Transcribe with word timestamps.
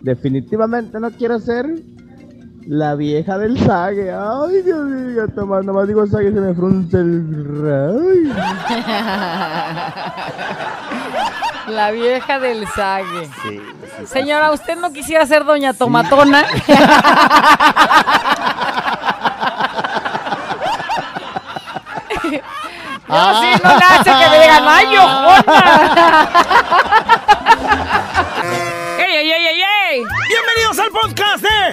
definitivamente 0.00 0.98
no 1.00 1.10
quiero 1.10 1.38
ser 1.38 1.66
la 2.66 2.94
vieja 2.94 3.38
del 3.38 3.58
sague. 3.58 4.12
Ay, 4.12 4.62
Dios 4.62 4.86
mío, 4.86 5.26
toma, 5.34 5.62
nomás 5.62 5.88
digo 5.88 6.06
sague 6.06 6.32
se 6.32 6.40
me 6.40 6.54
frunce 6.54 6.98
el... 6.98 8.32
La 11.68 11.90
vieja 11.92 12.40
del 12.40 12.66
sague. 12.68 13.28
Señora, 14.04 14.50
¿usted 14.50 14.76
no 14.76 14.92
quisiera 14.92 15.24
ser 15.26 15.44
doña 15.44 15.72
Tomatona? 15.72 16.44
No, 23.10 23.40
sí, 23.40 23.48
no 23.64 23.76
le 23.76 23.84
hace 23.84 24.04
que 24.04 24.28
me 24.30 24.38
digan, 24.40 24.62
¡ay, 24.68 24.86
¡Ey, 24.86 24.96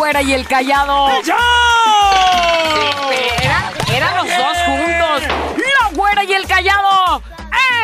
Güera 0.00 0.22
y 0.22 0.32
el 0.32 0.46
callado. 0.48 1.08
Eran 3.92 4.16
los 4.16 4.26
dos 4.26 4.56
juntos. 4.64 5.22
La 5.82 5.88
güera 5.92 6.24
y 6.24 6.32
el 6.32 6.46
callado. 6.46 7.22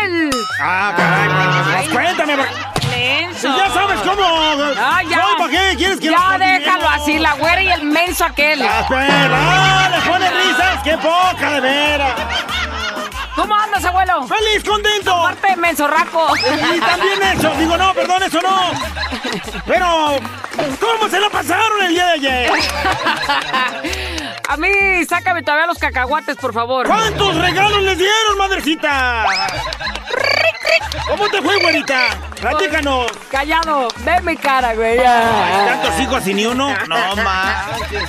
El 0.03 0.31
Ah, 0.59 0.95
caray, 0.97 1.29
pues, 1.29 1.89
cuéntame. 1.91 2.37
pa- 2.39 2.73
menso. 2.89 3.55
Ya 3.55 3.69
sabes 3.71 4.01
cómo. 4.01 4.25
Ah, 4.81 5.03
ya. 5.07 5.25
¿Para 5.37 5.51
qué 5.51 5.75
quieres 5.77 6.01
que 6.01 6.07
Ya 6.11 6.39
déjalo 6.39 6.89
así, 6.89 7.19
la 7.19 7.35
güera 7.35 7.61
y 7.63 7.69
el 7.69 7.83
menso 7.85 8.25
aquel. 8.25 8.63
Ah, 8.63 8.87
ah, 8.91 9.89
le 9.91 10.11
pone 10.11 10.31
risas, 10.31 10.83
qué 10.85 10.97
poca 10.97 11.51
de 11.51 11.61
veras. 11.61 12.15
¿Cómo 13.35 13.55
andas, 13.55 13.85
abuelo? 13.85 14.27
¡Feliz, 14.27 14.65
contento! 14.67 15.13
Aparte 15.15 15.49
de 15.49 15.57
menso 15.57 15.87
raco. 15.87 16.29
Y 16.75 16.81
también 16.81 17.23
eso, 17.37 17.51
digo, 17.59 17.77
no, 17.77 17.93
perdón, 17.93 18.23
eso 18.23 18.41
no. 18.41 18.71
Pero, 19.67 20.19
¿cómo 20.81 21.09
se 21.09 21.21
la 21.21 21.31
pasaron 21.31 21.83
el 21.83 21.89
día 21.95 22.07
de 22.07 22.13
ayer? 22.13 22.51
A 24.49 24.57
mí, 24.57 24.69
sácame 25.09 25.43
todavía 25.43 25.67
los 25.67 25.79
cacahuates, 25.79 26.37
por 26.37 26.53
favor. 26.53 26.87
¿Cuántos 26.87 27.37
regalos 27.37 27.83
les 27.83 27.99
dieron, 27.99 28.39
madrecita? 28.39 29.27
¿Cómo 31.09 31.29
te 31.29 31.41
fue, 31.43 31.57
güerita? 31.61 32.09
Platícanos. 32.41 33.07
Callado, 33.31 33.89
ve 33.99 34.21
mi 34.23 34.37
cara, 34.37 34.75
güey. 34.75 34.97
ya. 34.97 35.65
¿Tantos 35.67 36.01
hijos 36.01 36.27
y 36.27 36.35
ni 36.35 36.47
uno? 36.47 36.75
No 36.89 37.17
manches. 37.17 38.03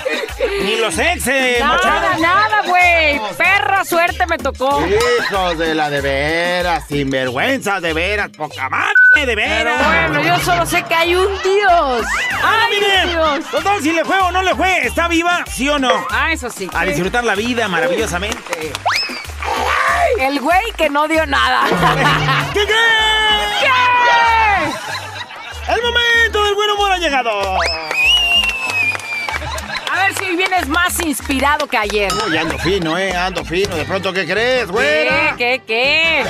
Ni 0.64 0.76
los 0.78 0.98
ex, 0.98 1.28
eh, 1.28 1.58
Nada, 1.60 2.18
nada, 2.20 2.62
güey. 2.66 3.20
Perra 3.38 3.86
suerte 3.86 4.26
me 4.28 4.38
tocó. 4.38 4.84
Hijos 4.86 5.58
de 5.58 5.76
la 5.76 5.90
de 5.90 6.02
veras, 6.02 6.84
sinvergüenza 6.88 7.80
de 7.80 7.94
veras, 7.94 8.30
poca 8.36 8.70
madre 8.70 8.94
de 9.14 9.26
Pero 9.36 9.36
veras. 9.36 9.86
bueno, 9.88 10.24
yo 10.24 10.40
solo 10.44 10.66
sé 10.66 10.84
que 10.84 10.94
hay 10.94 11.16
un 11.16 11.28
Dios. 11.44 12.06
Ah, 12.44 12.68
¡Ay, 12.70 12.80
mire, 12.80 13.08
Dios! 13.12 13.46
total, 13.52 13.82
si 13.82 13.92
le 13.92 14.04
fue 14.06 14.18
o 14.20 14.32
no 14.32 14.42
le 14.42 14.56
fue, 14.56 14.86
¿está 14.86 15.08
viva, 15.08 15.44
sí 15.52 15.70
o 15.70 15.80
no? 15.80 15.92
Ah, 16.12 16.32
eso 16.32 16.50
sí. 16.50 16.70
A 16.74 16.86
disfrutar 16.86 17.24
la 17.24 17.36
vida 17.36 17.68
maravillosamente. 17.68 18.72
El 20.20 20.40
güey 20.40 20.72
que 20.76 20.90
no 20.90 21.08
dio 21.08 21.24
nada. 21.26 21.62
¿Qué 22.54 22.66
crees? 22.66 23.62
¿Qué? 23.62 23.70
El 25.74 25.82
momento 25.82 26.44
del 26.44 26.56
buen 26.56 26.70
humor 26.72 26.92
ha 26.92 26.98
llegado. 26.98 27.58
A 29.92 30.04
ver 30.04 30.14
si 30.18 30.26
hoy 30.26 30.36
vienes 30.36 30.68
más 30.68 31.00
inspirado 31.02 31.68
que 31.68 31.78
ayer. 31.78 32.12
Uy, 32.28 32.36
ando 32.38 32.58
fino, 32.58 32.98
eh, 32.98 33.16
ando 33.16 33.46
fino. 33.46 33.76
De 33.76 33.86
pronto, 33.86 34.12
¿qué 34.12 34.26
crees, 34.26 34.70
güera? 34.72 35.36
¿Qué, 35.38 35.62
qué, 35.66 35.68
qué? 35.68 36.22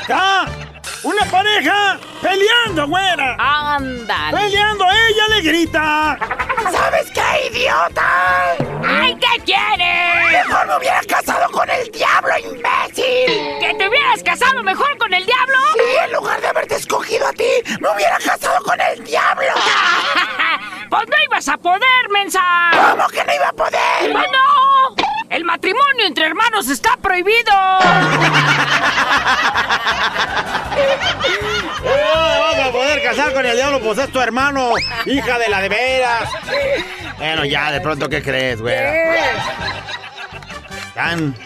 Está 0.00 0.46
una 1.02 1.24
pareja 1.26 1.98
peleando, 2.20 2.86
güera. 2.86 3.36
Ándale. 3.38 4.36
Peleando, 4.36 4.84
ella 4.84 5.28
le 5.28 5.40
grita. 5.42 6.18
¿Sabes 6.70 7.10
qué, 7.12 7.48
idiota? 7.50 8.56
¡Ay, 8.86 9.16
qué 9.16 9.42
quieres! 9.44 10.30
Mejor 10.30 10.66
me 10.66 10.76
hubiera 10.76 11.00
casado 11.02 11.50
con 11.50 11.68
el 11.70 11.90
diablo, 11.90 12.32
imbécil. 12.38 13.58
¿Que 13.60 13.74
te 13.78 13.88
hubieras 13.88 14.22
casado 14.22 14.62
mejor 14.62 14.96
con 14.98 15.12
el 15.14 15.24
diablo? 15.24 15.56
Y 15.76 16.04
en 16.04 16.12
lugar 16.12 16.40
de 16.40 16.48
haberte 16.48 16.76
escogido 16.76 17.26
a 17.26 17.32
ti, 17.32 17.50
me 17.80 17.88
hubiera 17.88 18.18
casado 18.18 18.62
con 18.62 18.78
el 18.80 19.02
diablo. 19.04 19.48
¡Pues 20.90 21.02
no 21.08 21.16
ibas 21.26 21.48
a 21.48 21.56
poder, 21.56 22.08
mensa! 22.10 22.42
¿Cómo 22.72 23.08
que 23.08 23.24
no 23.24 23.34
iba 23.34 23.48
a 23.48 23.52
poder? 23.52 24.12
¡Pues 24.12 24.26
no! 24.32 24.59
¡El 25.30 25.44
matrimonio 25.44 26.06
entre 26.06 26.26
hermanos 26.26 26.68
está 26.68 26.96
prohibido! 27.00 27.52
No 31.84 32.40
vas 32.40 32.58
a 32.58 32.72
poder 32.72 33.02
casar 33.04 33.32
con 33.32 33.46
el 33.46 33.54
diablo, 33.54 33.80
pues 33.80 33.98
es 33.98 34.10
tu 34.10 34.20
hermano, 34.20 34.72
hija 35.06 35.38
de 35.38 35.48
la 35.48 35.60
de 35.60 35.68
veras. 35.68 36.28
Bueno, 37.18 37.44
ya, 37.44 37.70
de 37.70 37.80
pronto, 37.80 38.08
¿qué 38.08 38.20
crees, 38.22 38.60
güera? 38.60 38.92
Están 40.88 41.36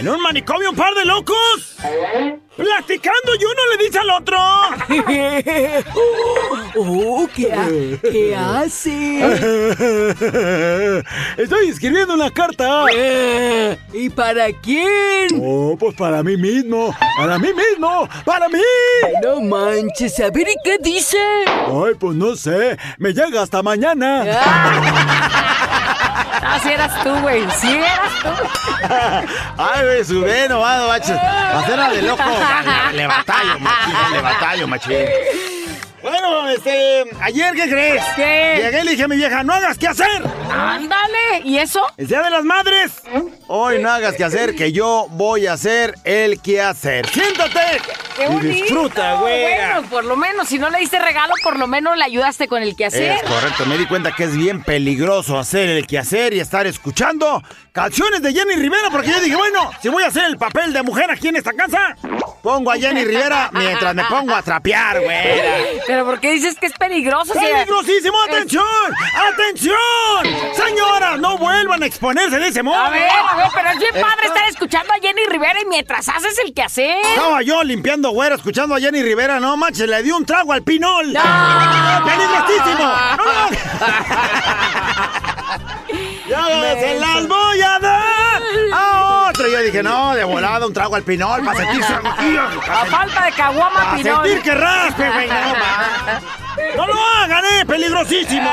en 0.00 0.08
un 0.08 0.20
manicomio 0.20 0.70
un 0.70 0.76
par 0.76 0.92
de 0.94 1.04
locos. 1.04 1.76
Platicando 2.56 3.34
y 3.38 3.44
uno 3.44 3.62
le 3.76 3.84
dice 3.84 3.98
al 3.98 4.10
otro. 4.10 4.38
Oh, 6.78 7.26
¿qué, 7.34 7.98
¿qué 8.02 8.36
hace? 8.36 8.92
Estoy 11.38 11.68
escribiendo 11.68 12.12
una 12.12 12.30
carta. 12.30 12.84
¿Y 13.94 14.10
para 14.10 14.52
quién? 14.52 15.40
Oh, 15.40 15.74
pues 15.78 15.94
para 15.94 16.22
mí 16.22 16.36
mismo. 16.36 16.94
Para 17.18 17.38
mí 17.38 17.48
mismo. 17.54 18.06
Para 18.26 18.46
mí. 18.50 18.60
No 19.22 19.40
manches, 19.40 20.20
a 20.20 20.28
ver, 20.30 20.48
¿y 20.48 20.54
qué 20.62 20.76
dice? 20.82 21.16
Ay, 21.46 21.94
pues 21.98 22.14
no 22.14 22.36
sé. 22.36 22.76
Me 22.98 23.14
llega 23.14 23.40
hasta 23.42 23.62
mañana. 23.62 24.24
Ah, 26.42 26.58
si 26.62 26.68
eras 26.70 27.02
tú, 27.02 27.10
güey, 27.20 27.42
si 27.58 27.72
eras 27.72 28.12
tú. 28.22 28.28
Ay, 29.56 29.84
güey, 29.84 30.04
sube 30.04 30.46
nomás, 30.48 30.86
machos. 30.88 31.18
Hacerla 31.18 31.90
de 31.90 32.02
loco. 32.02 32.22
Le 32.92 33.06
batallo, 33.06 33.58
machín, 33.60 34.12
le 34.12 34.20
batallo, 34.20 34.68
machín. 34.68 35.06
Bueno, 36.02 36.48
este, 36.48 37.04
ayer, 37.20 37.54
¿qué 37.54 37.68
crees? 37.68 38.04
¿Qué? 38.14 38.60
Llegué 38.62 38.80
y 38.80 38.84
le 38.84 38.90
dije 38.92 39.02
a 39.02 39.08
mi 39.08 39.16
vieja, 39.16 39.42
no 39.42 39.52
hagas 39.52 39.76
qué 39.76 39.88
hacer. 39.88 40.22
Ándale, 40.50 41.40
¿y 41.44 41.58
eso? 41.58 41.84
El 41.96 42.06
día 42.06 42.22
de 42.22 42.30
las 42.30 42.44
madres. 42.44 42.92
Hoy 43.48 43.80
no 43.80 43.90
hagas 43.90 44.14
que 44.14 44.24
hacer, 44.24 44.54
que 44.54 44.70
yo 44.70 45.06
voy 45.10 45.46
a 45.46 45.54
hacer 45.54 45.94
el 46.04 46.40
que 46.40 46.62
hacer. 46.62 47.08
Siéntate 47.08 47.80
¡Qué 48.16 48.24
y 48.24 48.26
bonito! 48.28 48.48
disfruta, 48.48 49.14
güera. 49.16 49.74
Bueno, 49.74 49.88
por 49.90 50.04
lo 50.04 50.16
menos, 50.16 50.48
si 50.48 50.58
no 50.58 50.70
le 50.70 50.78
diste 50.78 50.98
regalo, 50.98 51.34
por 51.42 51.58
lo 51.58 51.66
menos 51.66 51.96
le 51.96 52.04
ayudaste 52.04 52.48
con 52.48 52.62
el 52.62 52.74
quehacer. 52.76 53.12
Es 53.12 53.22
correcto, 53.22 53.66
me 53.66 53.76
di 53.78 53.86
cuenta 53.86 54.12
que 54.12 54.24
es 54.24 54.36
bien 54.36 54.62
peligroso 54.62 55.38
hacer 55.38 55.68
el 55.68 55.86
quehacer 55.86 56.32
y 56.34 56.40
estar 56.40 56.66
escuchando 56.66 57.42
canciones 57.72 58.22
de 58.22 58.32
Jenny 58.32 58.54
Rivera, 58.54 58.88
porque 58.90 59.10
yo 59.10 59.20
dije, 59.20 59.36
bueno, 59.36 59.70
si 59.82 59.88
voy 59.88 60.02
a 60.02 60.06
hacer 60.06 60.24
el 60.24 60.38
papel 60.38 60.72
de 60.72 60.82
mujer 60.82 61.10
aquí 61.10 61.28
en 61.28 61.36
esta 61.36 61.52
casa, 61.52 61.94
pongo 62.42 62.70
a 62.70 62.76
Jenny 62.76 63.04
Rivera 63.04 63.50
mientras 63.52 63.94
me 63.94 64.04
pongo 64.04 64.34
a 64.34 64.42
trapear, 64.42 65.00
güera. 65.00 65.56
Pero 65.86 66.04
¿por 66.06 66.18
qué 66.20 66.32
dices 66.32 66.56
que 66.58 66.66
es 66.66 66.72
peligroso? 66.72 67.32
si- 67.34 67.38
¡Peligrosísimo! 67.38 68.16
¡Atención! 68.22 68.64
¡Atención! 69.32 69.76
Señoras, 70.54 71.18
no 71.18 71.36
vuelvan 71.38 71.82
a 71.82 71.86
exponerse 71.86 72.38
de 72.38 72.48
ese 72.48 72.62
modo. 72.62 72.76
A 72.76 72.90
ver, 72.90 73.08
a 73.08 73.36
ver, 73.36 73.46
pero 73.54 73.70
es 73.70 73.78
bien 73.78 73.92
padre 73.94 74.26
estar 74.26 74.48
escuchando 74.48 74.92
a 74.92 74.96
Jenny 74.96 75.22
Rivera 75.28 75.60
y 75.60 75.66
mientras 75.66 76.08
haces 76.08 76.38
el 76.44 76.54
quehacer. 76.54 76.96
Estaba 77.04 77.42
yo 77.42 77.62
limpiando 77.62 78.05
güera, 78.10 78.34
escuchando 78.36 78.74
a 78.74 78.78
Jenny 78.80 79.02
Rivera, 79.02 79.38
no 79.40 79.56
manches, 79.56 79.88
le 79.88 80.02
di 80.02 80.10
un 80.10 80.24
trago 80.24 80.52
al 80.52 80.62
pinol. 80.62 81.12
¡No! 81.12 81.20
¡Peligrosísimo! 82.04 82.84
¡No, 83.16 83.16
no! 83.16 83.48
¡Ya 86.28 86.44
se 86.80 86.98
las 86.98 87.28
voy 87.28 87.60
a 87.60 87.78
dar 87.78 88.42
a 88.72 89.28
otro! 89.30 89.48
Yo 89.48 89.60
dije, 89.62 89.82
no, 89.82 90.14
de 90.14 90.24
volada 90.24 90.66
un 90.66 90.72
trago 90.72 90.96
al 90.96 91.02
pinol 91.02 91.44
para 91.44 91.58
sentirse... 91.58 91.92
A 91.94 92.84
falta 92.86 93.24
de 93.26 93.32
caguama, 93.32 93.84
Para 93.84 93.96
Pinol. 93.96 94.24
sentir 94.26 94.42
que 94.42 94.54
raspe, 94.54 95.08
güey. 95.10 95.28
¡No 96.76 96.86
lo 96.86 96.94
hagan, 97.22 97.44
eh! 97.44 97.64
¡Peligrosísimo! 97.66 98.50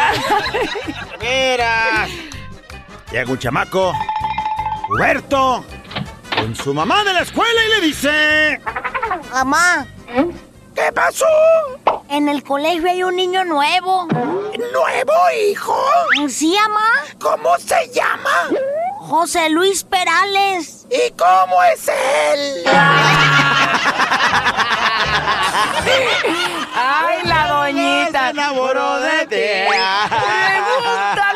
Mira. 1.20 2.08
Llega 3.12 3.32
un 3.32 3.38
chamaco, 3.40 3.94
Huberto, 4.90 5.64
con 6.44 6.56
su 6.57 6.74
mamá 6.74 7.06
de 7.06 7.13
la 7.13 7.22
escuela 7.22 7.62
y 7.66 7.69
le 7.69 7.88
dice... 7.88 8.60
Mamá, 9.31 9.86
¿Qué 10.75 10.92
pasó? 10.94 11.25
En 12.10 12.28
el 12.28 12.44
colegio 12.44 12.90
hay 12.90 13.01
un 13.01 13.16
niño 13.16 13.45
nuevo. 13.45 14.07
¿Nuevo, 14.07 15.13
hijo? 15.50 15.81
¿Sí, 16.28 16.54
mamá? 16.60 17.06
¿Cómo 17.22 17.57
se 17.60 17.90
llama? 17.94 18.50
José 19.00 19.50
Luis 19.51 19.86
Perales. 19.86 20.86
¿Y 20.90 21.12
cómo 21.12 21.63
es 21.63 21.88
él? 21.88 22.63
¡Ay, 26.75 27.24
la 27.24 27.48
doñita! 27.48 28.25
Se 28.25 28.30
enamoró 28.31 29.00
de 29.00 29.28
ti. 29.28 29.69
¡Pregúntale! 30.10 31.32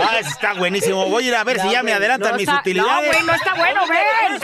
Ah, 0.00 0.18
está 0.20 0.52
buenísimo. 0.54 1.06
Voy 1.06 1.24
a 1.24 1.28
ir 1.28 1.34
a 1.34 1.44
ver 1.44 1.60
si 1.60 1.70
ya 1.70 1.82
me 1.82 1.92
adelantan 1.92 2.32
No 2.32 2.36
mis 2.38 2.48
está- 2.48 2.60
utilidades. 2.60 2.92
No, 2.92 3.12
güey, 3.12 3.22
no 3.26 3.32
está 3.34 3.54
bueno, 3.54 3.80
ven. 3.88 4.40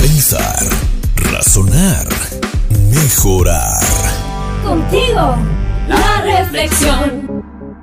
Pensar, 0.00 0.56
razonar, 1.32 2.06
mejorar. 2.90 3.80
Contigo, 4.64 5.36
la 5.88 6.20
reflexión. 6.22 7.33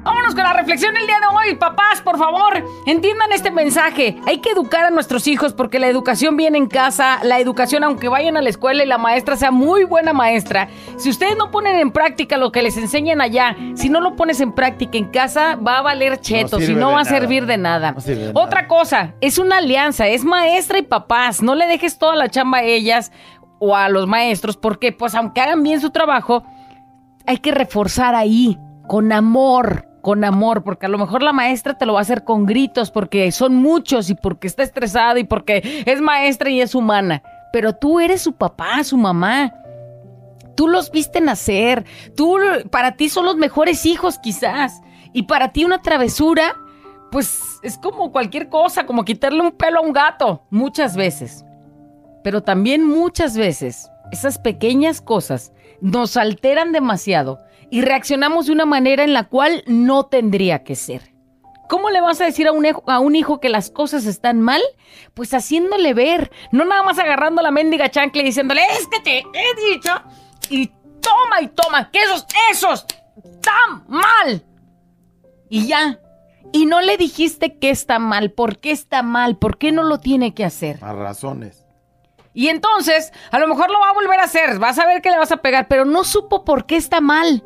Vámonos 0.03 0.33
con 0.33 0.43
la 0.43 0.53
reflexión 0.53 0.95
del 0.95 1.05
día 1.05 1.17
de 1.19 1.27
hoy. 1.27 1.55
Papás, 1.55 2.01
por 2.01 2.17
favor, 2.17 2.65
entiendan 2.87 3.31
este 3.31 3.51
mensaje. 3.51 4.17
Hay 4.25 4.39
que 4.39 4.49
educar 4.49 4.85
a 4.85 4.89
nuestros 4.89 5.27
hijos 5.27 5.53
porque 5.53 5.77
la 5.77 5.87
educación 5.87 6.35
viene 6.37 6.57
en 6.57 6.67
casa. 6.67 7.19
La 7.23 7.39
educación, 7.39 7.83
aunque 7.83 8.07
vayan 8.07 8.35
a 8.35 8.41
la 8.41 8.49
escuela 8.49 8.83
y 8.83 8.87
la 8.87 8.97
maestra 8.97 9.35
sea 9.35 9.51
muy 9.51 9.83
buena 9.83 10.11
maestra, 10.11 10.69
si 10.97 11.09
ustedes 11.11 11.37
no 11.37 11.51
ponen 11.51 11.75
en 11.75 11.91
práctica 11.91 12.37
lo 12.37 12.51
que 12.51 12.63
les 12.63 12.77
enseñan 12.77 13.21
allá, 13.21 13.55
si 13.75 13.89
no 13.89 14.01
lo 14.01 14.15
pones 14.15 14.41
en 14.41 14.53
práctica 14.53 14.97
en 14.97 15.05
casa, 15.09 15.55
va 15.55 15.77
a 15.77 15.81
valer 15.83 16.19
cheto, 16.19 16.59
si 16.59 16.67
sirve 16.67 16.79
no 16.79 16.93
va 16.93 17.01
a 17.01 17.03
nada. 17.03 17.19
servir 17.19 17.45
de 17.45 17.57
nada. 17.57 17.91
No 17.91 18.01
de 18.01 18.31
Otra 18.33 18.67
cosa, 18.67 19.13
es 19.21 19.37
una 19.37 19.57
alianza, 19.57 20.07
es 20.07 20.23
maestra 20.23 20.79
y 20.79 20.83
papás. 20.83 21.43
No 21.43 21.53
le 21.53 21.67
dejes 21.67 21.99
toda 21.99 22.15
la 22.15 22.29
chamba 22.29 22.59
a 22.59 22.63
ellas 22.63 23.11
o 23.59 23.75
a 23.75 23.87
los 23.87 24.07
maestros 24.07 24.57
porque, 24.57 24.91
pues, 24.91 25.13
aunque 25.13 25.41
hagan 25.41 25.61
bien 25.61 25.79
su 25.79 25.91
trabajo, 25.91 26.43
hay 27.27 27.37
que 27.37 27.51
reforzar 27.51 28.15
ahí, 28.15 28.57
con 28.87 29.11
amor, 29.11 29.90
con 30.01 30.23
amor, 30.23 30.63
porque 30.63 30.85
a 30.85 30.89
lo 30.89 30.97
mejor 30.97 31.23
la 31.23 31.33
maestra 31.33 31.77
te 31.77 31.85
lo 31.85 31.93
va 31.93 31.99
a 31.99 32.01
hacer 32.01 32.23
con 32.23 32.45
gritos, 32.45 32.91
porque 32.91 33.31
son 33.31 33.55
muchos 33.55 34.09
y 34.09 34.15
porque 34.15 34.47
está 34.47 34.63
estresada 34.63 35.19
y 35.19 35.23
porque 35.23 35.83
es 35.85 36.01
maestra 36.01 36.49
y 36.49 36.61
es 36.61 36.75
humana. 36.75 37.23
Pero 37.53 37.73
tú 37.73 37.99
eres 37.99 38.21
su 38.21 38.33
papá, 38.33 38.83
su 38.83 38.97
mamá. 38.97 39.53
Tú 40.55 40.67
los 40.67 40.91
viste 40.91 41.21
nacer. 41.21 41.85
Tú, 42.15 42.37
para 42.69 42.93
ti 42.93 43.09
son 43.09 43.25
los 43.25 43.35
mejores 43.35 43.85
hijos 43.85 44.19
quizás. 44.19 44.81
Y 45.13 45.23
para 45.23 45.51
ti 45.51 45.65
una 45.65 45.81
travesura, 45.81 46.55
pues 47.11 47.59
es 47.61 47.77
como 47.77 48.11
cualquier 48.11 48.49
cosa, 48.49 48.85
como 48.85 49.05
quitarle 49.05 49.41
un 49.41 49.51
pelo 49.51 49.79
a 49.79 49.83
un 49.83 49.93
gato, 49.93 50.43
muchas 50.49 50.95
veces. 50.95 51.45
Pero 52.23 52.41
también 52.41 52.85
muchas 52.85 53.35
veces 53.35 53.89
esas 54.11 54.37
pequeñas 54.37 55.01
cosas 55.01 55.51
nos 55.81 56.15
alteran 56.15 56.71
demasiado 56.71 57.39
y 57.71 57.81
reaccionamos 57.81 58.45
de 58.45 58.51
una 58.51 58.65
manera 58.65 59.03
en 59.03 59.13
la 59.13 59.23
cual 59.23 59.63
no 59.65 60.05
tendría 60.05 60.63
que 60.63 60.75
ser. 60.75 61.13
¿Cómo 61.69 61.89
le 61.89 62.01
vas 62.01 62.19
a 62.19 62.25
decir 62.25 62.47
a 62.47 62.51
un, 62.51 62.65
hijo, 62.65 62.83
a 62.85 62.99
un 62.99 63.15
hijo 63.15 63.39
que 63.39 63.47
las 63.47 63.71
cosas 63.71 64.05
están 64.05 64.41
mal? 64.41 64.61
Pues 65.13 65.33
haciéndole 65.33 65.93
ver, 65.93 66.29
no 66.51 66.65
nada 66.65 66.83
más 66.83 66.99
agarrando 66.99 67.41
la 67.41 67.49
mendiga 67.49 67.89
chancla 67.89 68.21
y 68.21 68.25
diciéndole, 68.25 68.61
es 68.77 68.87
que 68.87 68.99
te 68.99 69.19
he 69.19 69.73
dicho, 69.73 69.89
y 70.49 70.67
toma 70.67 71.41
y 71.41 71.47
toma, 71.47 71.89
que 71.89 71.99
esos, 71.99 72.27
esos, 72.51 72.85
están 73.23 73.85
mal. 73.87 74.43
Y 75.49 75.67
ya. 75.67 75.97
Y 76.51 76.65
no 76.65 76.81
le 76.81 76.97
dijiste 76.97 77.57
que 77.57 77.69
está 77.69 77.99
mal, 77.99 78.31
por 78.31 78.59
qué 78.59 78.71
está 78.71 79.01
mal, 79.01 79.37
por 79.37 79.57
qué 79.57 79.71
no 79.71 79.83
lo 79.83 80.01
tiene 80.01 80.33
que 80.33 80.43
hacer. 80.43 80.77
A 80.83 80.91
razones. 80.91 81.65
Y 82.33 82.49
entonces, 82.49 83.13
a 83.31 83.39
lo 83.39 83.47
mejor 83.47 83.71
lo 83.71 83.79
va 83.79 83.91
a 83.91 83.93
volver 83.93 84.19
a 84.19 84.23
hacer, 84.23 84.59
vas 84.59 84.77
a 84.77 84.85
ver 84.85 85.01
que 85.01 85.09
le 85.09 85.17
vas 85.17 85.31
a 85.31 85.37
pegar, 85.37 85.69
pero 85.69 85.85
no 85.85 86.03
supo 86.03 86.43
por 86.43 86.65
qué 86.65 86.75
está 86.75 86.99
mal. 86.99 87.41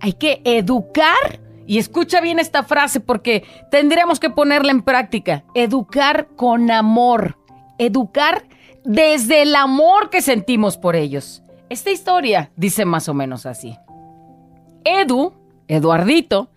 Hay 0.00 0.12
que 0.14 0.40
educar, 0.44 1.40
y 1.66 1.78
escucha 1.78 2.20
bien 2.20 2.38
esta 2.38 2.62
frase 2.62 3.00
porque 3.00 3.44
tendríamos 3.70 4.20
que 4.20 4.30
ponerla 4.30 4.70
en 4.70 4.82
práctica. 4.82 5.44
Educar 5.54 6.28
con 6.36 6.70
amor. 6.70 7.38
Educar 7.78 8.44
desde 8.84 9.42
el 9.42 9.56
amor 9.56 10.10
que 10.10 10.22
sentimos 10.22 10.76
por 10.78 10.94
ellos. 10.94 11.42
Esta 11.68 11.90
historia 11.90 12.50
dice 12.56 12.84
más 12.84 13.08
o 13.08 13.14
menos 13.14 13.46
así. 13.46 13.76
Edu, 14.84 15.32
Eduardito, 15.66 16.50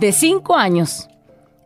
de 0.00 0.10
5 0.10 0.56
años, 0.56 1.08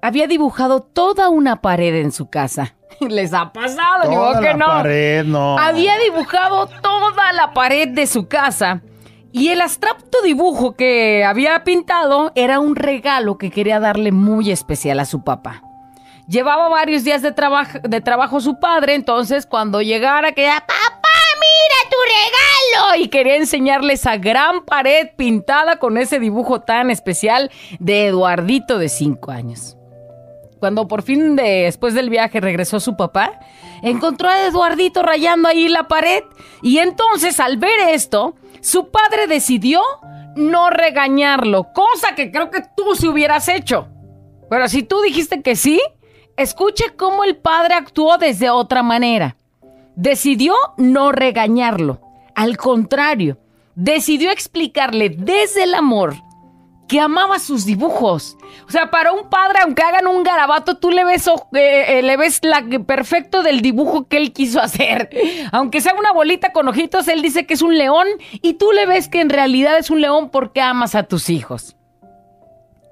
había 0.02 0.26
dibujado 0.26 0.80
toda 0.80 1.30
una 1.30 1.62
pared 1.62 1.94
en 1.94 2.12
su 2.12 2.28
casa. 2.28 2.74
Les 3.00 3.32
ha 3.32 3.50
pasado, 3.52 4.10
Toda 4.10 4.40
que 4.40 4.46
la 4.48 4.54
no. 4.54 4.66
pared, 4.66 5.24
no. 5.24 5.58
Había 5.58 5.98
dibujado 5.98 6.66
toda 6.82 7.32
la 7.32 7.54
pared 7.54 7.88
de 7.88 8.06
su 8.06 8.28
casa 8.28 8.82
y 9.32 9.48
el 9.48 9.60
abstracto 9.60 10.22
dibujo 10.22 10.74
que 10.74 11.24
había 11.24 11.62
pintado 11.64 12.32
era 12.34 12.60
un 12.60 12.76
regalo 12.76 13.38
que 13.38 13.50
quería 13.50 13.80
darle 13.80 14.12
muy 14.12 14.50
especial 14.50 15.00
a 15.00 15.04
su 15.04 15.22
papá. 15.22 15.62
Llevaba 16.28 16.68
varios 16.68 17.04
días 17.04 17.22
de, 17.22 17.34
de 17.84 18.00
trabajo 18.00 18.40
su 18.40 18.60
padre, 18.60 18.94
entonces 18.94 19.46
cuando 19.46 19.82
llegara 19.82 20.32
quería, 20.32 20.60
papá, 20.60 21.08
mira 21.40 21.90
tu 21.90 21.96
regalo. 22.76 23.02
Y 23.02 23.08
quería 23.08 23.36
enseñarle 23.36 23.94
esa 23.94 24.16
gran 24.16 24.64
pared 24.64 25.08
pintada 25.16 25.78
con 25.78 25.98
ese 25.98 26.20
dibujo 26.20 26.60
tan 26.60 26.90
especial 26.90 27.50
de 27.78 28.06
Eduardito 28.06 28.78
de 28.78 28.88
5 28.88 29.30
años. 29.30 29.76
Cuando 30.60 30.86
por 30.86 31.02
fin 31.02 31.36
de- 31.36 31.62
después 31.64 31.94
del 31.94 32.10
viaje 32.10 32.38
regresó 32.40 32.78
su 32.80 32.96
papá, 32.96 33.40
encontró 33.82 34.28
a 34.28 34.42
Eduardito 34.46 35.02
rayando 35.02 35.48
ahí 35.48 35.68
la 35.68 35.88
pared. 35.88 36.22
Y 36.62 36.78
entonces 36.78 37.40
al 37.40 37.56
ver 37.56 37.80
esto, 37.88 38.36
su 38.60 38.90
padre 38.90 39.26
decidió 39.26 39.80
no 40.36 40.70
regañarlo, 40.70 41.68
cosa 41.74 42.14
que 42.14 42.30
creo 42.30 42.50
que 42.50 42.62
tú 42.76 42.94
si 42.94 43.08
hubieras 43.08 43.48
hecho. 43.48 43.88
Pero 44.48 44.68
si 44.68 44.82
tú 44.82 45.00
dijiste 45.00 45.42
que 45.42 45.56
sí, 45.56 45.80
escuche 46.36 46.84
cómo 46.96 47.24
el 47.24 47.36
padre 47.36 47.74
actuó 47.74 48.18
desde 48.18 48.50
otra 48.50 48.82
manera. 48.82 49.36
Decidió 49.96 50.54
no 50.76 51.10
regañarlo. 51.12 52.00
Al 52.34 52.56
contrario, 52.56 53.38
decidió 53.74 54.30
explicarle 54.30 55.08
desde 55.10 55.64
el 55.64 55.74
amor 55.74 56.14
que 56.90 56.98
amaba 56.98 57.38
sus 57.38 57.64
dibujos. 57.66 58.36
O 58.66 58.70
sea, 58.72 58.90
para 58.90 59.12
un 59.12 59.30
padre, 59.30 59.60
aunque 59.62 59.80
hagan 59.80 60.08
un 60.08 60.24
garabato, 60.24 60.76
tú 60.78 60.90
le 60.90 61.04
ves, 61.04 61.28
eh, 61.28 61.84
eh, 61.86 62.02
le 62.02 62.16
ves 62.16 62.40
la 62.42 62.66
perfecto 62.84 63.44
del 63.44 63.60
dibujo 63.60 64.08
que 64.08 64.16
él 64.16 64.32
quiso 64.32 64.60
hacer. 64.60 65.08
Aunque 65.52 65.80
sea 65.80 65.94
una 65.94 66.10
bolita 66.10 66.52
con 66.52 66.66
ojitos, 66.66 67.06
él 67.06 67.22
dice 67.22 67.46
que 67.46 67.54
es 67.54 67.62
un 67.62 67.78
león 67.78 68.08
y 68.42 68.54
tú 68.54 68.72
le 68.72 68.86
ves 68.86 69.08
que 69.08 69.20
en 69.20 69.30
realidad 69.30 69.78
es 69.78 69.88
un 69.90 70.00
león 70.00 70.30
porque 70.30 70.60
amas 70.60 70.96
a 70.96 71.04
tus 71.04 71.30
hijos. 71.30 71.76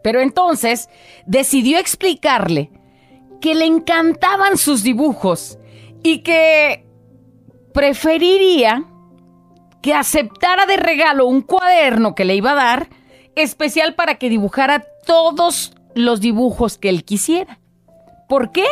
Pero 0.05 0.21
entonces 0.21 0.89
decidió 1.27 1.79
explicarle 1.79 2.71
que 3.41 3.57
le 3.57 3.65
encantaban 3.65 4.59
sus 4.59 4.85
dibujos 4.85 5.59
y 6.05 6.19
que 6.19 6.87
preferiría 7.75 8.85
que 9.83 9.93
aceptara 9.93 10.67
de 10.67 10.77
regalo 10.77 11.27
un 11.27 11.43
cuaderno 11.43 12.15
que 12.15 12.25
le 12.25 12.37
iba 12.37 12.53
a 12.53 12.55
dar, 12.55 12.89
especial 13.41 13.95
para 13.95 14.17
que 14.17 14.29
dibujara 14.29 14.85
todos 15.07 15.73
los 15.95 16.21
dibujos 16.21 16.79
que 16.79 16.89
él 16.89 17.05
quisiera. 17.05 17.59
¿Por 18.29 18.53
qué? 18.53 18.67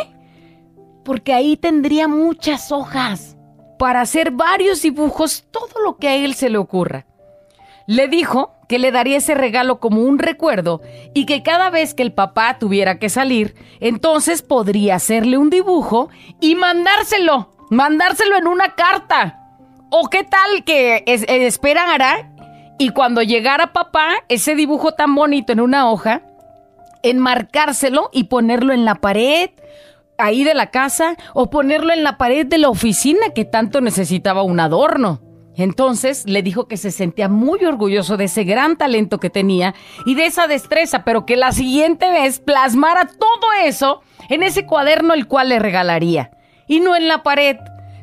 Porque 1.03 1.33
ahí 1.33 1.57
tendría 1.57 2.07
muchas 2.07 2.71
hojas 2.71 3.35
para 3.79 4.01
hacer 4.01 4.31
varios 4.31 4.81
dibujos, 4.81 5.45
todo 5.51 5.81
lo 5.83 5.97
que 5.97 6.07
a 6.09 6.15
él 6.15 6.33
se 6.33 6.49
le 6.49 6.57
ocurra. 6.57 7.05
Le 7.85 8.07
dijo 8.07 8.53
que 8.67 8.79
le 8.79 8.91
daría 8.91 9.17
ese 9.17 9.33
regalo 9.33 9.79
como 9.79 10.01
un 10.01 10.19
recuerdo 10.19 10.81
y 11.13 11.25
que 11.25 11.41
cada 11.43 11.69
vez 11.69 11.93
que 11.93 12.03
el 12.03 12.11
papá 12.11 12.59
tuviera 12.59 12.99
que 12.99 13.07
salir, 13.07 13.55
entonces 13.79 14.41
podría 14.41 14.95
hacerle 14.95 15.37
un 15.37 15.49
dibujo 15.49 16.09
y 16.41 16.55
mandárselo, 16.55 17.51
mandárselo 17.69 18.35
en 18.37 18.47
una 18.47 18.75
carta. 18.75 19.39
¿O 19.89 20.09
qué 20.09 20.25
tal 20.25 20.65
que 20.65 21.03
es- 21.07 21.23
eh, 21.29 21.45
esperara 21.47 22.33
y 22.77 22.89
cuando 22.89 23.21
llegara 23.23 23.73
papá, 23.73 24.09
ese 24.29 24.55
dibujo 24.55 24.93
tan 24.93 25.15
bonito 25.15 25.51
en 25.51 25.61
una 25.61 25.89
hoja, 25.89 26.21
enmarcárselo 27.03 28.09
y 28.11 28.25
ponerlo 28.25 28.73
en 28.73 28.85
la 28.85 28.95
pared 28.95 29.49
ahí 30.17 30.43
de 30.43 30.53
la 30.53 30.71
casa 30.71 31.15
o 31.33 31.49
ponerlo 31.49 31.93
en 31.93 32.03
la 32.03 32.17
pared 32.17 32.45
de 32.45 32.57
la 32.57 32.69
oficina 32.69 33.29
que 33.33 33.45
tanto 33.45 33.81
necesitaba 33.81 34.43
un 34.43 34.59
adorno? 34.59 35.21
Entonces 35.55 36.25
le 36.27 36.43
dijo 36.43 36.67
que 36.67 36.77
se 36.77 36.91
sentía 36.91 37.29
muy 37.29 37.65
orgulloso 37.65 38.15
de 38.15 38.25
ese 38.25 38.43
gran 38.43 38.77
talento 38.77 39.19
que 39.19 39.31
tenía 39.31 39.73
y 40.05 40.13
de 40.13 40.27
esa 40.27 40.45
destreza, 40.45 41.03
pero 41.03 41.25
que 41.25 41.35
la 41.35 41.51
siguiente 41.51 42.11
vez 42.11 42.39
plasmara 42.39 43.07
todo 43.07 43.53
eso 43.63 44.01
en 44.29 44.43
ese 44.43 44.67
cuaderno 44.67 45.15
el 45.15 45.27
cual 45.27 45.49
le 45.49 45.57
regalaría 45.57 46.29
y 46.67 46.79
no 46.79 46.95
en 46.95 47.07
la 47.07 47.23
pared, 47.23 47.57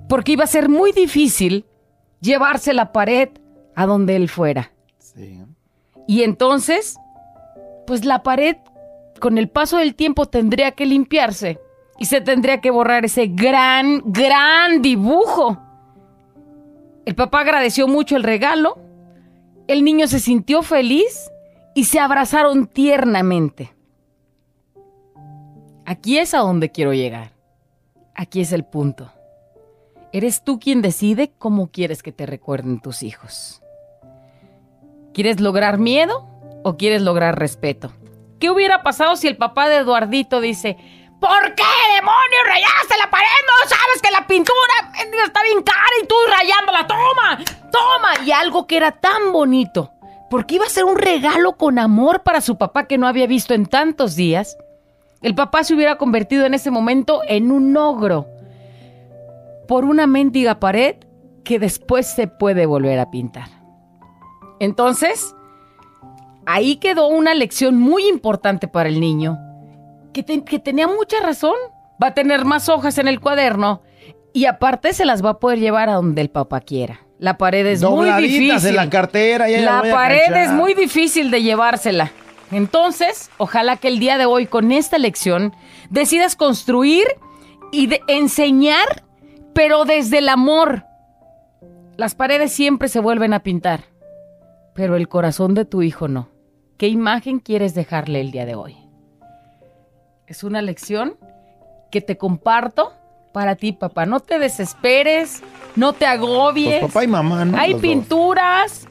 porque 0.09 0.33
iba 0.33 0.43
a 0.43 0.49
ser 0.49 0.69
muy 0.69 0.91
difícil 0.91 1.67
llevarse 2.21 2.73
la 2.73 2.91
pared 2.91 3.29
a 3.75 3.87
donde 3.87 4.17
él 4.17 4.29
fuera. 4.29 4.73
Sí. 4.99 5.43
Y 6.07 6.23
entonces, 6.23 6.97
pues 7.87 8.05
la 8.05 8.23
pared 8.23 8.57
con 9.21 9.39
el 9.39 9.49
paso 9.49 9.79
del 9.79 9.95
tiempo 9.95 10.27
tendría 10.27 10.73
que 10.73 10.87
limpiarse 10.87 11.59
y 11.99 12.07
se 12.07 12.21
tendría 12.21 12.61
que 12.61 12.71
borrar 12.71 13.05
ese 13.05 13.27
gran, 13.27 14.03
gran 14.05 14.83
dibujo. 14.83 15.59
El 17.05 17.15
papá 17.15 17.41
agradeció 17.41 17.87
mucho 17.87 18.17
el 18.17 18.23
regalo, 18.23 18.79
el 19.67 19.85
niño 19.85 20.07
se 20.09 20.21
sintió 20.21 20.63
feliz 20.63 21.31
y 21.75 21.85
se 21.85 22.01
abrazaron 22.01 22.67
tiernamente. 22.67 23.75
Aquí 25.87 26.19
es 26.19 26.35
a 26.35 26.39
donde 26.39 26.71
quiero 26.71 26.95
llegar. 26.95 27.33
Aquí 28.15 28.41
es 28.41 28.53
el 28.53 28.65
punto. 28.65 29.11
Eres 30.13 30.45
tú 30.45 30.59
quien 30.59 30.81
decide 30.81 31.33
cómo 31.39 31.67
quieres 31.69 32.03
que 32.03 32.13
te 32.13 32.25
recuerden 32.27 32.81
tus 32.81 33.03
hijos. 33.03 33.64
¿Quieres 35.15 35.39
lograr 35.39 35.79
miedo 35.79 36.29
o 36.65 36.77
quieres 36.77 37.01
lograr 37.01 37.39
respeto? 37.39 37.93
¿Qué 38.41 38.51
hubiera 38.51 38.83
pasado 38.83 39.15
si 39.15 39.29
el 39.29 39.37
papá 39.37 39.69
de 39.69 39.77
Eduardito 39.77 40.41
dice, 40.41 40.77
¿por 41.21 41.55
qué 41.55 41.63
demonios 41.95 42.43
rayaste 42.49 42.99
la 42.99 43.11
pared? 43.11 43.27
No 43.47 43.69
sabes 43.69 44.03
que 44.03 44.11
la 44.11 44.27
pintura 44.27 44.93
está 45.25 45.43
bien 45.45 45.63
cara 45.63 45.93
y 46.03 46.07
tú 46.07 46.15
rayándola. 46.29 46.87
Toma, 46.89 47.45
toma. 47.71 48.27
Y 48.27 48.33
algo 48.33 48.67
que 48.67 48.77
era 48.77 48.91
tan 48.91 49.31
bonito, 49.33 49.93
porque 50.29 50.57
iba 50.57 50.67
a 50.67 50.71
ser 50.71 50.85
un 50.85 50.99
regalo 50.99 51.57
con 51.57 51.79
amor 51.79 52.25
para 52.25 52.41
su 52.41 52.59
papá 52.59 52.89
que 52.89 52.99
no 52.99 53.07
había 53.07 53.29
visto 53.29 53.55
en 53.55 53.67
tantos 53.67 54.17
días. 54.17 54.59
El 55.23 55.37
papá 55.37 55.63
se 55.63 55.75
hubiera 55.75 55.97
convertido 55.97 56.45
en 56.45 56.55
ese 56.55 56.73
momento 56.73 57.23
en 57.29 57.53
un 57.53 57.77
ogro 57.77 58.27
por 59.69 59.85
una 59.85 60.09
mendiga 60.09 60.59
pared 60.59 60.97
que 61.45 61.61
después 61.61 62.07
se 62.09 62.27
puede 62.27 62.67
volver 62.67 62.99
a 62.99 63.13
pintar. 63.13 63.64
Entonces, 64.65 65.35
ahí 66.47 66.77
quedó 66.77 67.09
una 67.09 67.35
lección 67.35 67.79
muy 67.79 68.07
importante 68.09 68.69
para 68.69 68.89
el 68.89 69.01
niño, 69.01 69.39
que, 70.13 70.23
te- 70.23 70.45
que 70.45 70.59
tenía 70.59 70.89
mucha 70.89 71.21
razón. 71.21 71.55
Va 72.03 72.09
a 72.09 72.15
tener 72.15 72.45
más 72.45 72.69
hojas 72.69 72.99
en 72.99 73.07
el 73.07 73.21
cuaderno 73.21 73.83
y 74.33 74.47
aparte 74.47 74.93
se 74.93 75.05
las 75.05 75.25
va 75.25 75.31
a 75.31 75.39
poder 75.39 75.61
llevar 75.61 75.89
a 75.89 75.95
donde 75.95 76.21
el 76.23 76.29
papá 76.31 76.61
quiera. 76.61 77.01
La 77.21 77.39
pared 77.39 77.65
es 77.67 77.81
muy 77.83 78.09
Dobladitas 78.09 78.31
difícil. 78.41 78.69
en 78.71 78.77
la 78.77 78.91
cartera. 78.91 79.49
ya 79.49 79.61
La 79.61 79.81
voy 79.81 79.91
a 79.91 79.95
pared 79.95 80.35
es 80.35 80.51
muy 80.51 80.75
difícil 80.75 81.31
de 81.31 81.43
llevársela. 81.43 82.11
Entonces, 82.51 83.31
ojalá 83.39 83.77
que 83.77 83.89
el 83.89 83.99
día 84.01 84.19
de 84.19 84.27
hoy, 84.27 84.47
con 84.47 84.73
esta 84.73 84.99
lección, 84.99 85.55
decidas 85.91 86.35
construir 86.37 87.07
y 87.71 87.87
de 87.87 88.01
enseñar, 88.09 89.05
pero 89.55 89.85
desde 89.85 90.19
el 90.19 90.29
amor. 90.29 90.85
Las 91.97 92.17
paredes 92.17 92.53
siempre 92.53 92.89
se 92.89 92.99
vuelven 92.99 93.33
a 93.35 93.41
pintar, 93.45 93.85
pero 94.75 94.97
el 94.97 95.09
corazón 95.09 95.55
de 95.55 95.65
tu 95.65 95.83
hijo 95.83 96.09
no. 96.09 96.29
¿Qué 96.77 96.89
imagen 96.89 97.39
quieres 97.39 97.75
dejarle 97.75 98.21
el 98.21 98.31
día 98.33 98.47
de 98.47 98.55
hoy? 98.57 98.77
Es 100.27 100.43
una 100.43 100.63
lección 100.63 101.17
que 101.91 102.01
te 102.01 102.17
comparto 102.17 102.93
para 103.33 103.57
ti, 103.57 103.73
papá. 103.73 104.07
No 104.07 104.21
te 104.21 104.39
desesperes, 104.39 105.43
no 105.77 105.93
te 105.93 106.07
agobies. 106.07 106.81
Pues 106.81 106.93
papá 106.93 107.05
y 107.05 107.09
mamá, 107.09 107.45
¿no? 107.45 107.59
Hay 107.59 107.73
Los 107.73 107.83
dos. 107.83 107.91
pinturas. 107.91 108.89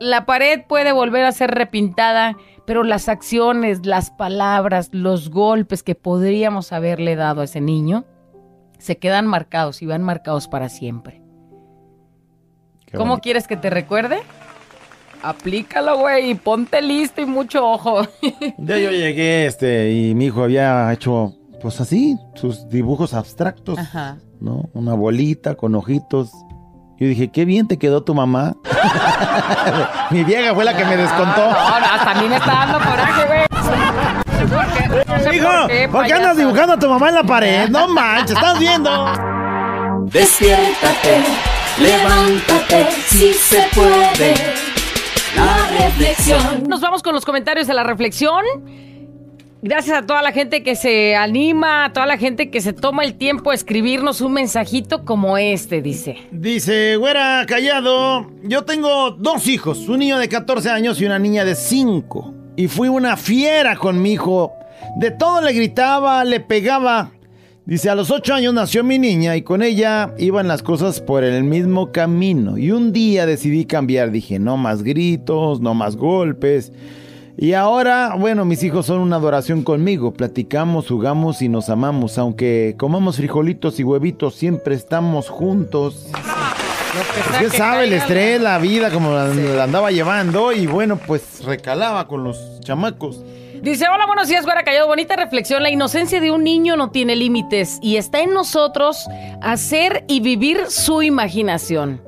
La 0.00 0.26
pared 0.26 0.62
puede 0.68 0.92
volver 0.92 1.24
a 1.24 1.32
ser 1.32 1.50
repintada, 1.52 2.36
pero 2.66 2.82
las 2.82 3.08
acciones, 3.08 3.86
las 3.86 4.10
palabras, 4.10 4.90
los 4.92 5.30
golpes 5.30 5.82
que 5.82 5.94
podríamos 5.94 6.72
haberle 6.72 7.16
dado 7.16 7.40
a 7.40 7.44
ese 7.44 7.60
niño 7.60 8.04
se 8.78 8.98
quedan 8.98 9.26
marcados 9.26 9.80
y 9.82 9.86
van 9.86 10.02
marcados 10.02 10.48
para 10.48 10.68
siempre. 10.68 11.22
Qué 12.86 12.96
¿Cómo 12.96 13.12
bonito. 13.12 13.22
quieres 13.22 13.46
que 13.48 13.56
te 13.56 13.70
recuerde? 13.70 14.18
Aplícalo, 15.26 15.98
güey, 15.98 16.30
y 16.30 16.34
ponte 16.36 16.80
listo 16.80 17.20
y 17.20 17.26
mucho 17.26 17.66
ojo. 17.68 18.02
Ya 18.58 18.78
yo 18.78 18.92
llegué, 18.92 19.46
este, 19.46 19.92
y 19.92 20.14
mi 20.14 20.26
hijo 20.26 20.44
había 20.44 20.92
hecho, 20.92 21.34
pues 21.60 21.80
así, 21.80 22.16
sus 22.36 22.68
dibujos 22.68 23.12
abstractos, 23.12 23.76
Ajá. 23.76 24.18
¿no? 24.40 24.70
Una 24.72 24.94
bolita 24.94 25.56
con 25.56 25.74
ojitos. 25.74 26.30
Yo 26.98 27.08
dije, 27.08 27.32
qué 27.32 27.44
bien 27.44 27.66
te 27.66 27.76
quedó 27.76 28.04
tu 28.04 28.14
mamá. 28.14 28.54
mi 30.10 30.22
vieja 30.22 30.54
fue 30.54 30.64
la 30.64 30.76
que 30.76 30.84
me 30.84 30.96
descontó. 30.96 31.40
No, 31.40 31.80
no, 31.80 31.86
hasta 31.86 32.10
a 32.12 32.22
mí 32.22 32.28
me 32.28 32.36
está 32.36 32.52
dando 32.52 32.78
coraje, 32.78 33.26
güey. 33.26 33.46
No 35.08 35.18
sé 35.18 35.36
Hijo, 35.36 35.48
por 35.48 35.66
qué, 35.68 35.88
¿por 35.88 36.06
qué 36.06 36.12
andas 36.12 36.36
dibujando 36.36 36.74
a 36.74 36.78
tu 36.78 36.88
mamá 36.88 37.08
en 37.08 37.14
la 37.16 37.24
pared? 37.24 37.68
No 37.68 37.88
manches, 37.88 38.36
estás 38.36 38.60
viendo. 38.60 38.90
Despiértate, 40.04 41.24
levántate, 41.80 42.86
si 43.08 43.32
se 43.34 43.64
puede. 43.74 44.65
La 45.36 45.68
reflexión. 45.86 46.64
Nos 46.68 46.80
vamos 46.80 47.02
con 47.02 47.14
los 47.14 47.24
comentarios 47.24 47.66
de 47.66 47.74
la 47.74 47.84
reflexión. 47.84 48.42
Gracias 49.62 49.98
a 49.98 50.06
toda 50.06 50.22
la 50.22 50.32
gente 50.32 50.62
que 50.62 50.76
se 50.76 51.16
anima, 51.16 51.86
a 51.86 51.92
toda 51.92 52.06
la 52.06 52.18
gente 52.18 52.50
que 52.50 52.60
se 52.60 52.72
toma 52.72 53.04
el 53.04 53.14
tiempo 53.14 53.50
de 53.50 53.56
escribirnos 53.56 54.20
un 54.20 54.32
mensajito 54.32 55.04
como 55.04 55.38
este, 55.38 55.82
dice. 55.82 56.18
Dice, 56.30 56.96
güera 56.96 57.44
callado, 57.46 58.30
yo 58.42 58.64
tengo 58.64 59.10
dos 59.12 59.48
hijos, 59.48 59.88
un 59.88 60.00
niño 60.00 60.18
de 60.18 60.28
14 60.28 60.70
años 60.70 61.00
y 61.00 61.06
una 61.06 61.18
niña 61.18 61.44
de 61.44 61.54
5. 61.54 62.34
Y 62.56 62.68
fui 62.68 62.88
una 62.88 63.16
fiera 63.16 63.76
con 63.76 64.00
mi 64.00 64.12
hijo. 64.12 64.52
De 64.98 65.10
todo 65.10 65.40
le 65.40 65.52
gritaba, 65.52 66.24
le 66.24 66.40
pegaba. 66.40 67.10
Dice, 67.66 67.90
a 67.90 67.96
los 67.96 68.12
8 68.12 68.32
años 68.32 68.54
nació 68.54 68.84
mi 68.84 68.96
niña 68.96 69.34
y 69.34 69.42
con 69.42 69.60
ella 69.60 70.14
iban 70.18 70.46
las 70.46 70.62
cosas 70.62 71.00
por 71.00 71.24
el 71.24 71.42
mismo 71.42 71.90
camino. 71.90 72.56
Y 72.56 72.70
un 72.70 72.92
día 72.92 73.26
decidí 73.26 73.64
cambiar, 73.64 74.12
dije, 74.12 74.38
no 74.38 74.56
más 74.56 74.84
gritos, 74.84 75.60
no 75.60 75.74
más 75.74 75.96
golpes. 75.96 76.72
Y 77.36 77.54
ahora, 77.54 78.14
bueno, 78.16 78.44
mis 78.44 78.62
hijos 78.62 78.86
son 78.86 79.00
una 79.00 79.16
adoración 79.16 79.64
conmigo. 79.64 80.12
Platicamos, 80.12 80.86
jugamos 80.86 81.42
y 81.42 81.48
nos 81.48 81.68
amamos. 81.68 82.18
Aunque 82.18 82.76
comamos 82.78 83.16
frijolitos 83.16 83.80
y 83.80 83.82
huevitos, 83.82 84.36
siempre 84.36 84.76
estamos 84.76 85.28
juntos. 85.28 86.06
Pues, 86.12 87.38
¿Qué 87.40 87.50
sabe 87.50 87.86
el 87.86 87.94
estrés, 87.94 88.40
la 88.40 88.58
vida, 88.58 88.92
como 88.92 89.10
la 89.10 89.64
andaba 89.64 89.90
llevando? 89.90 90.52
Y 90.52 90.68
bueno, 90.68 91.00
pues 91.04 91.44
recalaba 91.44 92.06
con 92.06 92.22
los 92.22 92.60
chamacos. 92.60 93.24
Dice, 93.66 93.84
hola, 93.92 94.06
buenos 94.06 94.28
días, 94.28 94.44
güera 94.44 94.62
callado. 94.62 94.86
Bonita 94.86 95.16
reflexión. 95.16 95.60
La 95.60 95.70
inocencia 95.70 96.20
de 96.20 96.30
un 96.30 96.44
niño 96.44 96.76
no 96.76 96.92
tiene 96.92 97.16
límites 97.16 97.80
y 97.82 97.96
está 97.96 98.20
en 98.20 98.32
nosotros 98.32 99.08
hacer 99.42 100.04
y 100.06 100.20
vivir 100.20 100.66
su 100.68 101.02
imaginación. 101.02 102.00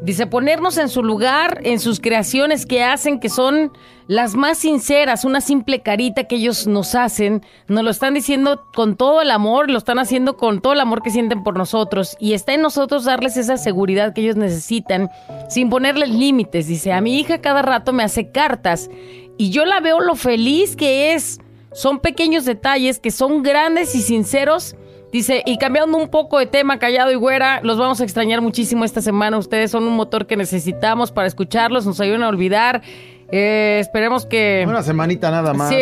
Dice, 0.00 0.26
ponernos 0.26 0.78
en 0.78 0.88
su 0.88 1.02
lugar, 1.02 1.60
en 1.64 1.78
sus 1.78 2.00
creaciones 2.00 2.64
que 2.64 2.82
hacen, 2.82 3.20
que 3.20 3.28
son 3.28 3.70
las 4.06 4.34
más 4.34 4.58
sinceras, 4.58 5.24
una 5.24 5.40
simple 5.40 5.80
carita 5.80 6.24
que 6.24 6.36
ellos 6.36 6.66
nos 6.66 6.94
hacen, 6.94 7.42
nos 7.68 7.84
lo 7.84 7.90
están 7.90 8.12
diciendo 8.12 8.66
con 8.74 8.96
todo 8.96 9.22
el 9.22 9.30
amor, 9.30 9.70
lo 9.70 9.78
están 9.78 9.98
haciendo 9.98 10.36
con 10.36 10.60
todo 10.60 10.74
el 10.74 10.80
amor 10.80 11.02
que 11.02 11.10
sienten 11.10 11.42
por 11.42 11.56
nosotros 11.56 12.16
y 12.20 12.34
está 12.34 12.52
en 12.52 12.60
nosotros 12.60 13.04
darles 13.04 13.38
esa 13.38 13.56
seguridad 13.56 14.12
que 14.12 14.20
ellos 14.20 14.36
necesitan 14.36 15.10
sin 15.48 15.70
ponerles 15.70 16.10
límites. 16.10 16.66
Dice, 16.66 16.92
a 16.92 17.00
mi 17.00 17.18
hija 17.18 17.40
cada 17.40 17.62
rato 17.62 17.92
me 17.94 18.02
hace 18.02 18.30
cartas 18.30 18.90
y 19.38 19.50
yo 19.50 19.64
la 19.64 19.80
veo 19.80 20.00
lo 20.00 20.14
feliz 20.14 20.76
que 20.76 21.14
es. 21.14 21.40
Son 21.72 21.98
pequeños 21.98 22.44
detalles 22.44 22.98
que 23.00 23.10
son 23.10 23.42
grandes 23.42 23.94
y 23.94 24.00
sinceros. 24.02 24.76
Dice, 25.12 25.42
y 25.46 25.58
cambiando 25.58 25.96
un 25.96 26.08
poco 26.08 26.38
de 26.40 26.46
tema, 26.46 26.78
callado 26.80 27.12
y 27.12 27.14
güera, 27.14 27.60
los 27.62 27.78
vamos 27.78 28.00
a 28.00 28.04
extrañar 28.04 28.40
muchísimo 28.40 28.84
esta 28.84 29.00
semana. 29.00 29.38
Ustedes 29.38 29.70
son 29.70 29.84
un 29.84 29.94
motor 29.94 30.26
que 30.26 30.36
necesitamos 30.36 31.12
para 31.12 31.28
escucharlos, 31.28 31.86
nos 31.86 32.00
ayudan 32.00 32.24
a 32.24 32.28
olvidar. 32.28 32.82
Eh, 33.30 33.78
esperemos 33.80 34.26
que... 34.26 34.64
Una 34.68 34.82
semanita 34.82 35.30
nada 35.30 35.52
más. 35.54 35.68
sí, 35.68 35.76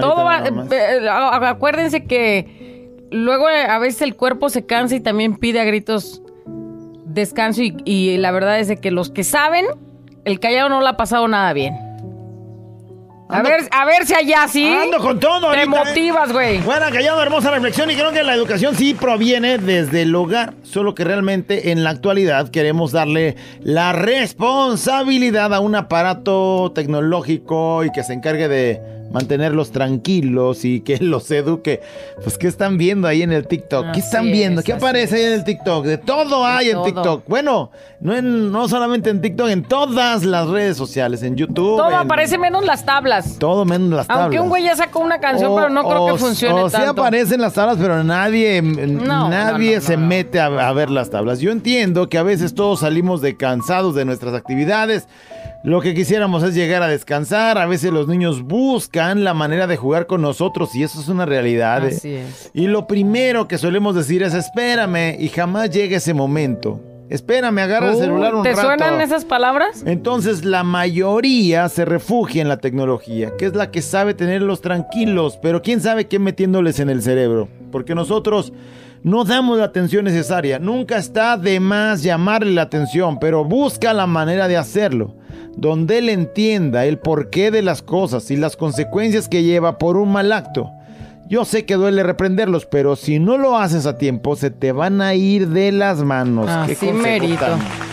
todo 0.00 0.24
va... 0.24 0.50
más. 0.50 0.72
eh, 0.72 1.06
a- 1.08 1.48
acuérdense 1.50 2.04
que 2.04 2.88
luego 3.10 3.48
eh, 3.50 3.62
a 3.62 3.78
veces 3.78 4.02
el 4.02 4.16
cuerpo 4.16 4.48
se 4.50 4.64
cansa 4.66 4.96
y 4.96 5.00
también 5.00 5.36
pide 5.36 5.60
a 5.60 5.64
gritos 5.64 6.22
descanso 7.04 7.62
y, 7.62 7.76
y 7.84 8.16
la 8.18 8.30
verdad 8.30 8.58
es 8.58 8.68
de 8.68 8.76
que 8.78 8.90
los 8.90 9.10
que 9.10 9.24
saben, 9.24 9.66
el 10.24 10.40
callado 10.40 10.68
no 10.70 10.80
le 10.80 10.88
ha 10.88 10.96
pasado 10.96 11.26
nada 11.28 11.52
bien. 11.52 11.74
A 13.30 13.42
ver, 13.42 13.68
a 13.70 13.84
ver 13.84 14.06
si 14.06 14.14
allá 14.14 14.48
sí. 14.48 14.66
Ando 14.66 14.98
con 14.98 15.20
todo 15.20 15.40
Te 15.40 15.60
ahorita, 15.60 15.62
¿eh? 15.62 15.84
motivas, 15.86 16.32
güey. 16.32 16.58
Bueno, 16.62 16.86
callado, 16.90 17.22
hermosa 17.22 17.50
reflexión 17.50 17.90
y 17.90 17.94
creo 17.94 18.10
que 18.10 18.22
la 18.22 18.34
educación 18.34 18.74
sí 18.74 18.94
proviene 18.94 19.58
desde 19.58 20.02
el 20.02 20.14
hogar, 20.14 20.54
solo 20.62 20.94
que 20.94 21.04
realmente 21.04 21.70
en 21.70 21.84
la 21.84 21.90
actualidad 21.90 22.48
queremos 22.48 22.92
darle 22.92 23.36
la 23.60 23.92
responsabilidad 23.92 25.52
a 25.52 25.60
un 25.60 25.74
aparato 25.74 26.72
tecnológico 26.74 27.84
y 27.84 27.92
que 27.92 28.02
se 28.02 28.14
encargue 28.14 28.48
de 28.48 28.97
mantenerlos 29.10 29.70
tranquilos 29.72 30.64
y 30.64 30.80
que 30.80 30.98
los 31.00 31.30
eduque. 31.30 31.80
Pues, 32.22 32.38
¿qué 32.38 32.46
están 32.48 32.78
viendo 32.78 33.08
ahí 33.08 33.22
en 33.22 33.32
el 33.32 33.46
TikTok? 33.46 33.84
¿Qué 33.86 33.90
Así 33.90 34.00
están 34.00 34.24
viendo? 34.26 34.60
es, 34.60 34.66
¿Qué 34.66 34.72
aparece 34.72 35.16
ahí 35.16 35.22
en 35.24 35.32
el 35.32 35.44
TikTok? 35.44 35.84
De 35.84 35.98
todo 35.98 36.44
hay 36.46 36.70
en. 36.70 36.82
TikTok. 36.82 37.24
Bueno, 37.26 37.70
no, 38.00 38.14
en- 38.16 38.52
no 38.52 38.68
solamente 38.68 39.10
en 39.10 39.20
TikTok, 39.20 39.48
en 39.48 39.62
todas 39.64 40.24
las 40.24 40.46
redes 40.48 40.76
sociales, 40.76 41.22
en 41.22 41.36
YouTube. 41.36 41.76
Todo 41.78 41.88
en- 41.90 41.94
aparece 41.96 42.38
menos 42.38 42.64
las 42.64 42.84
tablas. 42.84 43.38
Todo 43.38 43.64
menos 43.64 43.88
las 43.90 44.06
tablas. 44.06 44.24
Aunque 44.24 44.40
un 44.40 44.48
güey 44.48 44.64
ya 44.64 44.76
sacó 44.76 45.00
una 45.00 45.18
canción, 45.20 45.52
O- 45.52 45.56
pero 45.56 45.68
no 45.70 45.82
creo 45.88 46.04
o- 46.04 46.12
que 46.12 46.18
funcione 46.18 46.62
o 46.62 46.68
sí 46.68 46.76
tanto. 46.76 47.00
aparecen 47.00 47.40
las 47.40 47.54
tablas, 47.54 47.76
pero 47.80 48.02
nadie, 48.04 48.60
No, 48.62 49.28
nadie 49.28 49.76
no, 49.76 49.80
se 49.82 49.96
mete 49.96 50.38
a, 50.40 50.46
a 50.46 50.72
ver 50.72 50.90
las 50.90 51.10
tablas. 51.10 51.40
Yo 51.40 51.50
entiendo 51.50 52.08
que 52.08 52.18
a 52.18 52.22
veces 52.22 52.54
todos 52.54 52.80
salimos 52.80 53.20
de 53.22 53.36
cansados 53.36 53.94
de 53.94 54.04
nuestras 54.04 54.34
actividades. 54.34 55.06
Lo 55.68 55.82
que 55.82 55.92
quisiéramos 55.94 56.42
es 56.44 56.54
llegar 56.54 56.82
a 56.82 56.88
descansar. 56.88 57.58
A 57.58 57.66
veces 57.66 57.92
los 57.92 58.08
niños 58.08 58.42
buscan 58.42 59.22
la 59.22 59.34
manera 59.34 59.66
de 59.66 59.76
jugar 59.76 60.06
con 60.06 60.22
nosotros 60.22 60.74
y 60.74 60.82
eso 60.82 60.98
es 60.98 61.08
una 61.08 61.26
realidad. 61.26 61.84
¿eh? 61.84 61.94
Así 61.94 62.14
es. 62.14 62.50
Y 62.54 62.68
lo 62.68 62.86
primero 62.86 63.48
que 63.48 63.58
solemos 63.58 63.94
decir 63.94 64.22
es 64.22 64.32
espérame 64.32 65.16
y 65.20 65.28
jamás 65.28 65.68
llega 65.68 65.98
ese 65.98 66.14
momento. 66.14 66.80
Espérame, 67.10 67.58
agarra 67.58 67.90
el 67.90 67.96
Uh, 67.96 67.98
celular 68.00 68.34
un 68.34 68.42
¿Te 68.44 68.54
rato. 68.54 68.62
suenan 68.62 69.00
esas 69.02 69.26
palabras? 69.26 69.82
Entonces 69.84 70.42
la 70.46 70.62
mayoría 70.62 71.68
se 71.68 71.84
refugia 71.84 72.40
en 72.40 72.48
la 72.48 72.56
tecnología, 72.56 73.32
que 73.36 73.44
es 73.44 73.54
la 73.54 73.70
que 73.70 73.82
sabe 73.82 74.14
tenerlos 74.14 74.62
tranquilos, 74.62 75.38
pero 75.42 75.60
quién 75.60 75.82
sabe 75.82 76.06
qué 76.06 76.18
metiéndoles 76.18 76.80
en 76.80 76.88
el 76.88 77.02
cerebro, 77.02 77.46
porque 77.70 77.94
nosotros 77.94 78.54
no 79.02 79.24
damos 79.24 79.58
la 79.58 79.64
atención 79.64 80.04
necesaria. 80.06 80.58
Nunca 80.58 80.96
está 80.96 81.36
de 81.36 81.60
más 81.60 82.02
llamarle 82.02 82.52
la 82.52 82.62
atención, 82.62 83.18
pero 83.18 83.44
busca 83.44 83.92
la 83.92 84.06
manera 84.06 84.48
de 84.48 84.56
hacerlo, 84.56 85.14
donde 85.58 85.98
él 85.98 86.08
entienda 86.08 86.86
el 86.86 86.98
porqué 86.98 87.50
de 87.50 87.62
las 87.62 87.82
cosas 87.82 88.30
y 88.30 88.36
las 88.36 88.56
consecuencias 88.56 89.28
que 89.28 89.42
lleva 89.42 89.76
por 89.76 89.96
un 89.96 90.12
mal 90.12 90.32
acto. 90.32 90.70
Yo 91.26 91.44
sé 91.44 91.66
que 91.66 91.74
duele 91.74 92.04
reprenderlos, 92.04 92.64
pero 92.64 92.94
si 92.94 93.18
no 93.18 93.36
lo 93.36 93.58
haces 93.58 93.84
a 93.84 93.98
tiempo, 93.98 94.36
se 94.36 94.50
te 94.50 94.72
van 94.72 95.02
a 95.02 95.14
ir 95.14 95.48
de 95.48 95.72
las 95.72 95.98
manos. 96.02 96.48
Así 96.48 96.74
consejo 96.74 97.02
merito. 97.02 97.44
tan 97.44 97.87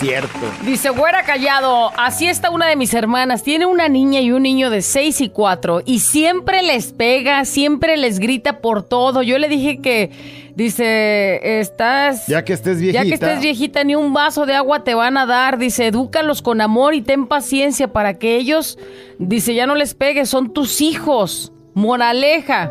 Cierto. 0.00 0.38
Dice, 0.64 0.88
güera 0.88 1.24
callado, 1.24 1.92
así 1.98 2.26
está 2.26 2.48
una 2.48 2.66
de 2.66 2.74
mis 2.74 2.94
hermanas. 2.94 3.42
Tiene 3.42 3.66
una 3.66 3.86
niña 3.90 4.20
y 4.20 4.32
un 4.32 4.42
niño 4.42 4.70
de 4.70 4.80
6 4.80 5.20
y 5.20 5.28
4 5.28 5.82
y 5.84 5.98
siempre 5.98 6.62
les 6.62 6.92
pega, 6.92 7.44
siempre 7.44 7.98
les 7.98 8.18
grita 8.18 8.60
por 8.60 8.82
todo. 8.82 9.22
Yo 9.22 9.38
le 9.38 9.50
dije 9.50 9.82
que, 9.82 10.10
dice, 10.56 11.60
estás... 11.60 12.26
Ya 12.28 12.46
que 12.46 12.54
estés 12.54 12.80
viejita. 12.80 13.04
Ya 13.04 13.08
que 13.10 13.14
estés 13.14 13.42
viejita, 13.42 13.84
ni 13.84 13.94
un 13.94 14.14
vaso 14.14 14.46
de 14.46 14.54
agua 14.54 14.84
te 14.84 14.94
van 14.94 15.18
a 15.18 15.26
dar. 15.26 15.58
Dice, 15.58 15.88
edúcalos 15.88 16.40
con 16.40 16.62
amor 16.62 16.94
y 16.94 17.02
ten 17.02 17.26
paciencia 17.26 17.92
para 17.92 18.14
que 18.18 18.36
ellos, 18.36 18.78
dice, 19.18 19.54
ya 19.54 19.66
no 19.66 19.74
les 19.74 19.92
pegues, 19.92 20.30
son 20.30 20.54
tus 20.54 20.80
hijos. 20.80 21.52
Moraleja. 21.74 22.70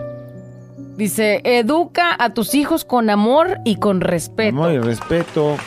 Dice, 0.98 1.42
educa 1.44 2.16
a 2.18 2.34
tus 2.34 2.56
hijos 2.56 2.86
con 2.86 3.12
amor 3.12 3.60
y 3.66 3.76
con 3.76 4.02
respeto. 4.02 4.50
Amor 4.50 4.74
y 4.74 4.80
respeto. 4.80 5.58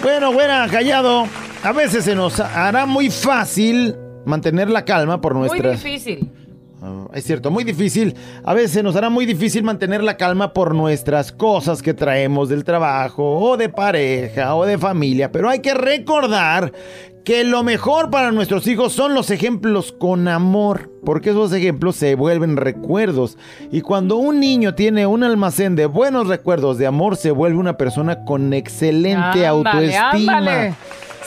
Bueno, 0.00 0.32
buena, 0.32 0.68
callado. 0.68 1.26
A 1.62 1.72
veces 1.72 2.04
se 2.04 2.14
nos 2.14 2.40
hará 2.40 2.86
muy 2.86 3.10
fácil 3.10 3.94
mantener 4.24 4.70
la 4.70 4.84
calma 4.84 5.20
por 5.20 5.34
Muy 5.34 5.48
nuestras... 5.48 5.82
difícil. 5.82 6.30
Ah, 6.84 7.06
es 7.14 7.22
cierto, 7.24 7.52
muy 7.52 7.62
difícil. 7.62 8.16
A 8.42 8.54
veces 8.54 8.72
se 8.72 8.82
nos 8.82 8.96
hará 8.96 9.08
muy 9.08 9.24
difícil 9.24 9.62
mantener 9.62 10.02
la 10.02 10.16
calma 10.16 10.52
por 10.52 10.74
nuestras 10.74 11.30
cosas 11.30 11.80
que 11.80 11.94
traemos 11.94 12.48
del 12.48 12.64
trabajo 12.64 13.38
o 13.38 13.56
de 13.56 13.68
pareja 13.68 14.56
o 14.56 14.66
de 14.66 14.78
familia. 14.78 15.30
Pero 15.30 15.48
hay 15.48 15.60
que 15.60 15.74
recordar 15.74 16.72
que 17.24 17.44
lo 17.44 17.62
mejor 17.62 18.10
para 18.10 18.32
nuestros 18.32 18.66
hijos 18.66 18.92
son 18.92 19.14
los 19.14 19.30
ejemplos 19.30 19.92
con 19.92 20.26
amor, 20.28 20.90
porque 21.04 21.30
esos 21.30 21.52
ejemplos 21.52 21.96
se 21.96 22.14
vuelven 22.14 22.56
recuerdos. 22.56 23.38
Y 23.70 23.80
cuando 23.80 24.16
un 24.16 24.40
niño 24.40 24.74
tiene 24.74 25.06
un 25.06 25.22
almacén 25.22 25.76
de 25.76 25.86
buenos 25.86 26.26
recuerdos 26.26 26.78
de 26.78 26.86
amor, 26.86 27.16
se 27.16 27.30
vuelve 27.30 27.58
una 27.58 27.76
persona 27.76 28.24
con 28.24 28.52
excelente 28.52 29.46
Ándale, 29.46 29.46
autoestima. 29.46 30.38
ándale. 30.38 30.74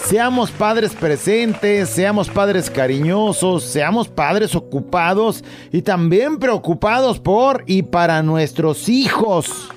Seamos 0.04 0.52
padres 0.52 0.94
presentes, 0.94 1.90
seamos 1.90 2.30
padres 2.30 2.70
cariñosos, 2.70 3.64
seamos 3.64 4.10
padres 4.10 4.54
ocupados 4.54 5.44
y 5.72 5.82
también 5.82 6.38
preocupados 6.38 7.20
por 7.20 7.64
y 7.66 7.84
para 7.84 8.22
nuestros 8.22 8.90
hijos. 8.90 9.70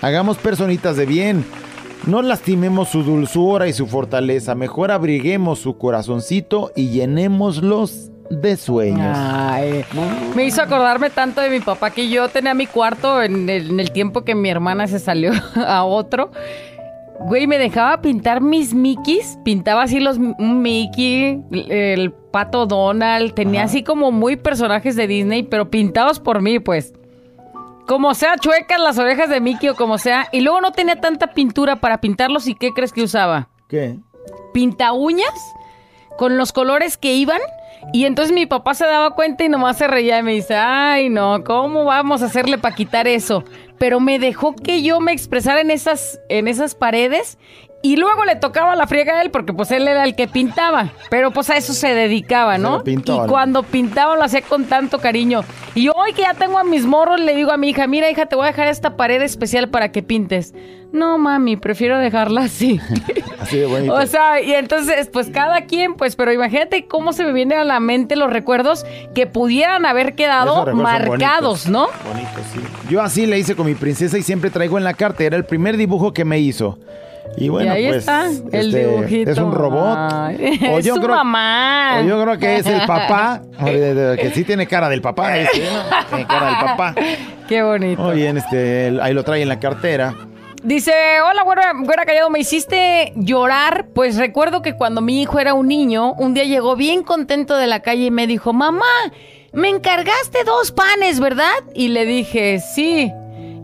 Hagamos 0.00 0.36
personitas 0.36 0.96
de 0.96 1.06
bien. 1.06 1.44
No 2.06 2.20
lastimemos 2.20 2.90
su 2.90 3.02
dulzura 3.02 3.66
y 3.66 3.72
su 3.72 3.86
fortaleza. 3.86 4.54
Mejor 4.54 4.90
abriguemos 4.90 5.58
su 5.58 5.78
corazoncito 5.78 6.70
y 6.76 6.90
llenémoslos 6.90 8.10
de 8.30 8.56
sueños. 8.56 9.16
Ay, 9.16 9.84
me 10.34 10.44
hizo 10.44 10.62
acordarme 10.62 11.10
tanto 11.10 11.40
de 11.40 11.48
mi 11.48 11.60
papá 11.60 11.90
que 11.90 12.08
yo 12.08 12.28
tenía 12.28 12.54
mi 12.54 12.66
cuarto 12.66 13.22
en 13.22 13.48
el, 13.48 13.70
en 13.70 13.80
el 13.80 13.90
tiempo 13.90 14.22
que 14.22 14.34
mi 14.34 14.50
hermana 14.50 14.86
se 14.86 14.98
salió 14.98 15.32
a 15.54 15.84
otro. 15.84 16.30
Güey, 17.20 17.46
me 17.46 17.58
dejaba 17.58 18.02
pintar 18.02 18.40
mis 18.42 18.74
Mickeys. 18.74 19.38
Pintaba 19.44 19.82
así 19.82 20.00
los 20.00 20.18
Mickey, 20.18 21.42
el 21.70 22.12
pato 22.12 22.66
Donald. 22.66 23.32
Tenía 23.34 23.62
así 23.62 23.82
como 23.82 24.10
muy 24.12 24.36
personajes 24.36 24.96
de 24.96 25.06
Disney, 25.06 25.42
pero 25.44 25.70
pintados 25.70 26.20
por 26.20 26.42
mí, 26.42 26.58
pues. 26.58 26.92
Como 27.86 28.14
sea, 28.14 28.36
chuecas 28.36 28.80
las 28.80 28.98
orejas 28.98 29.28
de 29.28 29.40
Mickey 29.40 29.68
o 29.68 29.74
como 29.74 29.98
sea. 29.98 30.28
Y 30.32 30.40
luego 30.40 30.60
no 30.60 30.72
tenía 30.72 31.00
tanta 31.00 31.28
pintura 31.28 31.76
para 31.76 32.00
pintarlos. 32.00 32.46
¿Y 32.46 32.54
qué 32.54 32.70
crees 32.70 32.92
que 32.92 33.02
usaba? 33.02 33.48
¿Qué? 33.68 33.98
pinta 34.54 34.92
uñas 34.92 35.54
con 36.16 36.38
los 36.38 36.52
colores 36.52 36.96
que 36.96 37.14
iban. 37.14 37.40
Y 37.92 38.06
entonces 38.06 38.34
mi 38.34 38.46
papá 38.46 38.72
se 38.72 38.86
daba 38.86 39.10
cuenta 39.10 39.44
y 39.44 39.50
nomás 39.50 39.76
se 39.76 39.86
reía 39.86 40.18
y 40.18 40.22
me 40.22 40.32
dice, 40.32 40.54
ay 40.54 41.10
no, 41.10 41.44
¿cómo 41.44 41.84
vamos 41.84 42.22
a 42.22 42.26
hacerle 42.26 42.56
para 42.56 42.74
quitar 42.74 43.06
eso? 43.06 43.44
Pero 43.78 44.00
me 44.00 44.18
dejó 44.18 44.56
que 44.56 44.80
yo 44.82 45.00
me 45.00 45.12
expresara 45.12 45.60
en 45.60 45.70
esas, 45.70 46.18
en 46.30 46.48
esas 46.48 46.74
paredes 46.74 47.36
y 47.84 47.96
luego 47.96 48.24
le 48.24 48.34
tocaba 48.36 48.74
la 48.76 48.86
friega 48.86 49.18
a 49.18 49.22
él 49.22 49.30
porque 49.30 49.52
pues 49.52 49.70
él 49.70 49.86
era 49.86 50.04
el 50.04 50.16
que 50.16 50.26
pintaba. 50.26 50.92
Pero 51.10 51.32
pues 51.32 51.50
a 51.50 51.58
eso 51.58 51.74
se 51.74 51.92
dedicaba, 51.94 52.56
¿no? 52.56 52.82
pintaba, 52.82 53.18
y 53.18 53.20
¿no? 53.20 53.26
cuando 53.26 53.62
pintaba 53.62 54.16
lo 54.16 54.24
hacía 54.24 54.40
con 54.40 54.64
tanto 54.64 55.00
cariño. 55.00 55.44
Y 55.74 55.88
hoy 55.88 56.14
que 56.14 56.22
ya 56.22 56.32
tengo 56.32 56.58
a 56.58 56.64
mis 56.64 56.86
morros 56.86 57.20
le 57.20 57.36
digo 57.36 57.52
a 57.52 57.58
mi 57.58 57.68
hija, 57.68 57.86
mira 57.86 58.10
hija, 58.10 58.24
te 58.24 58.36
voy 58.36 58.46
a 58.46 58.52
dejar 58.52 58.68
esta 58.68 58.96
pared 58.96 59.20
especial 59.20 59.68
para 59.68 59.92
que 59.92 60.02
pintes. 60.02 60.54
No 60.92 61.18
mami, 61.18 61.58
prefiero 61.58 61.98
dejarla 61.98 62.44
así. 62.44 62.80
Así 63.38 63.58
de 63.58 63.66
bonito. 63.66 63.92
O 64.00 64.06
sea, 64.06 64.40
y 64.40 64.54
entonces, 64.54 65.10
pues 65.12 65.28
cada 65.28 65.66
quien, 65.66 65.92
pues, 65.94 66.16
pero 66.16 66.32
imagínate 66.32 66.86
cómo 66.86 67.12
se 67.12 67.24
me 67.24 67.32
vienen 67.32 67.58
a 67.58 67.64
la 67.64 67.80
mente 67.80 68.16
los 68.16 68.32
recuerdos 68.32 68.86
que 69.14 69.26
pudieran 69.26 69.84
haber 69.84 70.14
quedado 70.14 70.74
marcados, 70.74 71.64
bonitos. 71.64 71.68
¿no? 71.68 71.88
Bonitos, 72.08 72.44
sí. 72.50 72.60
Yo 72.88 73.02
así 73.02 73.26
le 73.26 73.38
hice 73.38 73.54
con 73.54 73.66
mi 73.66 73.74
princesa 73.74 74.16
y 74.16 74.22
siempre 74.22 74.48
traigo 74.48 74.78
en 74.78 74.84
la 74.84 74.94
cartera 74.94 75.36
el 75.36 75.44
primer 75.44 75.76
dibujo 75.76 76.14
que 76.14 76.24
me 76.24 76.38
hizo. 76.38 76.78
Y 77.36 77.48
bueno, 77.48 77.72
y 77.72 77.76
ahí 77.76 77.86
pues 77.86 77.96
está, 77.98 78.26
el 78.52 78.74
este, 78.74 78.86
dibujito. 78.86 79.30
es 79.30 79.38
un 79.38 79.52
robot. 79.52 79.98
Ay, 80.12 80.60
O 80.72 80.78
es 80.78 80.84
yo 80.84 80.94
su 80.94 81.00
creo- 81.00 81.16
mamá. 81.16 81.98
O 82.00 82.04
yo 82.04 82.22
creo 82.22 82.38
que 82.38 82.56
es 82.58 82.66
el 82.66 82.86
papá, 82.86 83.42
que 83.64 84.30
sí 84.34 84.44
tiene 84.44 84.66
cara 84.66 84.88
del 84.88 85.00
papá, 85.02 85.30
¿no? 85.36 85.48
tiene 86.10 86.26
cara 86.26 86.46
del 86.46 86.56
papá. 86.56 86.94
Qué 87.48 87.62
bonito. 87.62 88.00
Muy 88.02 88.16
bien, 88.16 88.36
este, 88.38 88.98
ahí 89.02 89.12
lo 89.12 89.22
trae 89.24 89.42
en 89.42 89.48
la 89.48 89.58
cartera. 89.60 90.14
Dice, 90.62 90.92
hola, 91.28 91.42
güera, 91.42 91.72
güera 91.78 92.06
callado, 92.06 92.30
me 92.30 92.38
hiciste 92.38 93.12
llorar. 93.16 93.86
Pues 93.94 94.16
recuerdo 94.16 94.62
que 94.62 94.74
cuando 94.74 95.02
mi 95.02 95.20
hijo 95.20 95.38
era 95.38 95.52
un 95.52 95.66
niño, 95.68 96.14
un 96.14 96.32
día 96.32 96.44
llegó 96.44 96.74
bien 96.76 97.02
contento 97.02 97.56
de 97.56 97.66
la 97.66 97.80
calle 97.80 98.06
y 98.06 98.10
me 98.10 98.26
dijo, 98.26 98.54
mamá, 98.54 98.86
me 99.52 99.68
encargaste 99.68 100.42
dos 100.44 100.72
panes, 100.72 101.20
¿verdad? 101.20 101.52
Y 101.74 101.88
le 101.88 102.06
dije, 102.06 102.60
sí. 102.60 103.12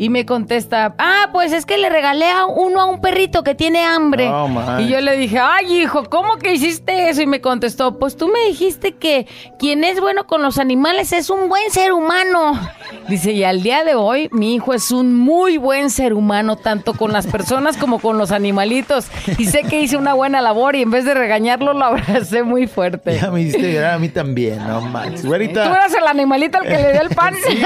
Y 0.00 0.08
me 0.08 0.24
contesta, 0.24 0.94
ah, 0.96 1.28
pues 1.30 1.52
es 1.52 1.66
que 1.66 1.76
le 1.76 1.90
regalé 1.90 2.30
a 2.30 2.46
uno 2.46 2.80
a 2.80 2.86
un 2.86 3.02
perrito 3.02 3.42
que 3.42 3.54
tiene 3.54 3.84
hambre. 3.84 4.30
Oh, 4.30 4.48
y 4.78 4.88
yo 4.88 4.98
le 5.02 5.14
dije, 5.18 5.38
ay, 5.38 5.82
hijo, 5.82 6.04
¿cómo 6.08 6.36
que 6.36 6.54
hiciste 6.54 7.10
eso? 7.10 7.20
Y 7.20 7.26
me 7.26 7.42
contestó, 7.42 7.98
pues 7.98 8.16
tú 8.16 8.28
me 8.28 8.48
dijiste 8.48 8.92
que 8.92 9.26
quien 9.58 9.84
es 9.84 10.00
bueno 10.00 10.26
con 10.26 10.40
los 10.40 10.56
animales 10.56 11.12
es 11.12 11.28
un 11.28 11.50
buen 11.50 11.70
ser 11.70 11.92
humano. 11.92 12.58
Dice, 13.08 13.32
y 13.32 13.44
al 13.44 13.62
día 13.62 13.84
de 13.84 13.94
hoy 13.94 14.30
mi 14.32 14.54
hijo 14.54 14.72
es 14.72 14.90
un 14.90 15.14
muy 15.14 15.58
buen 15.58 15.90
ser 15.90 16.14
humano, 16.14 16.56
tanto 16.56 16.94
con 16.94 17.12
las 17.12 17.26
personas 17.26 17.76
como 17.76 17.98
con 17.98 18.16
los 18.16 18.32
animalitos. 18.32 19.06
Y 19.36 19.44
sé 19.46 19.64
que 19.64 19.80
hice 19.82 19.98
una 19.98 20.14
buena 20.14 20.40
labor 20.40 20.76
y 20.76 20.82
en 20.82 20.90
vez 20.90 21.04
de 21.04 21.12
regañarlo 21.12 21.74
lo 21.74 21.84
abracé 21.84 22.42
muy 22.42 22.66
fuerte. 22.66 23.18
Ya 23.20 23.30
me 23.30 23.42
hiciste 23.42 23.70
llorar 23.70 23.94
a 23.94 23.98
mí 23.98 24.08
también, 24.08 24.66
no 24.66 24.80
manches. 24.80 25.22
Tú 25.22 25.34
eras 25.34 25.92
el 25.94 26.06
animalito 26.06 26.56
al 26.56 26.64
que 26.64 26.78
le 26.78 26.92
dio 26.92 27.02
el 27.02 27.10
pan. 27.10 27.34
Sí, 27.50 27.58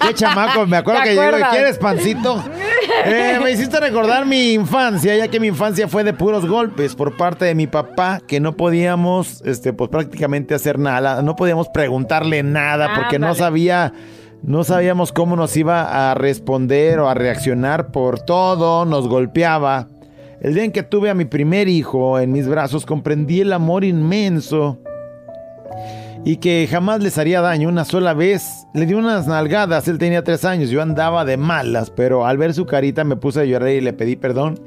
qué 0.00 0.14
chamaco, 0.14 0.66
me 0.66 0.76
acuerdo 0.76 1.02
¿Te 1.02 1.08
que 1.08 1.20
acuerdas? 1.20 1.47
¿Quieres 1.50 1.78
pancito? 1.78 2.42
Eh, 3.04 3.38
me 3.42 3.52
hiciste 3.52 3.78
recordar 3.78 4.26
mi 4.26 4.54
infancia, 4.54 5.16
ya 5.16 5.28
que 5.28 5.38
mi 5.38 5.48
infancia 5.48 5.88
fue 5.88 6.04
de 6.04 6.12
puros 6.12 6.48
golpes 6.48 6.94
por 6.94 7.16
parte 7.16 7.44
de 7.44 7.54
mi 7.54 7.66
papá, 7.66 8.20
que 8.26 8.40
no 8.40 8.56
podíamos, 8.56 9.40
este, 9.42 9.72
pues 9.72 9.90
prácticamente 9.90 10.54
hacer 10.54 10.78
nada, 10.78 11.22
no 11.22 11.36
podíamos 11.36 11.68
preguntarle 11.68 12.42
nada, 12.42 12.94
porque 12.96 13.18
no 13.18 13.34
sabía, 13.34 13.92
no 14.42 14.64
sabíamos 14.64 15.12
cómo 15.12 15.36
nos 15.36 15.56
iba 15.56 16.10
a 16.10 16.14
responder 16.14 16.98
o 16.98 17.08
a 17.08 17.14
reaccionar 17.14 17.92
por 17.92 18.20
todo, 18.20 18.84
nos 18.84 19.06
golpeaba. 19.06 19.88
El 20.40 20.54
día 20.54 20.64
en 20.64 20.72
que 20.72 20.82
tuve 20.82 21.10
a 21.10 21.14
mi 21.14 21.24
primer 21.24 21.68
hijo 21.68 22.18
en 22.18 22.32
mis 22.32 22.48
brazos, 22.48 22.84
comprendí 22.84 23.42
el 23.42 23.52
amor 23.52 23.84
inmenso 23.84 24.78
y 26.28 26.36
que 26.36 26.68
jamás 26.70 27.02
les 27.02 27.16
haría 27.16 27.40
daño. 27.40 27.70
Una 27.70 27.86
sola 27.86 28.12
vez 28.12 28.66
le 28.74 28.84
di 28.84 28.92
unas 28.92 29.26
nalgadas, 29.26 29.88
él 29.88 29.96
tenía 29.96 30.22
tres 30.22 30.44
años, 30.44 30.68
yo 30.68 30.82
andaba 30.82 31.24
de 31.24 31.38
malas, 31.38 31.90
pero 31.90 32.26
al 32.26 32.36
ver 32.36 32.52
su 32.52 32.66
carita 32.66 33.02
me 33.02 33.16
puse 33.16 33.40
a 33.40 33.44
llorar 33.46 33.70
y 33.70 33.80
le 33.80 33.94
pedí 33.94 34.14
perdón. 34.14 34.60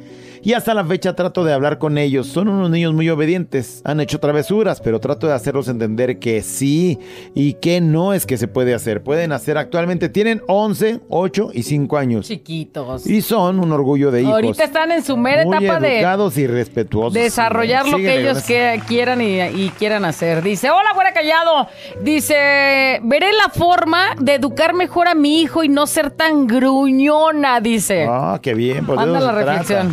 Y 0.43 0.53
hasta 0.53 0.73
la 0.73 0.83
fecha 0.83 1.15
trato 1.15 1.43
de 1.43 1.53
hablar 1.53 1.77
con 1.77 1.97
ellos. 1.97 2.27
Son 2.27 2.47
unos 2.47 2.69
niños 2.69 2.93
muy 2.93 3.09
obedientes, 3.09 3.81
han 3.85 3.99
hecho 3.99 4.19
travesuras, 4.19 4.81
pero 4.81 4.99
trato 4.99 5.27
de 5.27 5.33
hacerlos 5.33 5.67
entender 5.67 6.17
que 6.17 6.41
sí 6.41 6.97
y 7.35 7.53
que 7.53 7.79
no 7.79 8.13
es 8.13 8.25
que 8.25 8.37
se 8.37 8.47
puede 8.47 8.73
hacer. 8.73 9.03
Pueden 9.03 9.33
hacer 9.33 9.57
actualmente, 9.57 10.09
tienen 10.09 10.41
11, 10.47 11.01
8 11.09 11.51
y 11.53 11.63
5 11.63 11.97
años. 11.97 12.27
Chiquitos. 12.27 13.05
Y 13.05 13.21
son 13.21 13.59
un 13.59 13.71
orgullo 13.71 14.09
de 14.09 14.21
hijos. 14.21 14.33
Ahorita 14.33 14.63
están 14.63 14.91
en 14.91 15.03
su 15.03 15.15
mera 15.15 15.45
muy 15.45 15.57
etapa 15.63 15.79
de 15.79 15.97
educados 15.97 16.37
y 16.37 16.47
respetuosos. 16.47 17.13
desarrollar 17.13 17.87
lo 17.87 17.97
que 17.97 18.19
ellos 18.19 18.41
que 18.43 18.81
quieran 18.87 19.21
y, 19.21 19.39
y 19.41 19.71
quieran 19.77 20.05
hacer. 20.05 20.41
Dice, 20.41 20.71
hola, 20.71 20.89
güera 20.95 21.13
callado. 21.13 21.67
Dice, 22.01 22.99
veré 23.03 23.31
la 23.33 23.49
forma 23.53 24.15
de 24.19 24.35
educar 24.35 24.73
mejor 24.73 25.07
a 25.07 25.13
mi 25.13 25.41
hijo 25.41 25.63
y 25.63 25.69
no 25.69 25.85
ser 25.85 26.09
tan 26.09 26.47
gruñona, 26.47 27.59
dice. 27.61 28.07
Ah, 28.09 28.39
qué 28.41 28.55
bien. 28.55 28.85
Pues 28.85 28.99
de 28.99 29.05
eso 29.05 29.31
la 29.31 29.41
trata. 29.43 29.85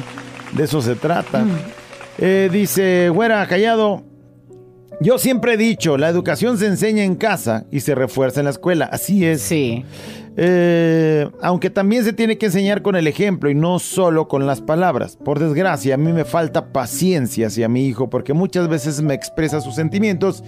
De 0.52 0.64
eso 0.64 0.80
se 0.80 0.94
trata. 0.94 1.44
Eh, 2.18 2.48
dice, 2.52 3.10
güera, 3.10 3.46
callado. 3.46 4.02
Yo 5.00 5.18
siempre 5.18 5.54
he 5.54 5.56
dicho, 5.56 5.96
la 5.96 6.08
educación 6.08 6.58
se 6.58 6.66
enseña 6.66 7.04
en 7.04 7.14
casa 7.14 7.66
y 7.70 7.80
se 7.80 7.94
refuerza 7.94 8.40
en 8.40 8.44
la 8.44 8.50
escuela. 8.50 8.86
Así 8.86 9.24
es. 9.24 9.42
Sí. 9.42 9.84
Eh, 10.40 11.28
aunque 11.42 11.68
también 11.68 12.04
se 12.04 12.12
tiene 12.12 12.38
que 12.38 12.46
enseñar 12.46 12.82
con 12.82 12.94
el 12.94 13.08
ejemplo 13.08 13.50
y 13.50 13.56
no 13.56 13.80
solo 13.80 14.28
con 14.28 14.46
las 14.46 14.60
palabras. 14.60 15.16
Por 15.16 15.40
desgracia, 15.40 15.94
a 15.94 15.98
mí 15.98 16.12
me 16.12 16.24
falta 16.24 16.72
paciencia 16.72 17.48
hacia 17.48 17.68
mi 17.68 17.86
hijo 17.86 18.08
porque 18.08 18.34
muchas 18.34 18.68
veces 18.68 19.02
me 19.02 19.14
expresa 19.14 19.60
sus 19.60 19.74
sentimientos 19.74 20.44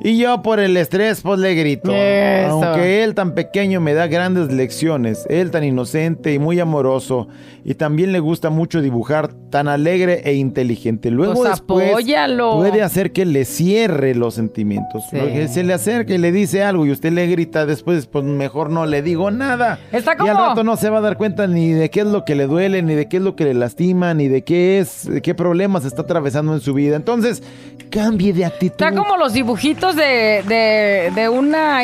y 0.00 0.18
yo 0.18 0.42
por 0.42 0.58
el 0.58 0.76
estrés 0.76 1.20
pues 1.20 1.38
le 1.38 1.54
grito. 1.54 1.92
Eso. 1.92 2.64
Aunque 2.64 3.04
él 3.04 3.14
tan 3.14 3.34
pequeño 3.34 3.80
me 3.80 3.94
da 3.94 4.08
grandes 4.08 4.52
lecciones, 4.52 5.24
él 5.28 5.52
tan 5.52 5.62
inocente 5.62 6.32
y 6.32 6.40
muy 6.40 6.58
amoroso 6.58 7.28
y 7.70 7.74
también 7.74 8.12
le 8.12 8.18
gusta 8.20 8.48
mucho 8.48 8.80
dibujar, 8.80 9.28
tan 9.50 9.68
alegre 9.68 10.22
e 10.24 10.32
inteligente. 10.34 11.10
Luego 11.10 11.34
Pues 11.34 11.50
después 11.50 11.90
apóyalo. 11.90 12.56
puede 12.56 12.82
hacer 12.82 13.12
que 13.12 13.26
le 13.26 13.44
cierre 13.44 14.14
los 14.14 14.34
sentimientos. 14.34 15.02
Sí. 15.10 15.18
Porque 15.20 15.48
se 15.48 15.62
le 15.64 15.74
acerca 15.74 16.14
y 16.14 16.18
le 16.18 16.32
dice 16.32 16.62
algo 16.62 16.86
y 16.86 16.92
usted 16.92 17.12
le 17.12 17.26
grita 17.26 17.66
después, 17.66 18.06
pues 18.06 18.24
mejor 18.24 18.70
no 18.70 18.86
le 18.86 19.02
digo 19.02 19.30
nada. 19.30 19.78
Está 19.92 20.12
Y 20.18 20.28
al 20.28 20.34
como- 20.36 20.48
rato 20.48 20.64
no 20.64 20.76
se 20.78 20.88
va 20.88 20.98
a 20.98 21.00
dar 21.02 21.18
cuenta 21.18 21.46
ni 21.46 21.72
de 21.72 21.90
qué 21.90 22.00
es 22.00 22.06
lo 22.06 22.24
que 22.24 22.34
le 22.34 22.46
duele, 22.46 22.82
ni 22.82 22.94
de 22.94 23.06
qué 23.06 23.18
es 23.18 23.22
lo 23.22 23.36
que 23.36 23.44
le 23.44 23.52
lastima, 23.52 24.14
ni 24.14 24.28
de 24.28 24.44
qué 24.44 24.78
es, 24.78 25.04
de 25.06 25.20
qué 25.20 25.34
problemas 25.34 25.84
está 25.84 26.02
atravesando 26.02 26.54
en 26.54 26.60
su 26.60 26.72
vida. 26.72 26.96
Entonces, 26.96 27.42
cambie 27.90 28.32
de 28.32 28.46
actitud. 28.46 28.82
Está 28.82 28.92
como 28.92 29.18
los 29.18 29.34
dibujitos 29.34 29.94
de, 29.94 30.42
de, 30.48 31.12
de 31.14 31.28
una 31.28 31.80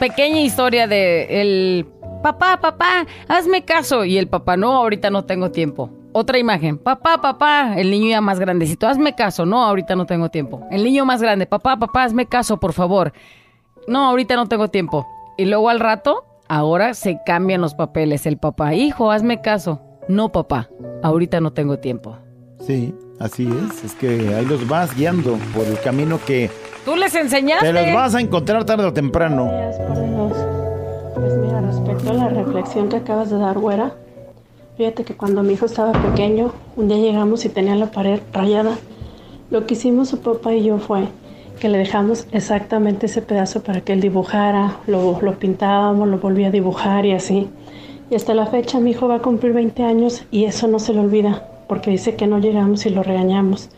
pequeña 0.00 0.40
historia 0.40 0.86
de 0.88 1.40
el 1.40 1.86
papá, 2.22 2.58
papá, 2.60 3.06
hazme 3.28 3.64
caso. 3.64 4.04
Y 4.04 4.18
el 4.18 4.28
papá, 4.28 4.56
no, 4.56 4.72
ahorita 4.72 5.10
no 5.10 5.24
tengo 5.24 5.50
tiempo. 5.50 5.90
Otra 6.14 6.38
imagen, 6.38 6.76
papá, 6.78 7.20
papá, 7.22 7.74
el 7.78 7.90
niño 7.90 8.10
ya 8.10 8.20
más 8.20 8.38
grandecito, 8.38 8.86
hazme 8.86 9.14
caso. 9.14 9.46
No, 9.46 9.64
ahorita 9.64 9.96
no 9.96 10.04
tengo 10.06 10.28
tiempo. 10.28 10.66
El 10.70 10.84
niño 10.84 11.04
más 11.06 11.22
grande, 11.22 11.46
papá, 11.46 11.78
papá, 11.78 12.04
hazme 12.04 12.26
caso, 12.26 12.58
por 12.60 12.72
favor. 12.74 13.12
No, 13.88 14.06
ahorita 14.08 14.36
no 14.36 14.46
tengo 14.46 14.68
tiempo. 14.68 15.06
Y 15.38 15.46
luego 15.46 15.70
al 15.70 15.80
rato, 15.80 16.24
ahora 16.48 16.92
se 16.94 17.18
cambian 17.24 17.62
los 17.62 17.74
papeles. 17.74 18.26
El 18.26 18.36
papá, 18.36 18.74
hijo, 18.74 19.10
hazme 19.10 19.40
caso. 19.40 19.80
No, 20.08 20.30
papá, 20.30 20.68
ahorita 21.02 21.40
no 21.40 21.52
tengo 21.52 21.78
tiempo. 21.78 22.18
Sí, 22.60 22.94
así 23.18 23.48
es. 23.48 23.82
Es 23.82 23.94
que 23.94 24.34
ahí 24.34 24.44
los 24.44 24.68
vas 24.68 24.94
guiando 24.94 25.38
por 25.54 25.64
el 25.66 25.80
camino 25.80 26.18
que 26.26 26.50
Tú 26.84 26.94
les 26.94 27.14
enseñaste. 27.14 27.66
te 27.66 27.72
los 27.72 27.94
vas 27.94 28.14
a 28.14 28.20
encontrar 28.20 28.64
tarde 28.64 28.84
o 28.84 28.92
temprano. 28.92 29.46
Gracias 29.50 29.86
por 29.88 29.96
Dios. 29.96 30.61
Pues 31.14 31.36
mira, 31.36 31.60
respecto 31.60 32.10
a 32.10 32.14
la 32.14 32.28
reflexión 32.28 32.88
que 32.88 32.96
acabas 32.96 33.28
de 33.28 33.36
dar, 33.36 33.58
güera, 33.58 33.92
fíjate 34.76 35.04
que 35.04 35.14
cuando 35.14 35.42
mi 35.42 35.52
hijo 35.52 35.66
estaba 35.66 35.92
pequeño, 35.92 36.52
un 36.76 36.88
día 36.88 36.96
llegamos 36.96 37.44
y 37.44 37.50
tenía 37.50 37.76
la 37.76 37.90
pared 37.90 38.20
rayada. 38.32 38.78
Lo 39.50 39.66
que 39.66 39.74
hicimos 39.74 40.08
su 40.08 40.20
papá 40.20 40.54
y 40.54 40.64
yo 40.64 40.78
fue 40.78 41.08
que 41.60 41.68
le 41.68 41.76
dejamos 41.76 42.26
exactamente 42.32 43.06
ese 43.06 43.20
pedazo 43.20 43.62
para 43.62 43.82
que 43.82 43.92
él 43.92 44.00
dibujara, 44.00 44.78
lo, 44.86 45.20
lo 45.20 45.38
pintábamos, 45.38 46.08
lo 46.08 46.18
volvía 46.18 46.48
a 46.48 46.50
dibujar 46.50 47.04
y 47.04 47.12
así. 47.12 47.48
Y 48.10 48.14
hasta 48.14 48.32
la 48.32 48.46
fecha 48.46 48.80
mi 48.80 48.92
hijo 48.92 49.06
va 49.06 49.16
a 49.16 49.22
cumplir 49.22 49.52
20 49.52 49.82
años 49.82 50.24
y 50.30 50.44
eso 50.44 50.66
no 50.66 50.78
se 50.78 50.94
le 50.94 51.00
olvida, 51.00 51.46
porque 51.68 51.90
dice 51.90 52.16
que 52.16 52.26
no 52.26 52.38
llegamos 52.38 52.86
y 52.86 52.90
lo 52.90 53.02
regañamos, 53.02 53.68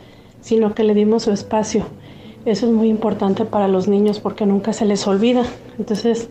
sino 0.40 0.74
que 0.74 0.84
le 0.84 0.94
dimos 0.94 1.24
su 1.24 1.32
espacio. 1.32 1.84
Eso 2.44 2.66
es 2.66 2.72
muy 2.72 2.88
importante 2.88 3.44
para 3.44 3.68
los 3.68 3.88
niños 3.88 4.20
porque 4.20 4.46
nunca 4.46 4.72
se 4.72 4.84
les 4.84 5.06
olvida. 5.06 5.42
Entonces 5.78 6.28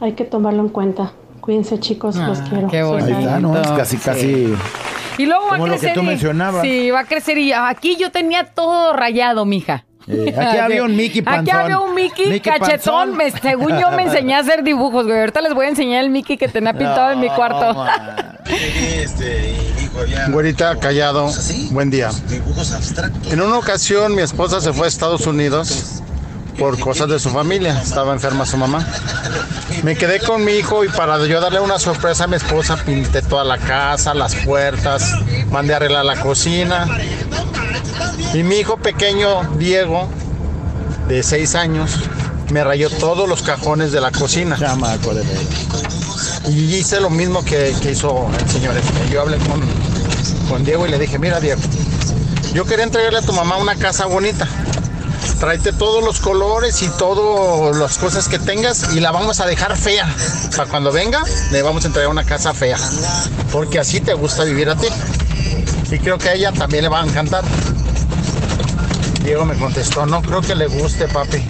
hay 0.00 0.12
que 0.12 0.24
tomarlo 0.24 0.60
en 0.62 0.68
cuenta. 0.68 1.12
Cuídense 1.40 1.78
chicos, 1.80 2.16
los 2.16 2.38
Ah, 2.40 2.44
quiero. 2.48 2.68
qué 2.68 2.80
Soy 2.82 2.96
Ahí 3.02 3.02
bonito. 3.12 3.18
está, 3.20 3.40
¿no? 3.40 3.60
Es 3.60 3.68
casi, 3.68 3.96
casi. 3.96 4.54
Y 5.18 5.26
luego 5.26 5.42
va 5.42 5.48
a 5.48 5.50
Como 5.58 5.66
lo 5.66 5.72
que 5.74 5.78
crecer. 5.80 5.94
tú 5.94 6.02
y- 6.02 6.06
mencionabas. 6.06 6.62
Sí, 6.62 6.90
va 6.90 7.00
a 7.00 7.04
crecer 7.04 7.38
y 7.38 7.52
aquí 7.52 7.96
yo 7.96 8.10
tenía 8.10 8.44
todo 8.44 8.92
rayado, 8.94 9.44
mija. 9.44 9.84
Eh, 10.06 10.34
aquí 10.36 10.58
había 10.58 10.84
un 10.84 10.96
Mickey 10.96 11.22
panzón. 11.22 11.40
Aquí 11.42 11.50
había 11.50 11.78
un 11.78 11.94
Mickey, 11.94 12.26
Mickey 12.30 12.52
cachetón. 12.58 13.16
Me- 13.16 13.30
según 13.30 13.78
yo 13.78 13.90
me 13.90 14.02
enseñé 14.04 14.34
a 14.34 14.38
hacer 14.40 14.62
dibujos, 14.62 15.06
güey. 15.06 15.18
Ahorita 15.20 15.40
les 15.40 15.54
voy 15.54 15.66
a 15.66 15.68
enseñar 15.70 16.04
el 16.04 16.10
Mickey 16.10 16.36
que 16.36 16.48
tenía 16.48 16.72
pintado 16.72 17.12
en 17.12 17.20
mi 17.20 17.28
cuarto. 17.30 17.84
Güerita 20.30 20.76
Callado, 20.76 21.30
buen 21.70 21.90
día. 21.90 22.10
En 23.30 23.40
una 23.40 23.58
ocasión 23.58 24.14
mi 24.14 24.22
esposa 24.22 24.60
se 24.60 24.72
fue 24.72 24.86
a 24.86 24.88
Estados 24.88 25.26
Unidos 25.26 26.02
por 26.60 26.78
cosas 26.78 27.08
de 27.08 27.18
su 27.18 27.30
familia, 27.30 27.80
estaba 27.82 28.12
enferma 28.12 28.44
su 28.44 28.58
mamá. 28.58 28.86
Me 29.82 29.96
quedé 29.96 30.20
con 30.20 30.44
mi 30.44 30.52
hijo 30.52 30.84
y 30.84 30.88
para 30.90 31.24
yo 31.24 31.40
darle 31.40 31.58
una 31.58 31.78
sorpresa 31.78 32.24
a 32.24 32.26
mi 32.26 32.36
esposa 32.36 32.76
pinté 32.76 33.22
toda 33.22 33.44
la 33.44 33.56
casa, 33.56 34.12
las 34.12 34.34
puertas, 34.34 35.10
mandé 35.50 35.72
a 35.72 35.76
arreglar 35.76 36.04
la 36.04 36.20
cocina. 36.20 36.86
Y 38.34 38.42
mi 38.42 38.56
hijo 38.56 38.76
pequeño, 38.76 39.54
Diego, 39.56 40.06
de 41.08 41.22
seis 41.22 41.54
años, 41.54 41.92
me 42.52 42.62
rayó 42.62 42.90
todos 42.90 43.26
los 43.26 43.40
cajones 43.40 43.90
de 43.90 44.02
la 44.02 44.10
cocina. 44.10 44.56
Y 46.46 46.74
hice 46.74 47.00
lo 47.00 47.08
mismo 47.08 47.42
que, 47.42 47.74
que 47.80 47.92
hizo 47.92 48.28
el 48.38 48.50
señor 48.50 48.76
este. 48.76 49.10
Yo 49.10 49.22
hablé 49.22 49.38
con, 49.38 49.62
con 50.50 50.62
Diego 50.62 50.86
y 50.86 50.90
le 50.90 50.98
dije, 50.98 51.18
mira 51.18 51.40
Diego, 51.40 51.62
yo 52.52 52.66
quería 52.66 52.84
entregarle 52.84 53.20
a 53.20 53.22
tu 53.22 53.32
mamá 53.32 53.56
una 53.56 53.76
casa 53.76 54.04
bonita. 54.04 54.46
Tráete 55.38 55.72
todos 55.72 56.04
los 56.04 56.20
colores 56.20 56.82
y 56.82 56.88
todas 56.88 57.76
las 57.76 57.98
cosas 57.98 58.28
que 58.28 58.38
tengas 58.38 58.92
y 58.94 59.00
la 59.00 59.10
vamos 59.10 59.40
a 59.40 59.46
dejar 59.46 59.76
fea. 59.76 60.06
Para 60.56 60.68
cuando 60.68 60.92
venga, 60.92 61.22
le 61.50 61.62
vamos 61.62 61.84
a 61.84 61.88
entregar 61.88 62.10
una 62.10 62.24
casa 62.24 62.52
fea. 62.52 62.76
Porque 63.52 63.78
así 63.78 64.00
te 64.00 64.14
gusta 64.14 64.44
vivir 64.44 64.68
a 64.68 64.76
ti. 64.76 64.88
Y 65.90 65.98
creo 65.98 66.18
que 66.18 66.28
a 66.28 66.34
ella 66.34 66.52
también 66.52 66.84
le 66.84 66.88
va 66.88 67.02
a 67.02 67.06
encantar. 67.06 67.44
Diego 69.24 69.44
me 69.44 69.56
contestó, 69.56 70.06
no 70.06 70.22
creo 70.22 70.40
que 70.40 70.54
le 70.54 70.66
guste, 70.66 71.08
papi. 71.08 71.44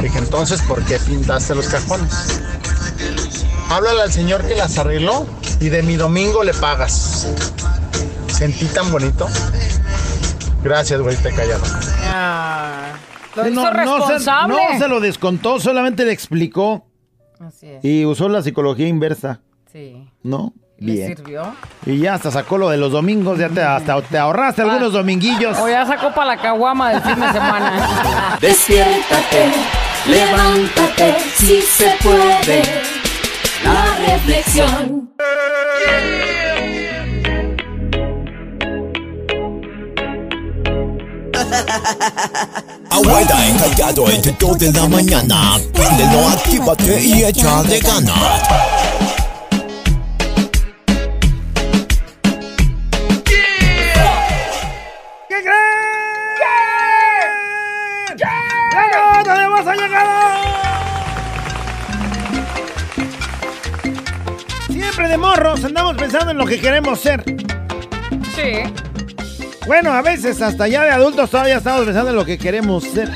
Dije, 0.00 0.18
entonces, 0.18 0.60
¿por 0.62 0.82
qué 0.84 0.98
pintaste 0.98 1.54
los 1.54 1.66
cajones? 1.66 2.40
Háblale 3.68 4.02
al 4.02 4.12
señor 4.12 4.46
que 4.46 4.54
las 4.54 4.76
arregló 4.78 5.26
y 5.60 5.68
de 5.68 5.82
mi 5.82 5.96
domingo 5.96 6.42
le 6.44 6.52
pagas. 6.52 7.26
Sentí 8.26 8.66
tan 8.66 8.90
bonito. 8.90 9.28
Gracias, 10.62 11.00
güey, 11.00 11.16
te 11.16 11.32
callado. 11.32 11.62
Ah, 12.04 12.71
lo 13.36 13.44
Sí, 13.44 13.50
hizo 13.50 13.60
no, 13.60 13.62
no 13.62 13.72
se, 13.72 13.76
responsable. 14.12 14.54
no 14.72 14.78
se 14.78 14.88
lo 14.88 15.00
descontó, 15.00 15.60
solamente 15.60 16.04
le 16.04 16.12
explicó 16.12 16.86
Así 17.40 17.66
es. 17.68 17.84
y 17.84 18.04
usó 18.04 18.28
la 18.28 18.42
psicología 18.42 18.86
inversa, 18.88 19.40
Sí. 19.72 20.08
¿no? 20.22 20.52
¿Le 20.78 20.92
Bien. 20.94 21.16
sirvió? 21.16 21.54
Y 21.86 21.98
ya 21.98 22.14
hasta 22.14 22.30
sacó 22.32 22.58
lo 22.58 22.68
de 22.68 22.76
los 22.76 22.90
domingos, 22.90 23.38
ya 23.38 23.48
te, 23.48 23.62
hasta 23.62 24.02
te 24.02 24.18
ahorraste 24.18 24.62
algunos 24.62 24.92
dominguillos. 24.92 25.56
O 25.58 25.68
ya 25.68 25.86
sacó 25.86 26.12
para 26.12 26.34
la 26.34 26.42
caguama 26.42 26.90
del 26.90 27.02
fin 27.02 27.20
de 27.20 27.26
semana. 27.32 28.36
Despiértate, 28.40 29.50
levántate, 30.08 31.14
si 31.36 31.62
se 31.62 31.94
puede. 32.02 32.62
La 33.64 34.12
reflexión. 34.12 35.12
Abuela 42.90 43.46
encallado 43.46 44.10
entre 44.10 44.32
2 44.38 44.58
de 44.58 44.72
la 44.72 44.88
mañana. 44.88 45.58
Préndelo, 45.72 46.28
actívate 46.28 47.00
y 47.00 47.24
échale 47.24 47.78
ganas. 47.80 48.42
¿Qué 55.28 55.36
creen? 55.42 55.52
¡Llegó! 58.70 59.22
¡Tenemos 59.24 59.66
ha 59.66 59.74
llegado! 59.74 60.12
Siempre 64.68 65.08
de 65.08 65.16
morros 65.18 65.64
andamos 65.64 65.96
pensando 65.96 66.30
en 66.30 66.38
lo 66.38 66.46
que 66.46 66.60
queremos 66.60 67.00
ser. 67.00 67.24
Sí. 68.34 68.91
Bueno, 69.66 69.92
a 69.92 70.02
veces 70.02 70.40
hasta 70.42 70.66
ya 70.68 70.82
de 70.82 70.90
adultos 70.90 71.30
todavía 71.30 71.56
estamos 71.58 71.84
pensando 71.84 72.10
en 72.10 72.16
lo 72.16 72.24
que 72.24 72.36
queremos 72.38 72.84
ser. 72.84 73.10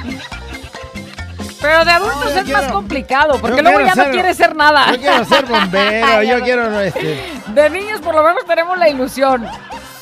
Pero 1.60 1.84
de 1.84 1.90
adultos 1.90 2.34
No, 2.34 2.40
es 2.40 2.48
más 2.48 2.70
complicado, 2.72 3.40
porque 3.40 3.62
luego 3.62 3.80
ya 3.80 3.94
no 3.94 4.10
quieres 4.12 4.36
ser 4.36 4.54
nada. 4.54 4.92
Yo 4.92 5.00
quiero 5.00 5.24
ser 5.24 5.46
bombero, 5.46 6.22
yo 6.22 6.40
quiero 6.42 6.80
este. 6.80 7.20
De 7.48 7.70
niños 7.70 8.00
por 8.00 8.14
lo 8.14 8.22
menos 8.22 8.44
tenemos 8.46 8.78
la 8.78 8.88
ilusión. 8.88 9.44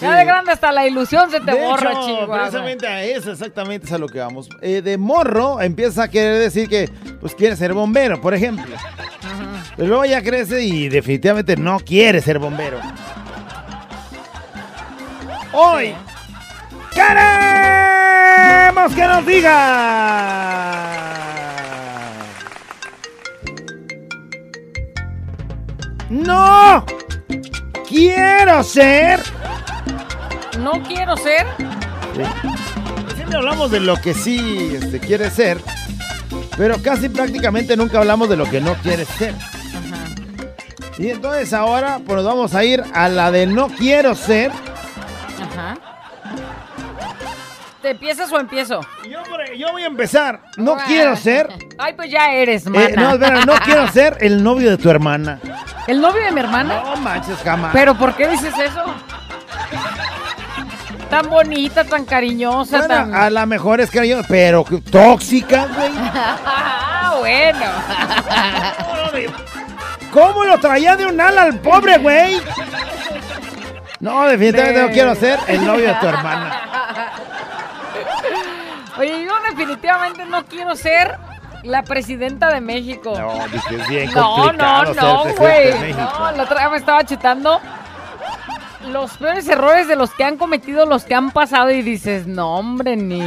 Ya 0.01 0.17
de 0.17 0.25
grande 0.27 0.53
hasta 0.53 0.71
la 0.71 0.87
ilusión 0.87 1.31
se 1.31 1.41
te 1.41 1.53
De 1.53 1.65
borra, 1.65 1.93
hecho, 1.93 2.07
Chihuahua. 2.07 2.39
precisamente 2.41 2.87
a 2.87 3.03
eso, 3.05 3.31
exactamente 3.33 3.87
es 3.87 3.93
a 3.93 3.97
lo 3.97 4.09
que 4.09 4.19
vamos. 4.19 4.51
Eh, 4.61 4.83
de 4.83 4.99
morro 4.99 5.63
empieza 5.63 6.03
a 6.03 6.09
querer 6.09 6.41
decir 6.41 6.69
que 6.69 6.91
pues 7.21 7.35
quiere 7.35 7.57
ser 7.57 7.73
bombero, 7.73 8.21
por 8.21 8.35
ejemplo. 8.35 8.77
Pero 9.77 9.89
luego 9.89 10.05
ya 10.05 10.21
crece 10.23 10.63
y 10.63 10.89
definitivamente 10.91 11.57
no 11.57 11.79
quiere 11.81 12.21
ser 12.21 12.39
bombero. 12.39 12.79
Hoy 15.53 15.95
queremos 16.95 18.95
que 18.95 19.07
nos 19.07 19.27
diga. 19.27 20.81
No 26.09 26.87
quiero 27.89 28.63
ser 28.63 29.21
no 30.65 30.83
quiero 30.83 31.17
ser. 31.17 31.47
Siempre 33.15 33.37
hablamos 33.37 33.71
de 33.71 33.81
lo 33.81 33.97
que 33.97 34.15
sí 34.15 34.73
este, 34.75 34.99
quieres 34.99 35.35
ser, 35.35 35.61
pero 36.57 36.81
casi 36.83 37.11
prácticamente 37.11 37.77
nunca 37.77 37.99
hablamos 37.99 38.29
de 38.29 38.37
lo 38.37 38.49
que 38.49 38.61
no 38.61 38.75
quieres 38.77 39.07
ser. 39.09 39.35
Y 40.99 41.11
entonces 41.11 41.53
ahora 41.53 42.01
pues 42.05 42.17
nos 42.17 42.25
vamos 42.25 42.55
a 42.55 42.65
ir 42.65 42.83
a 42.95 43.09
la 43.09 43.31
de 43.31 43.47
no 43.47 43.69
quiero 43.69 44.15
ser. 44.15 44.51
Ajá. 45.43 45.77
¿Te 47.85 47.91
empiezas 47.91 48.33
o 48.33 48.41
empiezo? 48.41 48.81
Yo, 49.11 49.19
yo 49.59 49.73
voy 49.73 49.83
a 49.83 49.87
empezar. 49.89 50.41
No 50.57 50.75
quiero 50.87 51.15
ser. 51.17 51.51
Ay, 51.77 51.93
pues 51.93 52.11
ya 52.11 52.33
eres, 52.33 52.65
mana. 52.67 52.87
eh, 52.87 52.95
no, 52.97 53.11
espera, 53.13 53.45
no 53.45 53.53
quiero 53.63 53.87
ser 53.89 54.17
el 54.23 54.43
novio 54.43 54.71
de 54.71 54.79
tu 54.79 54.89
hermana. 54.89 55.39
¿El 55.87 56.01
novio 56.01 56.23
de 56.25 56.33
mi 56.33 56.41
hermana? 56.41 56.81
No 56.83 56.97
manches, 56.97 57.37
jamás. 57.45 57.73
¿Pero 57.75 57.95
por 57.95 58.15
qué 58.15 58.27
dices 58.29 58.55
eso? 58.59 58.83
Tan 61.11 61.29
bonita, 61.29 61.85
tan 61.85 62.07
cariñosa, 62.07 62.79
Bueno, 62.79 62.95
tan... 62.95 63.15
a 63.15 63.29
lo 63.29 63.47
mejor 63.47 63.83
es 63.83 63.91
cariño, 63.91 64.23
pero 64.31 64.65
que- 64.65 64.79
tóxica, 64.81 65.67
güey. 65.67 65.93
Ah, 66.47 67.17
bueno. 67.19 67.67
¿Cómo 70.11 70.45
lo 70.47 70.59
traía 70.59 70.97
de 70.97 71.05
un 71.05 71.21
ala 71.21 71.43
al 71.43 71.59
pobre, 71.61 71.99
güey? 71.99 72.41
No, 74.01 74.25
definitivamente 74.27 74.81
no 74.83 74.89
quiero 74.89 75.15
ser 75.15 75.39
el 75.49 75.67
novio 75.67 75.89
de 75.89 75.95
tu 75.97 76.07
hermana. 76.09 76.61
Oye, 78.99 79.25
yo 79.25 79.33
definitivamente 79.51 80.25
no 80.27 80.45
quiero 80.47 80.77
ser 80.77 81.17
la 81.63 81.83
presidenta 81.83 82.53
de 82.53 82.61
México. 82.61 83.15
No, 83.19 83.33
dije, 83.49 83.77
es 83.83 83.89
bien 83.89 84.11
No, 84.15 84.53
no, 84.53 84.85
no, 84.95 85.25
güey. 85.37 85.93
No, 85.95 86.33
la 86.33 86.43
otra 86.43 86.63
vez 86.65 86.71
me 86.71 86.77
estaba 86.77 87.05
chutando 87.05 87.61
los 88.91 89.17
peores 89.17 89.49
errores 89.49 89.89
de 89.89 89.97
los 89.97 90.11
que 90.11 90.25
han 90.25 90.37
cometido, 90.37 90.85
los 90.85 91.05
que 91.05 91.15
han 91.15 91.31
pasado 91.31 91.71
y 91.71 91.81
dices, 91.83 92.27
no, 92.27 92.57
hombre, 92.59 92.97
ni 92.97 93.19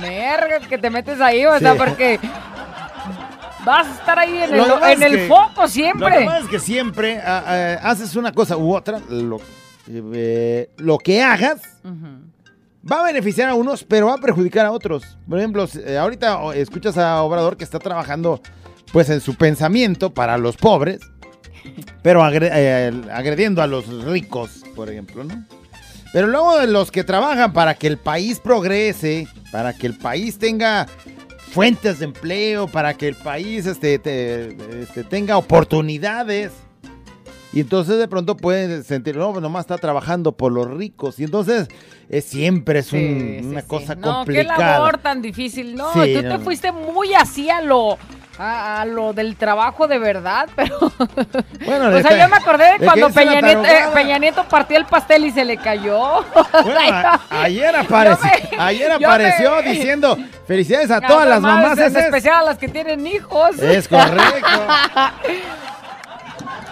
merga 0.00 0.58
que 0.68 0.76
te 0.76 0.90
metes 0.90 1.20
ahí, 1.20 1.46
o 1.46 1.56
sea, 1.60 1.72
Sí. 1.74 1.78
porque 1.78 2.20
vas 3.64 3.86
a 3.86 3.92
estar 3.92 4.18
ahí 4.18 4.36
en 4.42 4.54
el, 4.54 4.60
en 4.88 5.02
el 5.04 5.12
que- 5.16 5.28
foco 5.28 5.52
Lo 5.56 5.62
que 5.62 5.68
siempre. 5.68 6.24
pasa 6.24 6.38
es 6.40 6.46
que 6.48 6.58
siempre 6.58 7.20
ah, 7.24 7.44
ah, 7.46 7.90
haces 7.90 8.16
una 8.16 8.32
cosa 8.32 8.56
u 8.56 8.74
otra, 8.74 8.98
lo, 9.08 9.40
eh, 9.88 10.70
lo 10.78 10.98
que 10.98 11.22
hagas 11.22 11.60
va 12.90 13.00
a 13.00 13.04
beneficiar 13.04 13.48
a 13.50 13.54
unos, 13.54 13.84
pero 13.84 14.06
va 14.06 14.14
a 14.14 14.18
perjudicar 14.18 14.66
a 14.66 14.72
otros. 14.72 15.18
Por 15.28 15.38
ejemplo, 15.38 15.68
eh, 15.84 15.98
ahorita 15.98 16.54
escuchas 16.54 16.96
a 16.98 17.22
Obrador 17.22 17.56
que 17.56 17.64
está 17.64 17.78
trabajando 17.78 18.40
pues 18.92 19.10
en 19.10 19.20
su 19.20 19.34
pensamiento 19.34 20.14
para 20.14 20.38
los 20.38 20.56
pobres, 20.56 21.00
pero 22.02 22.22
eh, 22.32 22.92
agrediendo 23.12 23.60
a 23.62 23.66
los 23.66 23.86
ricos, 24.04 24.62
por 24.74 24.90
ejemplo, 24.90 25.24
¿no? 25.24 25.44
Pero 26.12 26.26
luego 26.26 26.58
de 26.58 26.66
los 26.66 26.90
que 26.90 27.04
trabajan 27.04 27.52
para 27.52 27.74
que 27.74 27.86
el 27.86 27.98
país 27.98 28.40
progrese, 28.40 29.28
para 29.52 29.74
que 29.74 29.86
el 29.86 29.98
país 29.98 30.38
tenga 30.38 30.86
fuentes 31.50 31.98
de 31.98 32.06
empleo, 32.06 32.66
para 32.66 32.94
que 32.94 33.08
el 33.08 33.14
país 33.14 33.66
este, 33.66 33.98
te- 33.98 34.56
este, 34.82 35.04
tenga 35.04 35.36
oportunidades. 35.36 36.52
Y 37.52 37.60
entonces 37.60 37.98
de 37.98 38.06
pronto 38.08 38.36
pueden 38.36 38.84
sentir, 38.84 39.16
no, 39.16 39.30
pues 39.32 39.42
nomás 39.42 39.62
está 39.62 39.78
trabajando 39.78 40.32
por 40.32 40.52
los 40.52 40.68
ricos. 40.68 41.18
Y 41.18 41.24
entonces 41.24 41.68
es, 42.10 42.24
siempre 42.24 42.80
es 42.80 42.92
un- 42.92 42.98
Sí, 42.98 43.36
sí, 43.40 43.46
una 43.46 43.60
sí. 43.62 43.66
cosa 43.66 43.94
No, 43.94 44.02
qué 44.02 44.10
complicada. 44.10 44.78
labor 44.78 44.98
tan 44.98 45.22
difícil. 45.22 45.74
No, 45.74 45.90
tú 45.92 45.98
no, 46.00 46.04
te 46.04 46.22
no. 46.22 46.40
fuiste 46.40 46.72
muy 46.72 47.14
así 47.14 47.48
a 47.48 47.62
lo, 47.62 47.96
a, 48.38 48.82
a 48.82 48.84
lo 48.84 49.14
del 49.14 49.36
trabajo 49.36 49.88
de 49.88 49.98
verdad, 49.98 50.46
pero... 50.56 50.78
Bueno, 51.64 51.88
o 51.96 52.02
sea, 52.02 52.18
yo 52.22 52.28
me 52.28 52.36
acordé 52.36 52.64
de 52.72 52.78
de 52.80 52.84
cuando 52.84 53.08
Peña 53.10 53.40
Nieto, 53.40 53.64
eh. 53.64 53.84
Peña 53.94 54.18
Nieto 54.18 54.44
partió 54.44 54.76
el 54.76 54.84
pastel 54.84 55.24
y 55.24 55.30
se 55.30 55.44
le 55.46 55.56
cayó. 55.56 56.24
Bueno, 56.64 56.96
a- 56.96 57.20
ayer 57.30 57.74
apareció, 57.74 58.28
me- 58.52 58.58
ayer 58.62 58.92
apareció 58.92 59.56
me- 59.62 59.62
diciendo 59.72 60.18
felicidades 60.46 60.90
a 60.90 61.00
todas 61.00 61.26
las 61.26 61.40
mamás. 61.40 61.78
En 61.78 61.84
es- 61.86 61.94
especial 61.96 62.36
a 62.36 62.42
las 62.42 62.58
que 62.58 62.68
tienen 62.68 63.06
hijos. 63.06 63.58
Es 63.58 63.88
correcto. 63.88 64.48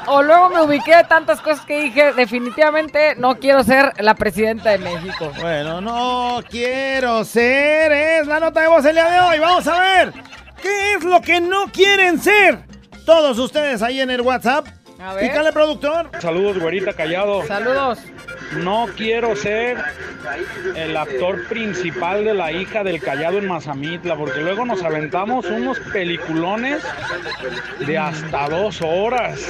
O 0.06 0.22
luego 0.22 0.48
me 0.50 0.62
ubiqué 0.62 0.96
de 0.96 1.04
tantas 1.04 1.40
cosas 1.40 1.64
que 1.64 1.82
dije, 1.82 2.12
definitivamente 2.12 3.14
no 3.16 3.36
quiero 3.36 3.62
ser 3.64 3.92
la 3.98 4.14
presidenta 4.14 4.70
de 4.70 4.78
México. 4.78 5.32
Bueno, 5.40 5.80
no 5.80 6.40
quiero 6.48 7.24
ser. 7.24 7.92
Es 7.92 8.26
la 8.26 8.40
nota 8.40 8.60
de 8.60 8.68
voz 8.68 8.84
el 8.84 8.94
día 8.94 9.10
de 9.10 9.20
hoy. 9.20 9.38
Vamos 9.38 9.66
a 9.66 9.80
ver. 9.80 10.12
¿Qué 10.62 10.94
es 10.94 11.04
lo 11.04 11.20
que 11.20 11.40
no 11.40 11.66
quieren 11.72 12.20
ser? 12.20 12.58
Todos 13.04 13.38
ustedes 13.38 13.82
ahí 13.82 14.00
en 14.00 14.10
el 14.10 14.20
WhatsApp. 14.20 14.66
A 14.98 15.14
ver. 15.14 15.28
Pícale, 15.28 15.52
productor. 15.52 16.10
Saludos, 16.20 16.58
güerita 16.58 16.92
callado. 16.92 17.46
Saludos. 17.46 17.98
No 18.52 18.86
quiero 18.96 19.36
ser 19.36 19.76
el 20.74 20.96
actor 20.96 21.46
principal 21.48 22.24
de 22.24 22.34
la 22.34 22.52
hija 22.52 22.82
del 22.84 23.00
callado 23.00 23.38
en 23.38 23.48
Mazamitla, 23.48 24.16
porque 24.16 24.40
luego 24.40 24.64
nos 24.64 24.82
aventamos 24.82 25.46
unos 25.46 25.78
peliculones 25.92 26.82
de 27.86 27.98
hasta 27.98 28.48
dos 28.48 28.80
horas. 28.82 29.40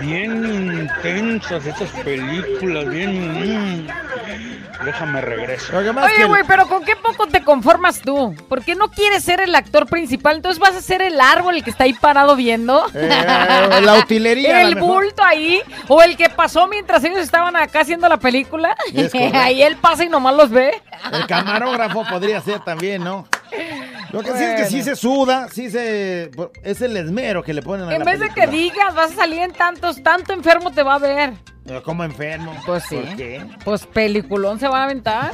Bien 0.00 0.82
intensas 0.82 1.66
esas 1.66 1.90
películas, 2.02 2.88
bien... 2.88 3.82
mm. 3.82 3.88
Déjame 4.84 5.20
regreso. 5.20 5.76
Oye, 5.76 6.24
güey, 6.26 6.42
pero 6.46 6.66
¿con 6.66 6.84
qué 6.84 6.96
poco 6.96 7.26
te 7.26 7.42
conformas 7.42 8.00
tú? 8.00 8.34
¿Por 8.48 8.62
qué 8.64 8.74
no 8.74 8.90
quieres 8.90 9.24
ser 9.24 9.40
el 9.40 9.54
actor 9.54 9.86
principal? 9.86 10.36
Entonces 10.36 10.58
vas 10.58 10.74
a 10.74 10.82
ser 10.82 11.00
el 11.00 11.20
árbol 11.20 11.56
el 11.56 11.64
que 11.64 11.70
está 11.70 11.84
ahí 11.84 11.94
parado 11.94 12.36
viendo. 12.36 12.84
Eh, 12.94 13.08
la 13.82 13.98
utilería, 13.98 14.56
a 14.56 14.62
El 14.64 14.74
bulto 14.74 15.22
ahí. 15.22 15.60
O 15.88 16.02
el 16.02 16.16
que 16.16 16.28
pasó 16.28 16.66
mientras 16.66 17.02
ellos 17.04 17.18
estaban 17.18 17.56
acá 17.56 17.73
haciendo 17.82 18.08
la 18.08 18.18
película. 18.18 18.76
Ahí 19.34 19.62
él 19.62 19.76
pasa 19.76 20.04
y 20.04 20.08
nomás 20.08 20.34
los 20.36 20.50
ve. 20.50 20.82
El 21.12 21.26
camarógrafo 21.26 22.04
podría 22.04 22.40
ser 22.40 22.60
también, 22.60 23.04
¿no? 23.04 23.26
Lo 24.12 24.22
que 24.22 24.32
sí 24.32 24.44
es 24.44 24.60
que 24.60 24.66
sí 24.66 24.82
se 24.82 24.96
suda, 24.96 25.48
sí 25.48 25.70
se... 25.70 26.30
Es 26.62 26.80
el 26.82 26.96
esmero 26.96 27.42
que 27.42 27.52
le 27.52 27.62
ponen 27.62 27.88
a 27.88 27.92
En 27.94 27.98
la 28.00 28.04
vez 28.04 28.20
de 28.20 28.30
que 28.30 28.46
digas, 28.46 28.94
vas 28.94 29.12
a 29.12 29.14
salir 29.14 29.40
en 29.40 29.52
tantos, 29.52 30.02
tanto 30.02 30.32
enfermo 30.32 30.70
te 30.70 30.82
va 30.82 30.94
a 30.94 30.98
ver. 30.98 31.34
Como 31.84 32.04
enfermo. 32.04 32.54
Pues 32.66 32.84
sí. 32.88 32.96
¿Por 32.96 33.16
qué? 33.16 33.44
Pues 33.64 33.86
peliculón 33.86 34.60
se 34.60 34.68
van 34.68 34.82
a 34.82 34.84
aventar. 34.84 35.30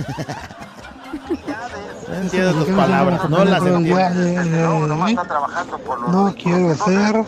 No 2.08 2.14
entiendo 2.14 2.64
tus 2.64 2.74
palabras, 2.74 3.28
no 3.28 3.44
las 3.44 3.62
entiendo. 3.64 4.86
No 6.08 6.34
quiero 6.34 6.74
ser 6.74 7.24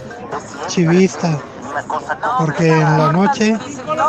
chivista, 0.68 1.40
porque 2.38 2.68
en 2.68 2.98
la 2.98 3.12
noche 3.12 3.56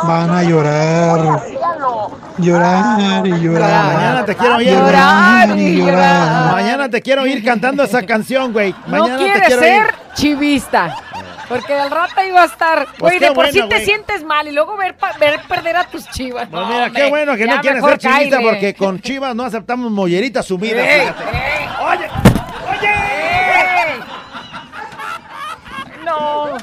van 0.04 0.30
a 0.30 0.42
llorar, 0.42 1.40
llorar 2.38 3.26
y 3.26 3.30
llorar. 3.40 3.84
Mañana 3.94 4.24
te 4.24 4.34
quiero 4.36 4.56
oír. 4.56 4.68
Llorar 4.70 5.58
y 5.58 5.76
llorar. 5.76 6.52
Mañana 6.52 6.88
te 6.88 7.02
quiero 7.02 7.26
ir 7.26 7.44
cantando 7.44 7.82
esa 7.84 8.02
canción, 8.04 8.52
güey. 8.52 8.74
Mañana 8.86 9.12
no 9.14 9.18
te 9.18 9.24
quieres 9.24 9.46
quiero 9.46 9.62
ser 9.62 9.82
ir. 9.86 9.94
chivista. 10.14 10.96
Porque 11.48 11.74
al 11.74 11.90
rato 11.90 12.22
iba 12.26 12.42
a 12.42 12.46
estar. 12.46 12.86
Güey, 12.98 13.18
qué 13.18 13.26
de 13.28 13.32
por 13.32 13.46
sí 13.48 13.60
te 13.60 13.66
güey. 13.66 13.84
sientes 13.84 14.24
mal 14.24 14.48
y 14.48 14.52
luego 14.52 14.76
ver, 14.78 14.96
pa- 14.96 15.12
ver 15.20 15.40
perder 15.46 15.76
a 15.76 15.84
tus 15.84 16.08
chivas. 16.10 16.48
Pues 16.50 16.62
No, 16.62 16.68
mira, 16.68 16.90
qué 16.90 17.08
bueno 17.10 17.36
que 17.36 17.46
no 17.46 17.60
quieres 17.60 17.84
ser 17.84 17.98
chivista 17.98 18.40
porque 18.40 18.74
con 18.74 18.98
chivas 19.00 19.34
no 19.34 19.44
aceptamos 19.44 19.90
molleritas 19.90 20.46
sumidas. 20.46 20.82
Oye, 20.82 22.08
¡Ey! 22.82 24.00
No. 26.04 26.56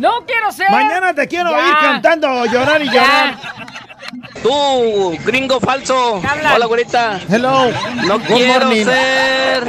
No 0.00 0.24
quiero 0.26 0.50
ser. 0.52 0.70
mañana 0.70 1.12
te 1.14 1.28
quiero 1.28 1.50
Ya. 1.50 1.68
ir 1.68 1.74
cantando 1.80 2.46
llorar 2.46 2.80
y 2.82 2.86
Ya. 2.86 2.92
llorar. 2.92 3.34
Tú, 4.42 5.18
gringo 5.24 5.60
falso. 5.60 6.20
Hola, 6.54 6.66
güerita. 6.66 7.20
Hello. 7.28 7.70
No 8.06 8.18
Good 8.18 8.26
quiero 8.26 8.64
morning. 8.66 8.84
ser. 8.86 9.64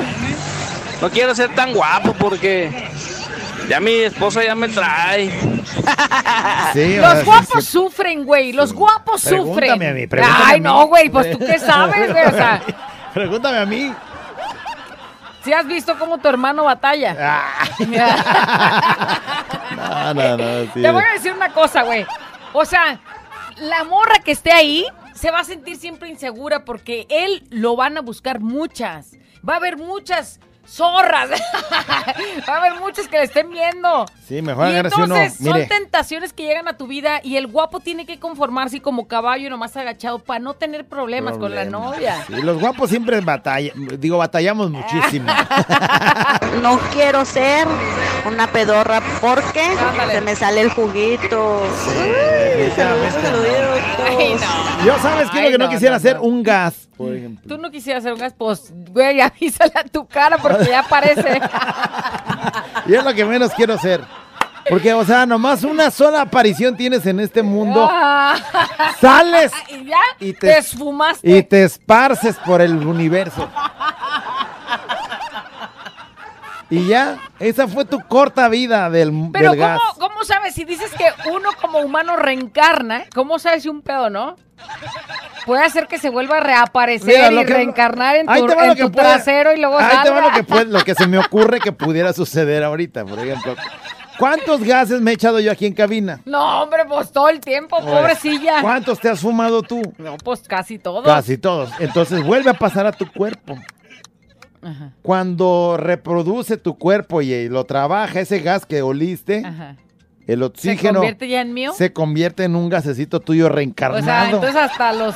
No 1.02 1.10
quiero 1.10 1.36
ser 1.36 1.54
tan 1.54 1.74
guapo 1.74 2.14
porque 2.14 2.90
ya 3.68 3.80
mi 3.80 3.92
esposa 3.92 4.44
ya 4.44 4.56
me 4.56 4.70
trae. 4.70 5.30
Sí, 6.74 6.96
Los 6.98 7.26
guapos 7.26 7.66
sí, 7.66 7.72
sufren, 7.72 8.24
güey. 8.24 8.54
Los 8.54 8.72
guapos 8.74 9.24
Pregúntame 9.26 9.54
sufren. 9.68 9.72
a 9.90 9.94
mí, 9.94 10.08
pregúntame 10.08 10.44
a 10.44 10.48
Ay, 10.48 10.60
mí. 10.60 10.64
no, 10.64 10.86
güey. 10.88 11.10
Pues 11.10 11.32
tú 11.32 11.40
qué 11.40 11.60
sabes, 11.60 12.12
güey. 12.12 12.26
O 12.26 12.32
sea, 12.32 12.62
Pregúntame 13.14 13.58
a 13.58 13.66
mí. 13.66 13.94
si 15.44 15.52
has 15.52 15.68
visto 15.68 15.98
cómo 16.00 16.18
tu 16.20 16.30
hermano 16.30 16.64
batalla. 16.64 17.42
No, 19.90 20.14
no, 20.14 20.38
no. 20.38 20.64
sí. 20.74 20.82
Te 20.82 20.92
voy 20.92 21.04
a 21.04 21.14
decir 21.14 21.34
una 21.34 21.54
cosa, 21.54 21.84
güey. 21.84 22.06
O 22.54 22.66
sea, 22.66 23.00
la 23.58 23.84
morra 23.84 24.20
que 24.24 24.32
esté 24.32 24.52
ahí 24.52 24.86
se 25.14 25.32
va 25.32 25.40
a 25.40 25.44
sentir 25.44 25.78
siempre 25.78 26.10
insegura 26.10 26.66
porque 26.66 27.06
él 27.10 27.44
lo 27.50 27.76
van 27.76 27.98
a 27.98 28.02
buscar 28.02 28.40
muchas. 28.40 29.12
Va 29.48 29.54
a 29.54 29.58
haber 29.58 29.78
muchas 29.78 30.40
zorras. 30.72 31.30
Va 32.50 32.54
a 32.54 32.58
haber 32.58 32.76
muchos 32.80 33.08
que 33.08 33.18
le 33.18 33.24
estén 33.26 33.50
viendo. 33.50 34.06
Sí, 34.28 34.42
mejor 34.42 34.68
Y 34.68 34.72
agárrese 34.72 34.96
uno. 34.96 35.16
entonces 35.16 35.38
son 35.44 35.54
Mire, 35.54 35.66
tentaciones 35.68 36.32
que 36.34 36.44
llegan 36.44 36.68
a 36.68 36.78
tu 36.78 36.88
vida 36.88 37.20
y 37.24 37.36
el 37.36 37.48
guapo 37.48 37.80
tiene 37.82 38.06
que 38.06 38.20
conformarse 38.20 38.82
como 38.82 39.08
caballo 39.08 39.50
nomás 39.50 39.76
agachado 39.76 40.20
para 40.20 40.40
no 40.40 40.54
tener 40.54 40.86
problemas, 40.86 41.38
con 41.38 41.54
la 41.54 41.66
novia. 41.66 42.24
Sí, 42.28 42.42
los 42.42 42.60
guapos 42.60 42.90
siempre 42.90 43.20
batallan, 43.22 43.74
digo, 44.00 44.18
batallamos 44.18 44.70
muchísimo. 44.72 45.28
No 46.62 46.80
quiero 46.94 47.26
ser 47.26 47.68
una 48.26 48.48
pedorra 48.48 49.02
porque 49.20 49.62
Ándale. 49.62 50.14
se 50.14 50.22
me 50.22 50.36
sale 50.36 50.62
el 50.62 50.70
juguito. 50.70 51.62
Ay, 54.08 54.36
no. 54.40 54.86
Yo 54.86 54.98
sabes 55.00 55.30
que 55.32 55.40
Ay, 55.40 55.46
lo 55.46 55.52
que 55.52 55.58
no, 55.58 55.66
no, 55.66 55.72
quisiera 55.72 55.92
no, 55.94 55.98
hacer 55.98 56.16
no. 56.18 56.24
un 56.24 56.44
gas, 56.44 56.88
por 57.02 57.16
ejemplo. 57.16 57.48
Tú 57.56 57.62
no 57.62 57.70
quisieras 57.72 58.02
hacer 58.04 58.14
un 58.14 58.20
gas, 58.20 58.34
pues, 58.38 58.74
güey, 58.92 59.20
avísale 59.22 59.74
a 59.76 59.84
tu 59.84 60.06
cara 60.08 60.38
porque 60.38 60.66
ya 60.66 60.84
parece. 60.84 61.42
Y 62.88 62.96
es 62.96 63.04
lo 63.04 63.14
que 63.14 63.24
menos 63.26 63.52
quiero 63.54 63.76
hacer. 63.76 64.02
Porque, 64.70 64.94
o 64.94 65.04
sea, 65.06 65.26
nomás 65.26 65.64
una 65.64 65.92
sola 65.92 66.22
aparición 66.22 66.76
tienes 66.76 67.06
en 67.06 67.20
este 67.20 67.42
mundo. 67.44 67.90
Sales 69.00 69.52
y 69.70 69.86
ya 69.86 70.00
y 70.20 70.34
te, 70.34 70.40
te- 70.48 70.58
esfumaste. 70.58 71.30
y 71.38 71.44
te 71.44 71.64
esparces 71.64 72.38
por 72.38 72.62
el 72.62 72.76
universo. 72.86 73.48
Y 76.70 76.88
ya, 76.88 77.18
esa 77.40 77.68
fue 77.68 77.84
tu 77.84 78.00
corta 78.00 78.48
vida 78.48 78.90
del, 78.90 79.12
Pero 79.34 79.52
del 79.52 79.60
gas. 79.60 79.82
¿cómo, 79.96 80.08
¿cómo 80.10 80.24
sabes? 80.24 80.54
Si 80.56 80.64
dices 80.64 80.90
que 80.98 81.06
uno 81.30 81.50
como 81.60 81.80
humano 81.80 82.16
reencarna, 82.16 83.04
¿cómo 83.14 83.40
sabes 83.40 83.64
si 83.64 83.70
un 83.70 83.82
pedo, 83.82 84.10
no? 84.10 84.38
Puede 85.46 85.64
hacer 85.64 85.88
que 85.88 85.98
se 85.98 86.10
vuelva 86.10 86.38
a 86.38 86.40
reaparecer 86.42 87.30
Mira, 87.30 87.42
y 87.42 87.46
que- 87.46 87.54
reencarnar 87.54 88.16
en 88.18 88.28
tu, 88.28 88.34
en 88.34 88.46
tu 88.78 88.92
puede- 88.92 88.92
trasero 88.92 89.54
y 89.54 89.58
luego 89.60 89.80
Ahí 89.80 89.88
te 89.90 89.96
va 89.96 90.04
salga. 90.04 90.22
lo 90.22 90.32
que, 90.34 90.44
puede- 90.44 90.66
lo 90.66 90.80
que 90.84 90.94
se 90.96 91.08
me 91.08 91.18
ocurre 91.18 91.60
que 91.60 91.72
pudiera 91.72 92.14
suceder 92.14 92.64
ahorita, 92.64 93.06
por 93.06 93.20
ejemplo. 93.20 93.56
¿Cuántos 94.20 94.62
gases 94.64 95.02
me 95.02 95.12
he 95.12 95.14
echado 95.16 95.40
yo 95.40 95.52
aquí 95.52 95.66
en 95.66 95.74
cabina? 95.74 96.22
No, 96.26 96.62
hombre, 96.62 96.84
pues 96.88 97.12
todo 97.12 97.28
el 97.30 97.40
tiempo, 97.40 97.80
pobrecilla. 97.84 98.62
¿Cuántos 98.62 99.00
te 99.00 99.10
has 99.10 99.20
fumado 99.20 99.64
tú? 99.64 99.82
No, 99.98 100.16
pues 100.18 100.42
casi 100.48 100.78
todos. 100.78 101.04
Casi 101.06 101.40
todos. 101.40 101.72
Entonces 101.80 102.24
vuelve 102.24 102.52
a 102.52 102.54
pasar 102.54 102.86
a 102.86 102.92
tu 102.92 103.12
cuerpo. 103.12 103.58
Ajá. 104.62 104.92
Cuando 105.02 105.76
reproduce 105.80 106.58
tu 106.58 106.78
cuerpo 106.78 107.24
y 107.24 107.34
eh, 107.34 107.48
lo 107.50 107.64
trabaja, 107.64 108.20
ese 108.20 108.40
gas 108.42 108.68
que 108.68 108.84
oliste, 108.84 109.42
Ajá. 109.44 109.76
El 110.28 110.40
¿Se 110.40 110.46
oxígeno 110.46 110.94
convierte 111.00 111.28
ya 111.28 111.42
en 111.42 111.54
mío? 111.54 111.74
se 111.76 111.92
convierte 111.94 112.44
en 112.44 112.56
un 112.56 112.70
gasecito 112.70 113.20
tuyo 113.20 113.46
O 113.46 113.48
sea, 113.50 113.56
reencarnado. 113.56 114.26
entonces 114.36 114.56
hasta 114.56 114.94
los, 114.94 115.16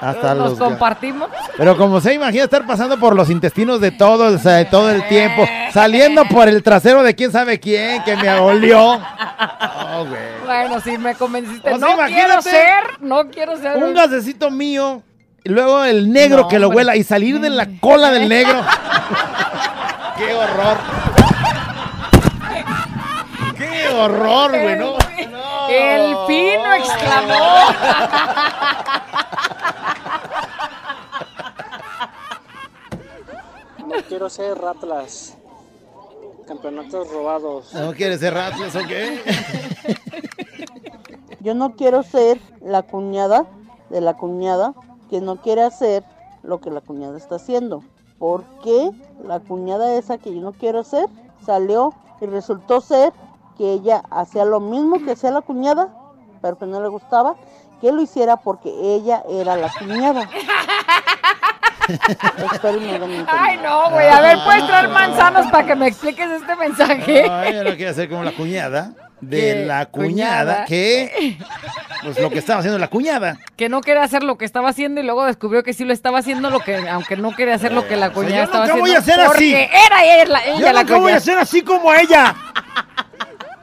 hasta 0.00 0.34
los 0.34 0.50
los 0.50 0.58
compartimos. 0.58 1.28
Pero 1.56 1.76
como 1.76 2.00
se 2.00 2.14
imagina 2.14 2.44
estar 2.44 2.66
pasando 2.66 2.98
por 2.98 3.14
los 3.16 3.30
intestinos 3.30 3.80
de 3.80 3.90
todos, 3.90 4.34
o 4.34 4.38
sea, 4.38 4.52
de 4.54 4.64
todo 4.66 4.90
el 4.90 5.06
tiempo, 5.08 5.46
saliendo 5.72 6.24
por 6.26 6.48
el 6.48 6.62
trasero 6.62 7.02
de 7.02 7.14
quién 7.14 7.32
sabe 7.32 7.58
quién 7.60 8.02
que 8.04 8.16
me 8.16 8.30
olió. 8.34 8.92
Oh, 8.92 10.04
güey. 10.06 10.20
Bueno, 10.44 10.80
sí, 10.80 10.98
me 10.98 11.14
convenciste. 11.14 11.72
O 11.72 11.78
sea, 11.78 11.96
no 11.96 12.06
quiero 12.06 12.42
ser, 12.42 12.84
no 13.00 13.28
quiero 13.30 13.56
ser. 13.56 13.76
Un 13.82 13.94
gasecito 13.94 14.50
mío 14.50 15.02
y 15.42 15.48
luego 15.50 15.84
el 15.84 16.10
negro 16.12 16.42
No, 16.42 16.48
que 16.48 16.58
lo 16.58 16.66
hombre. 16.68 16.76
huela 16.78 16.96
y 16.96 17.04
salir 17.04 17.38
de 17.40 17.50
la 17.50 17.66
cola 17.80 18.10
del 18.10 18.28
negro. 18.28 18.60
¡Qué 20.16 20.32
horror! 20.34 20.78
¡Qué 23.74 23.88
horror, 23.88 24.50
güey! 24.50 24.76
No, 24.78 24.96
El 25.68 26.16
fino 26.28 26.74
exclamó. 26.74 27.34
No 33.86 33.96
quiero 34.08 34.30
ser 34.30 34.56
Ratlas. 34.58 35.36
Campeonatos 36.46 37.10
robados. 37.10 37.74
¿No 37.74 37.92
quieres 37.94 38.20
ser 38.20 38.34
Ratlas 38.34 38.76
o 38.76 38.86
qué? 38.86 39.20
Yo 41.40 41.54
no 41.54 41.74
quiero 41.74 42.02
ser 42.02 42.38
la 42.62 42.82
cuñada 42.82 43.44
de 43.90 44.00
la 44.00 44.14
cuñada 44.14 44.72
que 45.10 45.20
no 45.20 45.36
quiere 45.42 45.62
hacer 45.62 46.04
lo 46.42 46.60
que 46.60 46.70
la 46.70 46.80
cuñada 46.80 47.16
está 47.16 47.36
haciendo. 47.36 47.82
Porque 48.18 48.90
la 49.26 49.40
cuñada 49.40 49.94
esa 49.96 50.18
que 50.18 50.32
yo 50.32 50.40
no 50.40 50.52
quiero 50.52 50.80
hacer 50.80 51.06
salió 51.44 51.92
y 52.20 52.26
resultó 52.26 52.80
ser 52.80 53.12
que 53.56 53.72
ella 53.72 54.02
hacía 54.10 54.44
lo 54.44 54.60
mismo 54.60 55.04
que 55.04 55.12
hacía 55.12 55.30
la 55.30 55.40
cuñada, 55.40 55.88
pero 56.42 56.58
que 56.58 56.66
no 56.66 56.80
le 56.82 56.88
gustaba 56.88 57.34
que 57.80 57.92
lo 57.92 58.00
hiciera 58.02 58.36
porque 58.36 58.70
ella 58.82 59.22
era 59.28 59.56
la 59.56 59.70
cuñada. 59.78 60.28
Ay, 63.26 63.58
no, 63.62 63.90
güey. 63.90 64.08
A 64.08 64.20
ver, 64.20 64.38
¿puedes 64.44 64.66
traer 64.66 64.88
manzanos 64.88 65.46
para 65.48 65.66
que 65.66 65.74
me 65.74 65.86
expliques 65.88 66.30
este 66.30 66.56
mensaje? 66.56 67.28
Ay, 67.30 67.54
yo 67.54 67.64
no 67.64 67.74
quiero 67.76 67.90
hacer 67.90 68.08
como 68.08 68.24
la 68.24 68.32
cuñada 68.32 68.92
de 69.20 69.38
¿Qué? 69.40 69.64
la 69.66 69.86
cuñada, 69.86 70.64
Cuñada. 70.64 70.64
que 70.66 71.38
pues 72.02 72.18
lo 72.20 72.30
que 72.30 72.38
estaba 72.38 72.60
haciendo 72.60 72.78
la 72.78 72.88
cuñada. 72.88 73.38
Que 73.56 73.68
no 73.68 73.80
quería 73.82 74.02
hacer 74.02 74.22
lo 74.22 74.36
que 74.38 74.44
estaba 74.46 74.68
haciendo 74.70 75.00
y 75.00 75.04
luego 75.04 75.24
descubrió 75.26 75.62
que 75.62 75.72
sí 75.74 75.84
lo 75.84 75.92
estaba 75.92 76.18
haciendo, 76.18 76.48
lo 76.50 76.60
que, 76.60 76.76
aunque 76.88 77.16
no 77.16 77.34
quería 77.34 77.54
hacer 77.54 77.72
lo 77.72 77.86
que 77.86 77.96
la 77.96 78.06
O 78.08 78.10
sea, 78.10 78.14
cuñada 78.14 78.36
yo 78.38 78.44
estaba 78.44 78.66
nunca 78.66 78.72
haciendo. 78.74 78.80
voy 78.80 78.94
a 78.94 78.98
hacer 78.98 79.20
así. 79.20 79.52
Porque 79.52 79.70
era 79.86 80.04
ella, 80.04 80.40
ella 80.46 80.58
Yo 80.58 80.72
la 80.72 80.80
nunca 80.82 80.94
voy 80.94 81.00
cuñada. 81.02 81.16
a 81.18 81.20
ser 81.20 81.38
así 81.38 81.62
como 81.62 81.92
ella. 81.94 82.34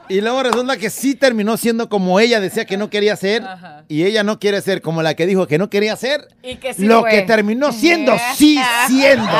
Y 0.08 0.20
luego 0.20 0.42
resulta 0.42 0.76
que 0.76 0.90
sí 0.90 1.14
terminó 1.14 1.56
siendo 1.56 1.88
como 1.88 2.20
ella 2.20 2.40
decía 2.40 2.64
que 2.64 2.76
no 2.76 2.90
quería 2.90 3.16
ser. 3.16 3.42
Y 3.88 4.04
ella 4.04 4.22
no 4.22 4.38
quiere 4.38 4.60
ser 4.60 4.82
como 4.82 5.02
la 5.02 5.14
que 5.14 5.26
dijo 5.26 5.46
que 5.46 5.58
no 5.58 5.70
quería 5.70 5.96
ser. 5.96 6.28
Y 6.42 6.56
que 6.56 6.74
sí 6.74 6.84
lo 6.84 7.00
fue. 7.00 7.10
que 7.10 7.22
terminó 7.22 7.72
siendo, 7.72 8.12
sí 8.36 8.58
siendo. 8.88 9.30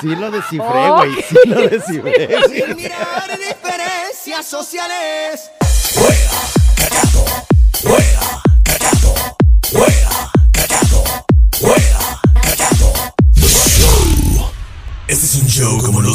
Sí 0.00 0.08
lo 0.08 0.30
descifré, 0.30 0.90
güey. 0.90 1.14
Sí 1.28 1.36
lo 1.46 1.68
descifré. 1.68 2.38
Sin 2.48 2.76
mirar 2.76 3.38
diferencias 3.38 4.46
sociales. 4.46 5.50
Este 9.72 10.05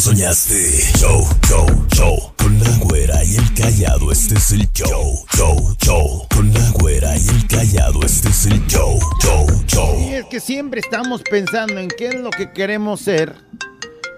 soñaste. 0.01 0.55
Show, 0.97 1.27
show, 1.47 1.67
show. 1.93 2.33
Con 2.37 2.59
la 2.59 2.69
güera 2.79 3.23
y 3.23 3.35
el 3.35 3.53
callado, 3.53 4.11
este 4.11 4.33
es 4.35 4.51
el 4.51 4.67
show. 4.73 5.23
Show, 5.37 5.75
show. 5.79 6.27
Con 6.33 6.51
la 6.51 6.71
güera 6.71 7.15
y 7.15 7.27
el 7.27 7.47
callado, 7.47 8.01
este 8.03 8.29
es 8.29 8.47
el 8.47 8.65
show. 8.65 8.99
Show, 9.21 9.45
show. 9.67 9.95
Y 9.99 10.15
es 10.15 10.25
que 10.25 10.39
siempre 10.39 10.79
estamos 10.79 11.21
pensando 11.21 11.77
en 11.77 11.87
qué 11.87 12.07
es 12.07 12.15
lo 12.15 12.31
que 12.31 12.51
queremos 12.51 13.01
ser. 13.01 13.35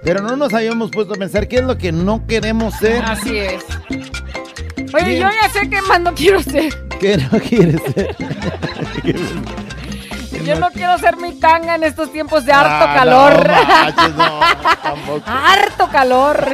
Pero 0.04 0.22
no 0.22 0.38
nos 0.38 0.54
habíamos 0.54 0.89
puesto 0.89 1.15
a 1.15 1.17
pensar 1.17 1.50
qué 1.50 1.58
es 1.58 1.63
lo 1.63 1.78
que 1.78 1.91
no 1.91 2.26
queremos 2.28 2.74
ser. 2.76 3.04
Así 3.04 3.38
es. 3.38 3.63
Oye, 4.93 5.06
Bien. 5.06 5.22
yo 5.22 5.30
ya 5.30 5.50
sé 5.52 5.69
qué 5.69 5.82
más 5.82 6.00
no 6.00 6.13
quiero 6.13 6.41
ser. 6.41 6.74
¿Qué 7.00 7.17
no 7.17 7.39
quieres 7.39 7.82
ser? 7.93 8.15
Yo 10.46 10.60
no 10.60 10.70
quiero 10.72 10.98
ser 10.98 11.18
mi 11.18 11.34
tanga 11.34 11.76
en 11.76 11.84
estos 11.84 12.12
tiempos 12.12 12.46
de 12.46 12.52
harto 12.54 12.86
Ah, 12.90 12.94
calor. 12.96 13.48
no 13.48 13.64
manches, 13.68 14.16
no, 14.16 14.40
tampoco. 14.82 15.24
harto 15.26 15.88
calor. 15.90 16.48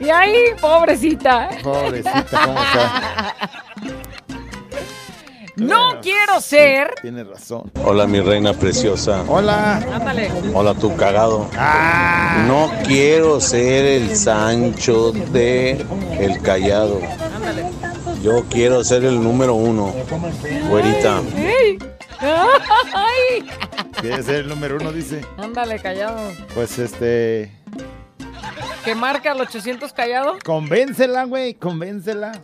y 0.00 0.10
ahí, 0.10 0.36
pobrecita. 0.60 1.48
Pobrecita, 1.62 2.24
¿cómo 2.44 2.62
está? 2.62 3.34
No 5.56 6.00
quiero 6.02 6.40
ser. 6.40 6.94
Tienes 7.00 7.28
razón. 7.28 7.70
Hola 7.84 8.06
mi 8.08 8.20
reina 8.20 8.52
preciosa. 8.54 9.22
Hola. 9.28 9.76
Ándale. 9.94 10.28
Hola 10.52 10.74
tu 10.74 10.96
cagado. 10.96 11.48
Ah. 11.56 12.44
No 12.48 12.72
quiero 12.84 13.40
ser 13.40 13.84
el 13.84 14.16
Sancho 14.16 15.12
de 15.12 15.86
el 16.18 16.42
callado. 16.42 17.00
Yo 18.24 18.42
quiero 18.48 18.82
ser 18.82 19.04
el 19.04 19.22
número 19.22 19.52
uno. 19.52 19.94
Güerita. 20.70 21.20
Quiere 24.00 24.22
ser 24.22 24.36
el 24.36 24.48
número 24.48 24.76
uno, 24.76 24.90
dice. 24.92 25.20
Ándale, 25.36 25.78
callado. 25.78 26.32
Pues 26.54 26.78
este. 26.78 27.52
¿Que 28.82 28.94
marca 28.94 29.32
el 29.32 29.42
800 29.42 29.92
callado? 29.92 30.38
Convéncela, 30.42 31.24
güey, 31.24 31.52
convéncela. 31.52 32.32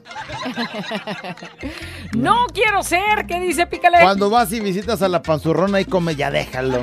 No 2.13 2.47
quiero 2.53 2.83
ser. 2.83 3.25
¿Qué 3.27 3.41
dice 3.41 3.67
Pícale? 3.67 4.01
Cuando 4.03 4.29
vas 4.29 4.53
y 4.53 4.61
visitas 4.61 5.01
a 5.01 5.09
la 5.09 5.23
panzurrona 5.23 5.81
y 5.81 5.87
come, 5.87 6.15
ya 6.15 6.31
déjalo. 6.31 6.83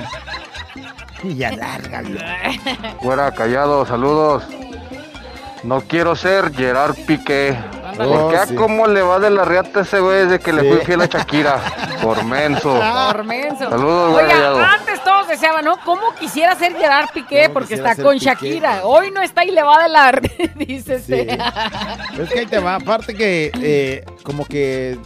Y 1.23 1.35
ya 1.35 1.51
lárgalo. 1.51 2.19
Fuera 3.03 3.31
callado, 3.31 3.85
saludos. 3.85 4.43
No 5.63 5.81
quiero 5.81 6.15
ser 6.15 6.51
Gerard 6.51 6.95
Piqué. 7.05 7.55
Ándale. 7.99 8.17
Porque 8.21 8.37
Oh, 8.37 8.41
a 8.41 8.45
sí. 8.45 8.55
cómo 8.55 8.87
le 8.87 9.01
va 9.01 9.19
de 9.19 9.29
la 9.29 9.45
riata 9.45 9.81
ese 9.81 9.99
güey 9.99 10.23
desde 10.25 10.39
que 10.39 10.53
le 10.53 10.63
fui 10.63 10.85
fiel 10.85 11.01
a 11.01 11.05
Shakira. 11.05 11.59
Por 12.01 12.23
menso. 12.23 12.79
Por 12.79 13.23
menso. 13.23 13.69
Saludos, 13.69 14.11
güey, 14.13 14.25
Oiga, 14.25 14.73
antes 14.73 15.03
todos 15.03 15.27
deseaban, 15.27 15.65
¿no? 15.65 15.77
¿Cómo 15.83 16.13
quisiera 16.19 16.55
ser 16.55 16.75
Gerard 16.75 17.09
Piqué? 17.13 17.49
Porque 17.49 17.73
está 17.75 17.95
con 17.95 18.13
Piqué, 18.13 18.25
Shakira. 18.25 18.81
Hoy 18.85 19.11
no 19.11 19.21
está 19.21 19.43
y 19.43 19.51
le 19.51 19.63
va 19.63 19.83
de 19.83 19.89
la... 19.89 20.11
dice 20.55 20.99
Sí. 20.99 21.13
este. 21.13 21.37
Es 22.21 22.29
que 22.31 22.39
ahí 22.39 22.45
te 22.45 22.59
va. 22.59 22.75
Aparte 22.75 23.13
que, 23.15 23.51
eh, 23.61 24.05
como 24.23 24.45
que 24.45 24.97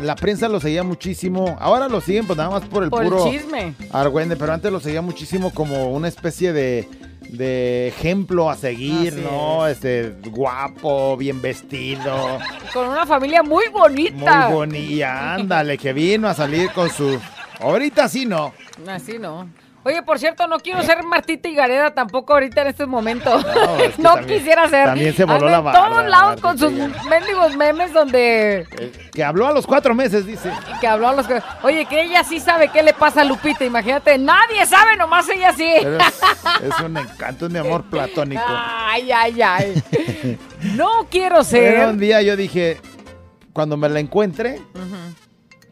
la 0.00 0.14
prensa 0.16 0.48
lo 0.48 0.60
seguía 0.60 0.82
muchísimo. 0.82 1.56
Ahora 1.60 1.88
lo 1.88 2.00
siguen 2.00 2.26
pues 2.26 2.36
nada 2.36 2.50
más 2.50 2.62
por 2.64 2.82
el 2.84 2.90
Por 2.90 3.04
el 3.04 3.10
puro 3.10 3.30
chisme. 3.30 3.74
Argüende, 3.92 4.36
pero 4.36 4.52
antes 4.52 4.70
lo 4.72 4.80
seguía 4.80 5.02
muchísimo 5.02 5.52
como 5.52 5.88
una 5.92 6.08
especie 6.08 6.52
de, 6.52 6.88
de 7.28 7.88
ejemplo 7.88 8.50
a 8.50 8.56
seguir, 8.56 9.12
Así 9.14 9.20
¿no? 9.22 9.66
Este 9.66 10.14
guapo, 10.26 11.16
bien 11.16 11.40
vestido, 11.42 12.38
Con 12.72 12.88
una 12.88 13.06
familia 13.06 13.42
muy 13.42 13.68
bonita. 13.68 14.48
muy 14.48 14.54
bonita. 14.56 15.34
Ándale, 15.34 15.78
que 15.78 15.92
vino 15.92 16.28
a 16.28 16.34
salir 16.34 16.70
con 16.72 16.90
su. 16.90 17.18
Ahorita 17.60 18.08
sí 18.08 18.26
no. 18.26 18.52
Así 18.88 19.18
no. 19.18 19.48
Oye, 19.84 20.02
por 20.02 20.18
cierto, 20.18 20.46
no 20.48 20.58
quiero 20.60 20.82
ser 20.82 21.02
Martita 21.02 21.48
y 21.48 21.54
Gareda 21.54 21.92
tampoco 21.92 22.32
ahorita 22.32 22.62
en 22.62 22.68
estos 22.68 22.88
momentos. 22.88 23.44
No, 23.44 23.76
es 23.78 23.94
que 23.94 24.02
también- 24.02 24.26
quisiera 24.38 24.68
ser. 24.68 24.86
también 24.86 25.14
se 25.14 25.24
voló 25.24 25.46
la 25.48 25.58
en 25.58 25.64
barda, 25.64 25.86
todos 25.88 26.06
lados 26.06 26.40
con 26.40 26.58
sus 26.58 26.72
mendigos 26.72 27.56
memes 27.56 27.92
donde 27.92 28.66
Eh, 28.78 28.92
Que 29.12 29.22
habló 29.22 29.46
a 29.46 29.52
los 29.52 29.66
cuatro 29.66 29.94
meses, 29.94 30.24
dice. 30.26 30.50
que 30.80 30.86
habló 30.86 31.08
a 31.08 31.12
los 31.14 31.26
que... 31.26 31.42
Oye, 31.62 31.84
que 31.86 32.00
ella 32.02 32.24
sí 32.24 32.40
sabe 32.40 32.68
qué 32.68 32.82
le 32.82 32.94
pasa 32.94 33.20
a 33.20 33.24
Lupita, 33.24 33.64
imagínate. 33.64 34.16
Nadie 34.16 34.64
sabe, 34.66 34.96
nomás 34.96 35.28
ella 35.28 35.52
sí. 35.52 35.70
Pero 35.82 35.98
es, 35.98 36.80
un 36.84 36.96
encanto, 36.96 37.46
es 37.46 37.52
mi 37.52 37.58
amor 37.58 37.84
platónico. 37.90 38.42
Ay, 38.46 39.12
ay, 39.12 39.42
ay. 39.42 39.82
No 40.74 41.06
quiero 41.10 41.36
Pero 41.36 41.44
ser. 41.44 41.88
un 41.88 41.98
día 41.98 42.22
yo 42.22 42.36
dije, 42.36 42.80
cuando 43.52 43.76
me 43.76 43.88
la 43.90 44.00
encuentre, 44.00 44.62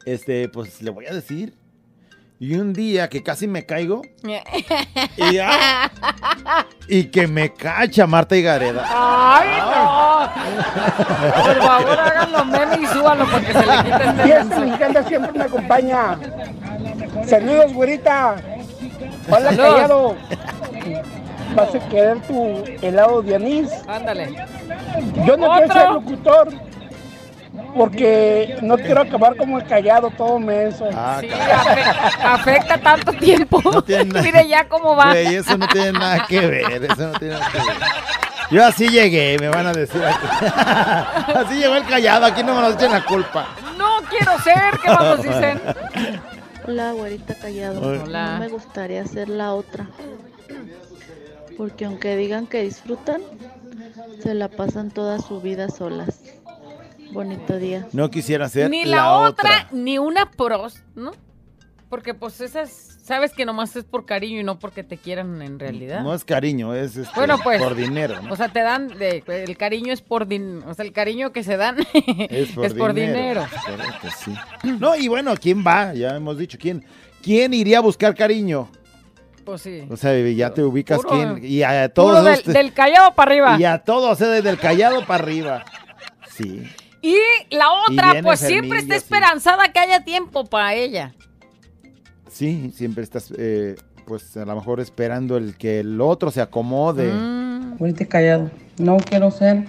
este, 0.05 0.49
pues 0.51 0.83
le 0.83 0.91
voy 0.91 1.07
a 1.07 1.15
decir. 1.15 1.55
Y 2.43 2.57
un 2.57 2.73
día 2.73 3.09
que 3.09 3.23
casi 3.23 3.47
me 3.47 3.65
caigo 3.65 4.03
y, 5.17 5.39
ah, 5.39 5.89
y 6.89 7.05
que 7.05 7.29
me 7.29 7.55
cacha 7.55 8.05
Marta 8.09 8.35
y 8.37 8.43
Gareda. 8.43 8.85
Ay, 8.85 9.49
no. 9.61 10.29
Por 11.45 11.63
favor, 11.63 12.01
hagan 12.01 12.33
los 12.33 12.47
memes 12.47 12.81
y 12.81 12.87
súbanlo 12.87 13.27
porque 13.31 13.53
se 13.53 13.65
le 13.65 13.85
quita 13.85 14.11
este 14.11 14.29
Y 14.29 14.33
este 14.33 14.59
mexicano 14.59 15.07
siempre 15.07 15.33
me 15.39 15.45
acompaña. 15.45 16.19
Saludos, 17.29 17.73
güerita. 17.75 18.35
Hola, 19.29 19.51
Saludos. 19.55 19.75
callado. 19.75 20.17
Vas 21.55 21.75
a 21.77 21.89
querer 21.91 22.23
tu 22.23 22.65
helado 22.85 23.23
de 23.23 23.37
anís. 23.37 23.71
Ándale. 23.87 24.35
Yo 25.25 25.37
no 25.37 25.49
quiero 25.53 25.73
ser 25.73 25.91
locutor. 25.93 26.72
Porque 27.75 28.57
no 28.63 28.77
quiero 28.77 29.01
acabar 29.01 29.37
como 29.37 29.59
el 29.59 29.65
callado 29.67 30.11
todo 30.11 30.39
menso. 30.39 30.89
Ah, 30.95 31.19
Sí, 31.21 31.29
afe- 31.29 32.23
afecta 32.23 32.79
tanto 32.79 33.13
tiempo. 33.15 33.83
tiene 33.83 34.05
nada- 34.07 34.23
Mire 34.27 34.49
ya 34.49 34.69
cómo 34.69 34.95
va. 34.97 35.11
Güey, 35.11 35.37
eso 35.37 35.57
no 35.57 35.67
tiene 35.69 35.93
nada 35.93 36.27
que 36.29 36.41
ver, 36.47 36.85
eso 36.85 37.09
no 37.09 37.19
tiene 37.19 37.35
nada 37.35 37.49
que 37.51 37.59
ver. 37.59 37.77
Yo 38.51 38.67
así 38.67 38.89
llegué, 38.89 39.39
me 39.41 39.49
van 39.49 39.67
a 39.69 39.73
decir 39.73 40.03
aquí. 40.05 40.27
Así 41.35 41.55
llegó 41.55 41.75
el 41.77 41.87
callado, 41.87 42.27
aquí 42.27 42.43
no 42.43 42.55
me 42.55 42.61
nos 42.61 42.75
echen 42.75 42.93
la 42.93 43.03
culpa. 43.03 43.47
No 43.79 44.03
quiero 44.11 44.39
ser, 44.41 44.79
¿qué 44.83 44.89
más 44.91 45.03
nos 45.05 45.23
dicen? 45.23 45.61
Hola, 46.69 46.93
güerita 46.93 47.35
callado. 47.37 47.81
Hola. 47.81 48.35
No 48.35 48.41
me 48.41 48.49
gustaría 48.49 49.07
ser 49.07 49.31
la 49.31 49.55
otra. 49.55 49.87
Porque 51.57 51.87
aunque 51.87 52.15
digan 52.17 52.47
que 52.47 52.63
disfrutan, 52.63 53.23
se 54.23 54.35
la 54.35 54.49
pasan 54.49 54.91
toda 54.91 55.19
su 55.19 55.41
vida 55.41 55.69
solas. 55.71 56.21
Bonito 57.13 57.59
día. 57.59 57.87
No 57.93 58.11
quisiera 58.11 58.49
ser 58.49 58.71
Ni 58.71 58.85
la, 58.85 58.97
la, 58.97 59.13
otra, 59.19 59.31
otra. 59.31 59.69
ni 59.73 59.99
una 59.99 60.31
pros, 60.31 60.83
¿no? 60.95 61.13
Porque 61.89 62.15
pues 62.15 62.41
esas, 62.41 62.71
sabes 63.05 63.33
que 63.33 63.45
nomás 63.45 63.77
es 63.77 63.85
por 63.85 64.07
cariño 64.07 64.41
y 64.41 64.45
no 64.45 64.59
porque 64.59 64.83
te 64.83 64.97
quieran 64.97 65.43
en 65.43 65.59
realidad. 65.59 66.01
No 66.03 66.15
es 66.15 66.25
cariño, 66.25 66.75
es 66.75 66.97
este, 66.97 67.13
Bueno, 67.15 67.39
pues. 67.43 67.61
por 67.63 67.75
dinero, 67.75 68.23
¿no? 68.23 68.33
O 68.33 68.37
sea, 68.37 68.49
te 68.49 68.63
dan, 68.63 68.89
de- 68.89 69.23
el 69.27 69.57
cariño 69.59 69.93
es 69.93 70.01
por 70.01 70.27
dinero, 70.27 70.65
o 70.71 70.73
sea, 70.73 70.87
el 70.87 70.93
cariño 70.93 71.33
que 71.33 71.45
se 71.45 71.59
dan 71.59 71.77
Es 72.31 72.53
por, 72.53 72.95
dinero. 72.95 73.45
Correcto, 73.67 74.09
sí. 74.25 74.33
No, 74.81 74.97
y 74.97 75.09
bueno, 75.09 75.35
¿quién 75.39 75.63
va? 75.67 75.93
Ya 75.93 76.17
hemos 76.17 76.39
dicho, 76.39 76.57
¿quién, 76.59 76.83
quién 77.23 77.53
iría 77.53 77.79
a 77.79 77.83
buscar 77.83 78.15
cariño? 78.15 78.71
Pues 79.45 79.61
sí. 79.61 79.87
O 79.91 79.97
sea, 79.99 80.19
ya 80.31 80.55
te 80.55 80.63
ubicas 80.63 80.99
Puro- 81.03 81.11
quién. 81.11 81.41
Y 81.45 81.63
a 81.63 81.93
todos. 81.93 82.25
del, 82.45 82.55
del 82.55 82.73
callado 82.73 83.15
para 83.15 83.31
arriba. 83.33 83.57
Y 83.61 83.65
a 83.65 83.79
todos, 83.79 84.13
o 84.13 84.15
sea, 84.17 84.29
desde 84.29 84.49
el 84.49 84.59
callado 84.59 85.05
para 85.05 85.23
arriba. 85.23 85.65
Sí. 86.31 86.63
Y 87.03 87.17
la 87.51 87.67
otra, 87.73 88.23
pues 88.23 88.39
siempre 88.39 88.79
está 88.79 88.95
sí. 88.95 88.99
esperanzada 88.99 89.73
que 89.73 89.81
haya 89.81 90.05
tiempo 90.05 90.47
para 90.47 90.75
ella. 90.75 91.13
Sí, 92.31 92.73
siempre 92.75 93.03
estás, 93.03 93.33
eh, 93.37 93.77
pues 94.07 94.37
a 94.37 94.45
lo 94.45 94.55
mejor 94.55 94.81
esperando 94.81 95.37
el 95.37 95.57
que 95.57 95.81
el 95.81 96.01
otro 96.01 96.31
se 96.31 96.41
acomode. 96.41 97.13
Mm. 97.13 97.77
Ahorita 97.81 98.07
callado. 98.07 98.51
No 98.79 98.97
quiero 98.99 99.31
ser, 99.31 99.67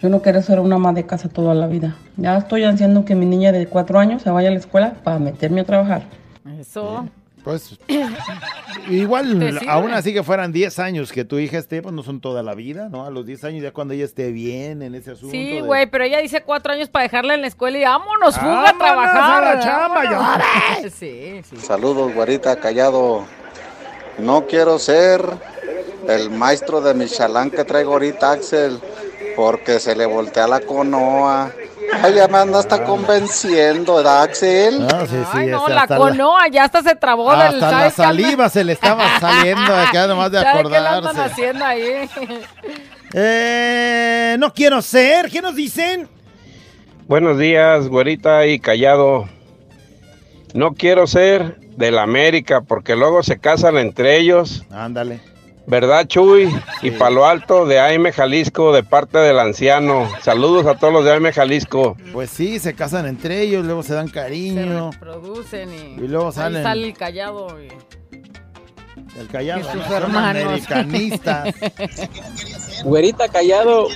yo 0.00 0.08
no 0.08 0.22
quiero 0.22 0.40
ser 0.40 0.60
una 0.60 0.76
ama 0.76 0.92
de 0.92 1.04
casa 1.04 1.28
toda 1.28 1.54
la 1.54 1.66
vida. 1.66 1.96
Ya 2.16 2.38
estoy 2.38 2.64
haciendo 2.64 3.04
que 3.04 3.14
mi 3.14 3.26
niña 3.26 3.52
de 3.52 3.66
cuatro 3.66 3.98
años 3.98 4.22
se 4.22 4.30
vaya 4.30 4.48
a 4.48 4.52
la 4.52 4.58
escuela 4.58 4.94
para 5.02 5.18
meterme 5.18 5.62
a 5.62 5.64
trabajar. 5.64 6.04
Eso. 6.58 7.08
Pues 7.44 7.76
igual, 8.88 9.58
aún 9.68 9.92
así 9.92 10.12
que 10.12 10.22
fueran 10.22 10.52
10 10.52 10.78
años 10.78 11.10
que 11.10 11.24
tu 11.24 11.38
hija 11.38 11.58
esté, 11.58 11.82
pues 11.82 11.92
no 11.94 12.02
son 12.04 12.20
toda 12.20 12.42
la 12.42 12.54
vida, 12.54 12.88
¿no? 12.88 13.04
A 13.04 13.10
los 13.10 13.26
10 13.26 13.42
años 13.44 13.62
ya 13.62 13.72
cuando 13.72 13.94
ella 13.94 14.04
esté 14.04 14.30
bien 14.30 14.80
en 14.82 14.94
ese 14.94 15.12
asunto. 15.12 15.32
Sí, 15.32 15.54
de- 15.54 15.62
güey, 15.62 15.86
pero 15.86 16.04
ella 16.04 16.18
dice 16.18 16.42
cuatro 16.42 16.72
años 16.72 16.88
para 16.88 17.02
dejarla 17.04 17.34
en 17.34 17.40
la 17.40 17.48
escuela 17.48 17.78
y 17.78 17.82
vámonos, 17.82 18.38
fuga 18.38 18.68
a 18.70 18.78
trabajar. 18.78 19.44
a 19.44 19.54
la 19.56 19.60
chamba, 19.60 20.04
vámonos. 20.04 20.92
Sí, 20.98 21.40
sí. 21.48 21.56
Saludos, 21.56 22.14
güerita, 22.14 22.56
callado. 22.56 23.24
No 24.18 24.46
quiero 24.46 24.78
ser 24.78 25.22
el 26.08 26.30
maestro 26.30 26.80
de 26.80 26.94
Michalán 26.94 27.50
que 27.50 27.64
traigo 27.64 27.92
ahorita, 27.94 28.32
Axel, 28.32 28.78
porque 29.34 29.80
se 29.80 29.96
le 29.96 30.06
voltea 30.06 30.46
la 30.46 30.60
conoa. 30.60 31.50
Ay, 32.02 32.14
ya 32.14 32.28
me 32.28 32.38
anda 32.38 32.58
hasta 32.58 32.84
convenciendo, 32.84 33.96
¿verdad, 33.96 34.22
Axel? 34.22 34.86
Sí, 34.88 35.06
sí, 35.10 35.16
Ay, 35.32 35.46
no, 35.48 35.66
ese 35.66 35.74
la 35.74 35.86
conoa, 35.86 36.48
ya 36.48 36.64
hasta 36.64 36.82
se 36.82 36.94
trabó 36.96 37.30
del 37.32 37.40
Hasta 37.40 37.56
la 37.58 37.70
¿sabes 37.70 37.94
qué 37.94 38.02
anda- 38.02 38.22
saliva 38.22 38.48
se 38.48 38.64
le 38.64 38.72
estaba 38.72 39.20
saliendo, 39.20 39.74
acá 39.74 40.06
nomás 40.06 40.30
de 40.30 40.40
¿Sabe 40.42 40.62
qué 40.64 40.68
le 40.70 40.76
andan 40.76 40.94
acordarse. 41.04 41.32
haciendo 41.32 41.64
ahí? 41.64 42.08
Eh, 43.14 44.36
no 44.38 44.52
quiero 44.52 44.80
ser, 44.82 45.30
¿qué 45.30 45.42
nos 45.42 45.54
dicen? 45.54 46.08
Buenos 47.06 47.38
días, 47.38 47.88
güerita 47.88 48.46
y 48.46 48.58
callado. 48.58 49.28
No 50.54 50.74
quiero 50.74 51.06
ser 51.06 51.56
del 51.76 51.98
América 51.98 52.62
porque 52.62 52.96
luego 52.96 53.22
se 53.22 53.38
casan 53.38 53.76
entre 53.76 54.18
ellos. 54.18 54.64
Ándale. 54.70 55.20
¿Verdad, 55.66 56.06
Chuy? 56.08 56.52
Y 56.82 56.90
Palo 56.90 57.24
Alto 57.24 57.64
de 57.66 57.78
AM 57.78 58.10
Jalisco 58.12 58.72
de 58.72 58.82
parte 58.82 59.18
del 59.18 59.38
anciano. 59.38 60.08
Saludos 60.20 60.66
a 60.66 60.74
todos 60.76 60.92
los 60.92 61.04
de 61.04 61.12
AM 61.12 61.30
Jalisco. 61.32 61.96
Pues 62.12 62.30
sí, 62.30 62.58
se 62.58 62.74
casan 62.74 63.06
entre 63.06 63.40
ellos, 63.42 63.64
luego 63.64 63.82
se 63.82 63.94
dan 63.94 64.08
Se 64.08 64.12
cariño. 64.14 64.90
reproducen 64.90 65.70
y, 65.72 66.02
Y 66.02 66.08
luego 66.08 66.26
ahí 66.28 66.32
salen. 66.32 66.62
sale 66.64 66.86
el 66.88 66.94
callado. 66.94 67.62
y- 67.62 67.68
El 69.18 69.28
callado. 69.28 69.60
y 69.60 69.64
sus 69.64 69.90
hermanos. 69.90 70.42
americanistas. 70.44 71.54
Güerita 72.84 73.28
callado, 73.28 73.86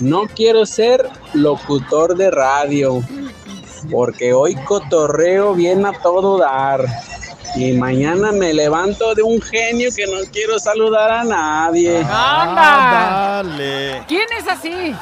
no 0.00 0.22
quiero 0.34 0.66
ser 0.66 1.08
locutor 1.34 2.16
de 2.16 2.30
radio, 2.32 3.00
porque 3.90 4.32
hoy 4.32 4.56
cotorreo 4.64 5.54
bien 5.54 5.86
a 5.86 5.92
todo 6.02 6.38
dar. 6.38 6.84
Y 7.54 7.72
mañana 7.72 8.32
me 8.32 8.52
levanto 8.54 9.14
de 9.14 9.22
un 9.22 9.40
genio 9.42 9.90
que 9.94 10.06
no 10.06 10.18
quiero 10.32 10.58
saludar 10.58 11.10
a 11.10 11.24
nadie. 11.24 11.98
¡Anda! 11.98 12.08
Ah, 12.08 13.42
Dale. 13.44 14.02
¿Quién 14.08 14.26
es 14.38 14.48
así? 14.48 14.94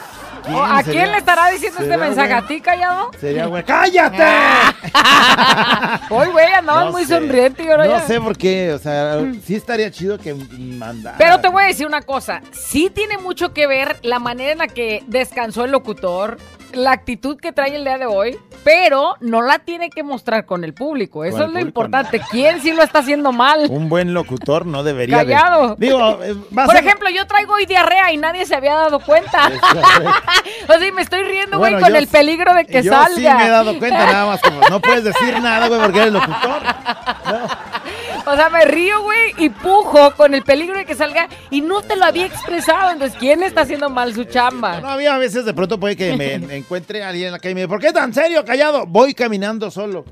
¿Quién 0.42 0.54
¿O 0.56 0.64
¿A 0.64 0.82
sería? 0.82 1.02
quién 1.02 1.12
le 1.12 1.18
estará 1.18 1.48
diciendo 1.50 1.78
este 1.80 1.90
¿Será, 1.92 2.04
mensaje? 2.06 2.28
güey? 2.28 2.38
¿A 2.42 2.46
ti, 2.46 2.60
callado? 2.60 3.10
Sería 3.20 3.46
bueno. 3.46 3.64
¡Cállate! 3.66 4.24
Hoy, 6.10 6.26
güey, 6.28 6.46
andabas 6.52 6.86
No 6.86 6.92
muy 6.92 7.04
sé. 7.04 7.14
sonriente 7.14 7.62
y 7.62 7.68
ahora 7.68 7.84
No 7.86 7.90
ya. 7.98 8.06
sé 8.06 8.20
por 8.20 8.36
qué, 8.36 8.72
o 8.72 8.78
sea, 8.78 9.20
sí 9.44 9.54
estaría 9.54 9.90
chido 9.90 10.18
que 10.18 10.34
mandara. 10.34 11.18
Pero 11.18 11.40
te 11.40 11.48
voy 11.48 11.64
a 11.64 11.66
decir 11.66 11.86
una 11.86 12.02
cosa, 12.02 12.40
sí 12.52 12.90
tiene 12.90 13.18
mucho 13.18 13.52
que 13.52 13.66
ver 13.66 13.98
la 14.02 14.18
manera 14.18 14.52
en 14.52 14.58
la 14.58 14.66
que 14.68 15.04
descansó 15.06 15.64
el 15.66 15.72
locutor, 15.72 16.38
la 16.72 16.92
actitud 16.92 17.38
que 17.38 17.52
trae 17.52 17.74
el 17.76 17.84
día 17.84 17.98
de 17.98 18.06
hoy, 18.06 18.38
pero 18.64 19.16
no 19.20 19.42
la 19.42 19.58
tiene 19.60 19.90
que 19.90 20.02
mostrar 20.02 20.46
con 20.46 20.64
el 20.64 20.74
público. 20.74 21.24
Eso 21.24 21.36
el 21.38 21.42
es 21.42 21.46
lo 21.48 21.52
público, 21.52 21.68
importante. 21.68 22.20
¿Quién 22.30 22.60
sí 22.60 22.72
lo 22.72 22.82
está 22.82 23.00
haciendo 23.00 23.32
mal? 23.32 23.66
Un 23.70 23.88
buen 23.88 24.14
locutor 24.14 24.66
no 24.66 24.82
debería 24.82 25.18
de- 25.18 25.24
Callado. 25.32 25.76
Digo, 25.76 26.22
eh, 26.22 26.34
Por 26.54 26.66
ser- 26.74 26.84
ejemplo, 26.84 27.08
yo 27.10 27.26
traigo 27.26 27.54
hoy 27.54 27.66
diarrea 27.66 28.12
y 28.12 28.16
nadie 28.16 28.44
se 28.46 28.54
había 28.54 28.74
dado 28.74 29.00
cuenta. 29.00 29.50
o 30.68 30.72
sea, 30.78 30.86
y 30.86 30.92
me 30.92 31.02
estoy 31.02 31.22
riendo, 31.24 31.58
güey, 31.58 31.72
Bueno, 31.72 31.86
con 31.86 31.96
el 31.96 32.06
peligro 32.06 32.54
de 32.54 32.64
que 32.66 32.82
yo 32.82 32.92
salga. 32.92 33.14
sí 33.16 33.22
me 33.22 33.46
he 33.46 33.50
dado 33.50 33.78
cuenta, 33.78 34.06
nada 34.06 34.26
más 34.26 34.40
como 34.40 34.60
no 34.68 34.80
puedes 34.80 35.04
decir 35.04 35.40
nada, 35.40 35.68
güey, 35.68 35.80
porque 35.80 35.98
eres 36.00 36.12
locutor. 36.12 36.62
O 38.26 38.36
sea, 38.36 38.48
me 38.50 38.64
río, 38.64 39.02
güey, 39.02 39.34
y 39.38 39.48
pujo 39.48 40.14
con 40.16 40.34
el 40.34 40.42
peligro 40.42 40.76
de 40.76 40.84
que 40.84 40.94
salga 40.94 41.28
y 41.50 41.60
no 41.60 41.82
te 41.82 41.96
lo 41.96 42.04
había 42.04 42.26
expresado. 42.26 42.90
Entonces, 42.90 43.16
¿quién 43.18 43.42
está 43.42 43.62
haciendo 43.62 43.90
mal 43.90 44.14
su 44.14 44.24
chamba? 44.24 44.80
No 44.80 44.88
había 44.88 45.14
a 45.14 45.18
veces 45.18 45.44
de 45.44 45.54
pronto 45.54 45.78
puede 45.80 45.96
que 45.96 46.16
me 46.16 46.56
encuentre 46.56 47.02
alguien 47.02 47.26
en 47.26 47.32
la 47.32 47.38
calle 47.38 47.52
y 47.52 47.54
me 47.54 47.60
dice, 47.62 47.68
¿por 47.68 47.80
qué 47.80 47.92
tan 47.92 48.12
serio, 48.12 48.44
callado? 48.44 48.86
Voy 48.86 49.14
caminando 49.14 49.70
solo. 49.70 50.04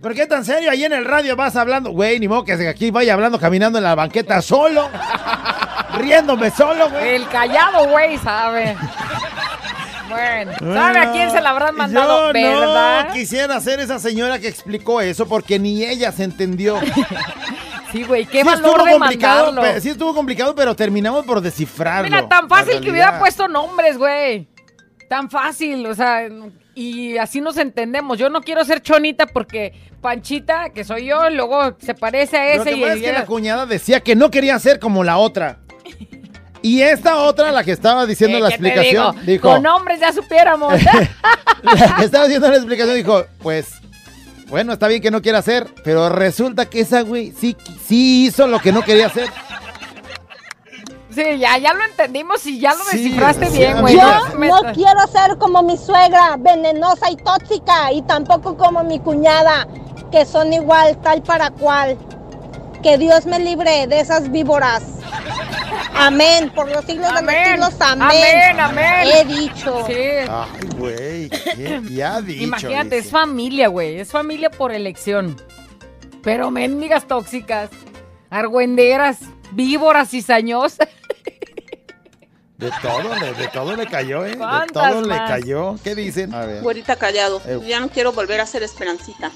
¿Por 0.00 0.14
qué 0.14 0.26
tan 0.26 0.44
serio? 0.44 0.70
Ahí 0.70 0.84
en 0.84 0.92
el 0.92 1.04
radio 1.04 1.34
vas 1.34 1.56
hablando. 1.56 1.90
Güey, 1.90 2.20
ni 2.20 2.28
modo 2.28 2.44
que 2.44 2.52
aquí 2.52 2.90
vaya 2.90 3.14
hablando, 3.14 3.38
caminando 3.38 3.78
en 3.78 3.84
la 3.84 3.94
banqueta 3.94 4.40
solo. 4.40 4.88
riéndome 5.98 6.50
solo, 6.50 6.90
güey. 6.90 7.16
El 7.16 7.28
callado, 7.28 7.88
güey, 7.88 8.16
sabe. 8.18 8.76
Bueno, 10.16 10.74
¿sabe 10.74 10.98
a 10.98 11.12
quién 11.12 11.30
se 11.30 11.40
la 11.40 11.50
habrán 11.50 11.74
mandado, 11.76 12.28
Yo 12.28 12.32
verdad? 12.32 13.08
no 13.08 13.12
quisiera 13.14 13.60
ser 13.60 13.80
esa 13.80 13.98
señora 13.98 14.38
que 14.38 14.48
explicó 14.48 15.00
eso 15.00 15.26
porque 15.26 15.58
ni 15.58 15.84
ella 15.84 16.12
se 16.12 16.24
entendió. 16.24 16.78
Sí, 17.92 18.02
güey, 18.02 18.26
qué 18.26 18.40
Sí 18.40 18.44
valor 18.44 18.84
de 18.84 18.92
complicado, 18.92 19.52
mandarlo. 19.52 19.80
sí 19.80 19.90
estuvo 19.90 20.12
complicado, 20.12 20.54
pero 20.56 20.74
terminamos 20.74 21.24
por 21.24 21.40
descifrarlo. 21.40 22.10
Mira, 22.10 22.28
tan 22.28 22.48
fácil 22.48 22.80
que 22.80 22.90
hubiera 22.90 23.18
puesto 23.18 23.46
nombres, 23.46 23.96
güey. 23.96 24.48
Tan 25.08 25.30
fácil, 25.30 25.86
o 25.86 25.94
sea, 25.94 26.28
y 26.74 27.16
así 27.16 27.40
nos 27.40 27.56
entendemos. 27.56 28.18
Yo 28.18 28.28
no 28.28 28.42
quiero 28.42 28.64
ser 28.64 28.82
chonita 28.82 29.26
porque 29.26 29.72
Panchita, 30.02 30.70
que 30.70 30.82
soy 30.84 31.06
yo, 31.06 31.30
luego 31.30 31.76
se 31.78 31.94
parece 31.94 32.36
a 32.36 32.56
Lo 32.56 32.62
ese 32.62 32.70
que 32.72 32.76
y 32.76 32.80
pasa 32.82 32.94
es 32.94 33.02
que 33.02 33.12
la 33.12 33.24
cuñada 33.24 33.66
decía 33.66 34.00
que 34.00 34.16
no 34.16 34.32
quería 34.32 34.58
ser 34.58 34.80
como 34.80 35.04
la 35.04 35.16
otra. 35.18 35.60
Y 36.66 36.82
esta 36.82 37.18
otra, 37.18 37.52
la 37.52 37.62
que 37.62 37.70
estaba 37.70 38.06
diciendo 38.06 38.38
Eh, 38.38 38.40
la 38.40 38.48
¿qué 38.50 38.58
te 38.58 38.68
explicación, 38.68 39.12
digo? 39.14 39.26
dijo, 39.26 39.48
Con 39.50 39.62
nombres 39.62 40.00
ya 40.00 40.12
supiéramos. 40.12 40.72
la 41.62 41.96
que 41.98 42.04
estaba 42.04 42.24
haciendo 42.24 42.48
la 42.50 42.56
explicación 42.56 42.96
dijo, 42.96 43.24
pues, 43.40 43.68
bueno, 44.48 44.72
está 44.72 44.88
bien 44.88 45.00
que 45.00 45.12
no 45.12 45.22
quiera 45.22 45.38
hacer, 45.38 45.68
pero 45.84 46.08
resulta 46.08 46.66
que 46.66 46.80
esa 46.80 47.02
güey 47.02 47.32
sí, 47.38 47.56
sí 47.86 48.26
hizo 48.26 48.48
lo 48.48 48.58
que 48.58 48.72
no 48.72 48.82
quería 48.82 49.06
hacer. 49.06 49.28
sí, 51.14 51.38
ya, 51.38 51.56
ya 51.58 51.72
lo 51.72 51.84
entendimos 51.84 52.44
y 52.46 52.58
ya 52.58 52.74
lo 52.74 52.82
Sí, 52.84 52.98
descifraste 53.04 53.46
sí, 53.50 53.58
bien, 53.58 53.80
güey. 53.80 53.94
Yo 53.94 54.02
No 54.38 54.72
quiero 54.74 55.06
ser 55.06 55.36
como 55.38 55.62
mi 55.62 55.76
suegra, 55.76 56.36
venenosa 56.38 57.10
y 57.10 57.16
tóxica, 57.16 57.92
y 57.92 58.02
tampoco 58.02 58.56
como 58.56 58.82
mi 58.82 58.98
cuñada, 58.98 59.68
que 60.10 60.24
son 60.26 60.52
igual, 60.52 60.98
tal 61.00 61.22
para 61.22 61.50
cual. 61.50 61.96
Que 62.82 62.98
Dios 62.98 63.24
me 63.26 63.38
libre 63.38 63.86
de 63.86 64.00
esas 64.00 64.30
víboras. 64.30 64.82
Amén, 65.98 66.50
por 66.54 66.70
los 66.70 66.84
siglos 66.84 67.08
de 67.14 67.22
los 67.22 67.32
siglos, 67.70 67.74
amén. 67.80 68.02
amén, 68.02 68.60
amén. 68.60 69.08
He 69.12 69.24
dicho. 69.24 69.84
Sí. 69.86 69.94
Ay, 70.28 70.68
güey, 70.76 71.30
ya 71.94 72.16
ha 72.16 72.22
dicho. 72.22 72.42
Imagínate, 72.44 72.96
dice. 72.96 72.98
es 72.98 73.10
familia, 73.10 73.68
güey. 73.68 73.98
Es 74.00 74.10
familia 74.10 74.50
por 74.50 74.72
elección. 74.72 75.36
Pero 76.22 76.50
mendigas 76.50 77.06
tóxicas, 77.06 77.70
argüenderas, 78.30 79.18
víboras 79.52 80.10
cizañosas. 80.10 80.88
De 82.58 82.70
todo, 82.80 83.14
le, 83.20 83.34
de 83.34 83.48
todo 83.48 83.76
le 83.76 83.86
cayó, 83.86 84.24
¿eh? 84.24 84.30
De 84.30 84.38
¿Cuántas 84.38 84.90
todo 84.90 85.02
le 85.02 85.14
cayó. 85.14 85.76
¿Qué 85.84 85.94
dicen? 85.94 86.32
A 86.32 86.46
ver. 86.46 86.62
Güerita 86.62 86.96
callado, 86.96 87.42
Eh. 87.46 87.60
ya 87.68 87.80
no 87.80 87.90
quiero 87.90 88.12
volver 88.14 88.40
a 88.40 88.46
ser 88.46 88.62
esperancita. 88.62 89.30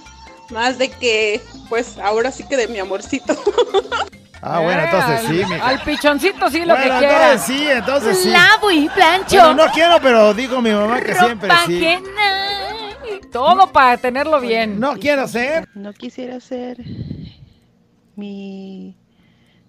Más 0.49 0.79
de 0.79 0.89
que, 0.91 1.39
pues 1.69 1.99
ahora 1.99 2.33
sí 2.33 2.45
que 2.49 2.57
de 2.57 2.67
mi 2.69 2.79
amorcito. 2.79 3.37
Ah, 4.43 4.61
bueno, 4.61 4.83
entonces 4.83 5.21
sí, 5.29 5.43
al, 5.43 5.49
mija. 5.51 5.69
al 5.69 5.81
pichoncito 5.83 6.49
sí 6.51 6.61
lo 6.65 6.75
Bueno, 6.75 6.83
que 6.95 6.99
quiera. 6.99 7.33
entonces 7.33 7.43
sí, 7.57 7.69
entonces 7.71 8.19
sí. 8.23 8.31
Lavo 8.31 8.71
y 8.71 8.89
plancho. 8.89 9.37
Bueno, 9.37 9.55
no 9.67 9.73
quiero, 9.73 9.99
pero 10.01 10.33
digo 10.35 10.61
mi 10.63 10.71
mamá 10.71 11.01
que 11.01 11.15
siempre 11.15 11.51
sí. 11.67 11.85
ajena. 11.85 12.91
Todo 13.33 13.71
para 13.71 13.97
tenerlo 13.99 14.41
bien. 14.41 14.81
No 14.81 14.95
quiero 14.97 15.29
ser. 15.29 15.69
No 15.75 15.93
quisiera 15.93 16.41
ser 16.41 16.79
mi 18.17 18.97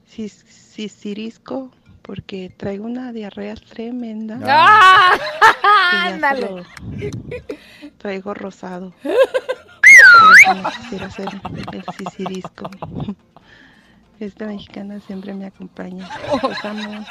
cicirisco 0.07 1.71
porque 2.01 2.49
traigo 2.57 2.85
una 2.85 3.11
diarrea 3.11 3.55
tremenda. 3.55 4.39
¡Ah! 4.45 5.11
Ya 5.93 6.05
Ándale. 6.05 6.63
Traigo 7.97 8.33
rosado. 8.33 8.93
Por 9.03 10.31
eso 10.39 10.53
no 10.55 10.71
quisiera 10.71 11.11
ser 11.11 11.27
el 11.73 11.83
cicirisco. 11.97 12.69
Esta 14.21 14.45
mexicana 14.45 14.99
siempre 14.99 15.33
me 15.33 15.47
acompaña. 15.47 16.07
Amo. 16.63 17.03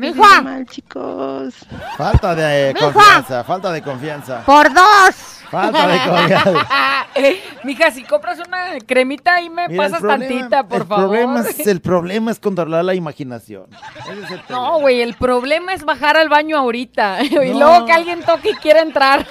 Mija. 0.00 0.40
Mal, 0.42 0.66
chicos. 0.66 1.54
Falta 1.96 2.34
de 2.34 2.70
eh, 2.70 2.74
confianza, 2.74 3.44
falta 3.44 3.70
de 3.72 3.82
confianza. 3.82 4.42
Por 4.44 4.72
dos. 4.72 5.14
Falta 5.50 5.86
de 5.88 5.98
confianza. 6.08 6.66
Mija, 7.64 7.90
si 7.90 8.04
compras 8.04 8.38
una 8.46 8.78
cremita 8.86 9.40
y 9.40 9.50
me 9.50 9.68
Mira, 9.68 9.84
el 9.86 9.90
pasas 9.90 10.00
problema- 10.00 10.28
tantita, 10.28 10.62
por 10.68 10.80
el 10.82 10.86
favor. 10.86 11.04
Problema 11.08 11.40
es, 11.40 11.66
el 11.66 11.80
problema 11.80 12.30
es 12.30 12.38
controlar 12.38 12.84
la 12.84 12.94
imaginación. 12.94 13.66
Ese 14.00 14.22
es 14.24 14.30
el 14.30 14.40
No, 14.48 14.78
güey, 14.80 15.00
el 15.02 15.14
problema 15.14 15.74
es 15.74 15.84
bajar 15.84 16.16
al 16.16 16.28
baño 16.28 16.56
ahorita 16.56 17.22
y 17.24 17.30
No. 17.52 17.58
luego 17.58 17.86
que 17.86 17.92
alguien 17.92 18.22
toque 18.22 18.50
y 18.50 18.54
quiera 18.54 18.80
entrar. 18.80 19.26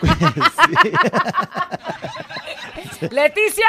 ¡Leticia! 3.10 3.66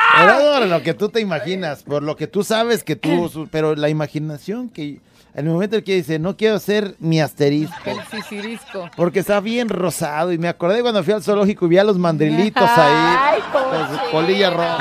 Lo 0.67 0.81
que 0.81 0.93
tú 0.93 1.09
te 1.09 1.19
imaginas, 1.21 1.83
por 1.83 2.03
lo 2.03 2.15
que 2.15 2.27
tú 2.27 2.43
sabes 2.43 2.83
que 2.83 2.95
tú, 2.95 3.29
su- 3.29 3.47
pero 3.49 3.75
la 3.75 3.89
imaginación 3.89 4.69
que 4.69 4.99
en 5.33 5.45
el 5.47 5.51
momento 5.53 5.75
en 5.77 5.83
que 5.83 5.95
dice, 5.95 6.19
no 6.19 6.35
quiero 6.35 6.59
ser 6.59 6.95
mi 6.99 7.21
asterisco, 7.21 7.75
El 7.89 8.01
sisirisco. 8.05 8.89
porque 8.95 9.19
está 9.19 9.39
bien 9.39 9.69
rosado 9.69 10.31
y 10.33 10.37
me 10.37 10.47
acordé 10.47 10.81
cuando 10.81 11.03
fui 11.03 11.13
al 11.13 11.21
zoológico 11.23 11.65
y 11.65 11.69
vi 11.69 11.77
a 11.77 11.83
los 11.83 11.97
mandrilitos 11.97 12.69
Ay, 12.75 13.35
ahí, 13.35 13.41
con 13.51 13.97
su 13.97 14.11
colilla 14.11 14.49
roja. 14.49 14.77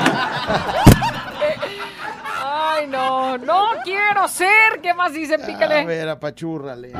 Ay, 2.43 2.87
no, 2.87 3.37
no 3.37 3.65
quiero 3.83 4.27
ser. 4.27 4.79
¿Qué 4.81 4.93
más 4.93 5.13
dicen? 5.13 5.41
A 5.43 5.45
Pícale. 5.45 5.85
ver, 5.85 6.09
apachúrrale. 6.09 6.93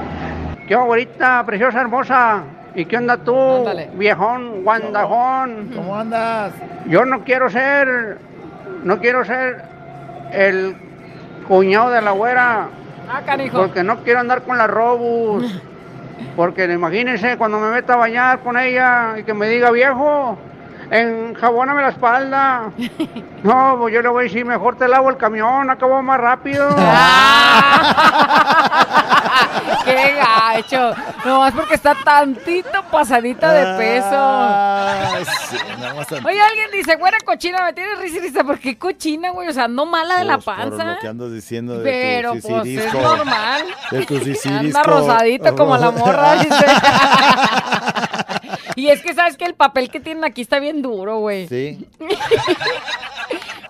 ¿Qué 0.67 0.75
güerita, 0.75 1.43
preciosa, 1.45 1.81
hermosa? 1.81 2.43
¿Y 2.75 2.85
qué 2.85 2.97
onda 2.97 3.17
tú, 3.17 3.35
Ándale. 3.35 3.89
viejón, 3.95 4.63
guandajón? 4.63 5.71
¿Cómo 5.75 5.95
andas? 5.95 6.53
Yo 6.87 7.03
no 7.05 7.23
quiero 7.23 7.49
ser, 7.49 8.19
no 8.83 8.99
quiero 8.99 9.25
ser 9.25 9.63
el 10.31 10.75
cuñado 11.47 11.89
de 11.89 12.01
la 12.03 12.11
güera, 12.11 12.69
Ah, 13.09 13.21
canijo. 13.25 13.57
porque 13.57 13.83
no 13.83 13.97
quiero 14.03 14.19
andar 14.19 14.43
con 14.43 14.57
la 14.57 14.67
robus. 14.67 15.61
Porque 16.35 16.65
imagínense 16.65 17.37
cuando 17.37 17.59
me 17.59 17.69
meta 17.71 17.93
a 17.93 17.97
bañar 17.97 18.39
con 18.39 18.57
ella 18.57 19.15
y 19.17 19.23
que 19.23 19.33
me 19.33 19.47
diga 19.47 19.71
viejo, 19.71 20.37
enjabóname 20.91 21.81
la 21.81 21.89
espalda. 21.89 22.71
No, 23.43 23.77
pues 23.79 23.93
yo 23.93 24.01
le 24.01 24.09
voy 24.09 24.19
a 24.19 24.23
decir, 24.23 24.43
mejor 24.45 24.75
te 24.75 24.85
lavo 24.89 25.09
el 25.09 25.15
camión, 25.15 25.69
acabo 25.69 26.01
más 26.01 26.19
rápido. 26.19 26.67
¡Qué 29.95 30.15
gacho! 30.15 30.91
Nomás 31.25 31.53
porque 31.53 31.75
está 31.75 31.95
tantito 32.03 32.83
pasadita 32.91 33.51
de 33.51 33.77
peso. 33.77 34.07
Ah, 34.11 35.17
sí, 35.49 35.57
más 35.95 36.07
tantito. 36.07 36.27
Oye, 36.29 36.41
alguien 36.41 36.71
dice, 36.71 36.95
güera 36.95 37.17
cochina, 37.25 37.63
me 37.63 37.73
tienes 37.73 37.99
risa 37.99 38.17
y 38.17 38.19
risa. 38.21 38.43
¿Por 38.43 38.59
qué 38.59 38.77
cochina, 38.77 39.31
güey? 39.31 39.47
O 39.47 39.53
sea, 39.53 39.67
no 39.67 39.85
mala 39.85 40.17
de 40.19 40.25
la 40.25 40.37
Pues, 40.37 40.45
Por 40.45 40.55
panza. 40.69 40.83
lo 40.85 40.99
que 40.99 41.07
andas 41.07 41.31
diciendo 41.31 41.77
de 41.77 41.83
Pero 41.83 42.33
tu 42.33 42.41
pues 42.41 42.67
es 42.67 42.93
normal. 42.93 43.63
De 43.91 44.05
tu. 44.05 44.15
Anda 44.49 44.83
rosadito 44.83 45.55
como 45.55 45.77
la 45.77 45.91
morra, 45.91 46.35
dice. 46.35 46.65
y 48.79 48.89
es 48.89 49.01
que 49.01 49.13
sabes 49.13 49.37
que 49.37 49.45
el 49.45 49.53
papel 49.55 49.89
que 49.89 49.99
tienen 49.99 50.23
aquí 50.23 50.41
está 50.41 50.59
bien 50.59 50.81
duro, 50.81 51.19
güey. 51.19 51.47
Sí. 51.47 51.85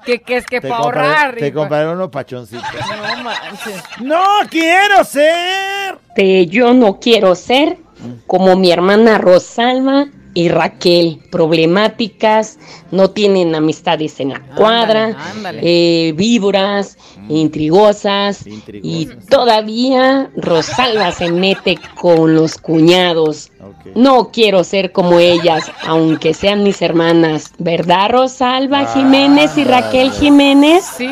Que, 0.05 0.22
que 0.22 0.38
es 0.38 0.45
que 0.45 0.60
Te 0.60 0.70
para 0.70 0.82
ahorrar. 0.82 1.36
Te 1.36 1.53
compraré 1.53 1.91
unos 1.91 2.10
pachoncitos. 2.10 2.66
No 3.18 3.24
manches. 3.24 3.84
¡No 4.01 4.24
quiero 4.49 5.03
ser! 5.03 5.99
De 6.16 6.47
yo 6.47 6.74
no 6.74 6.99
quiero 6.99 7.36
ser 7.36 7.78
como 8.26 8.55
mi 8.55 8.72
hermana 8.72 9.18
Rosalba 9.18 10.07
y 10.39 10.47
Raquel, 10.47 11.19
problemáticas, 11.29 12.57
no 12.91 13.09
tienen 13.09 13.55
amistades 13.55 14.21
en 14.21 14.29
la 14.29 14.39
cuadra, 14.55 15.17
ándale. 15.31 15.59
eh, 15.61 16.13
víboras, 16.13 16.97
intrigosas, 17.27 18.45
y 18.47 19.07
todavía 19.29 20.29
Rosalba 20.37 21.11
se 21.11 21.29
mete 21.29 21.77
con 21.99 22.35
los 22.35 22.57
cuñados. 22.57 23.51
No 23.95 24.29
quiero 24.31 24.63
ser 24.63 24.93
como 24.93 25.19
ellas, 25.19 25.69
aunque 25.85 26.33
sean 26.33 26.63
mis 26.63 26.81
hermanas, 26.81 27.51
¿verdad 27.57 28.09
Rosalba 28.11 28.85
Jiménez 28.93 29.57
y 29.57 29.65
Raquel 29.65 30.09
Jiménez? 30.11 30.85
Sin 30.85 31.09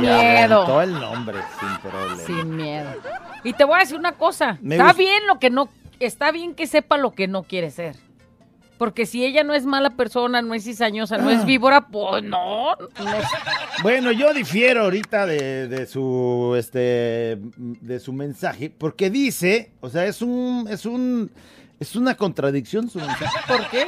miedo. 0.00 0.82
el 0.82 0.92
nombre 0.92 1.38
sin 1.60 1.90
problema. 1.90 2.22
Sin 2.26 2.56
miedo. 2.56 2.88
Y 3.44 3.52
te 3.52 3.62
voy 3.62 3.76
a 3.76 3.80
decir 3.80 3.96
una 3.96 4.12
cosa. 4.12 4.58
Me 4.60 4.74
está 4.74 4.92
bien 4.92 5.24
lo 5.28 5.38
que 5.38 5.50
no. 5.50 5.68
Está 6.00 6.32
bien 6.32 6.54
que 6.56 6.66
sepa 6.66 6.96
lo 6.96 7.12
que 7.14 7.28
no 7.28 7.44
quiere 7.44 7.70
ser. 7.70 7.94
Porque 8.78 9.06
si 9.06 9.24
ella 9.24 9.42
no 9.42 9.54
es 9.54 9.64
mala 9.64 9.90
persona, 9.90 10.42
no 10.42 10.52
es 10.54 10.64
cizañosa, 10.64 11.16
no 11.18 11.30
es 11.30 11.44
víbora, 11.44 11.88
pues 11.88 12.22
no. 12.22 12.72
no 12.76 13.12
Bueno, 13.82 14.12
yo 14.12 14.32
difiero 14.34 14.82
ahorita 14.84 15.26
de, 15.26 15.68
de 15.68 15.86
su 15.86 16.54
este 16.58 17.38
de 17.56 18.00
su 18.00 18.12
mensaje, 18.12 18.70
porque 18.76 19.08
dice, 19.10 19.72
o 19.80 19.88
sea, 19.88 20.04
es 20.06 20.20
un 20.22 20.66
es 20.70 20.84
un 20.86 21.30
es 21.80 21.96
una 21.96 22.14
contradicción 22.16 22.88
su 22.90 22.98
mensaje. 22.98 23.38
¿Por 23.48 23.68
qué? 23.70 23.86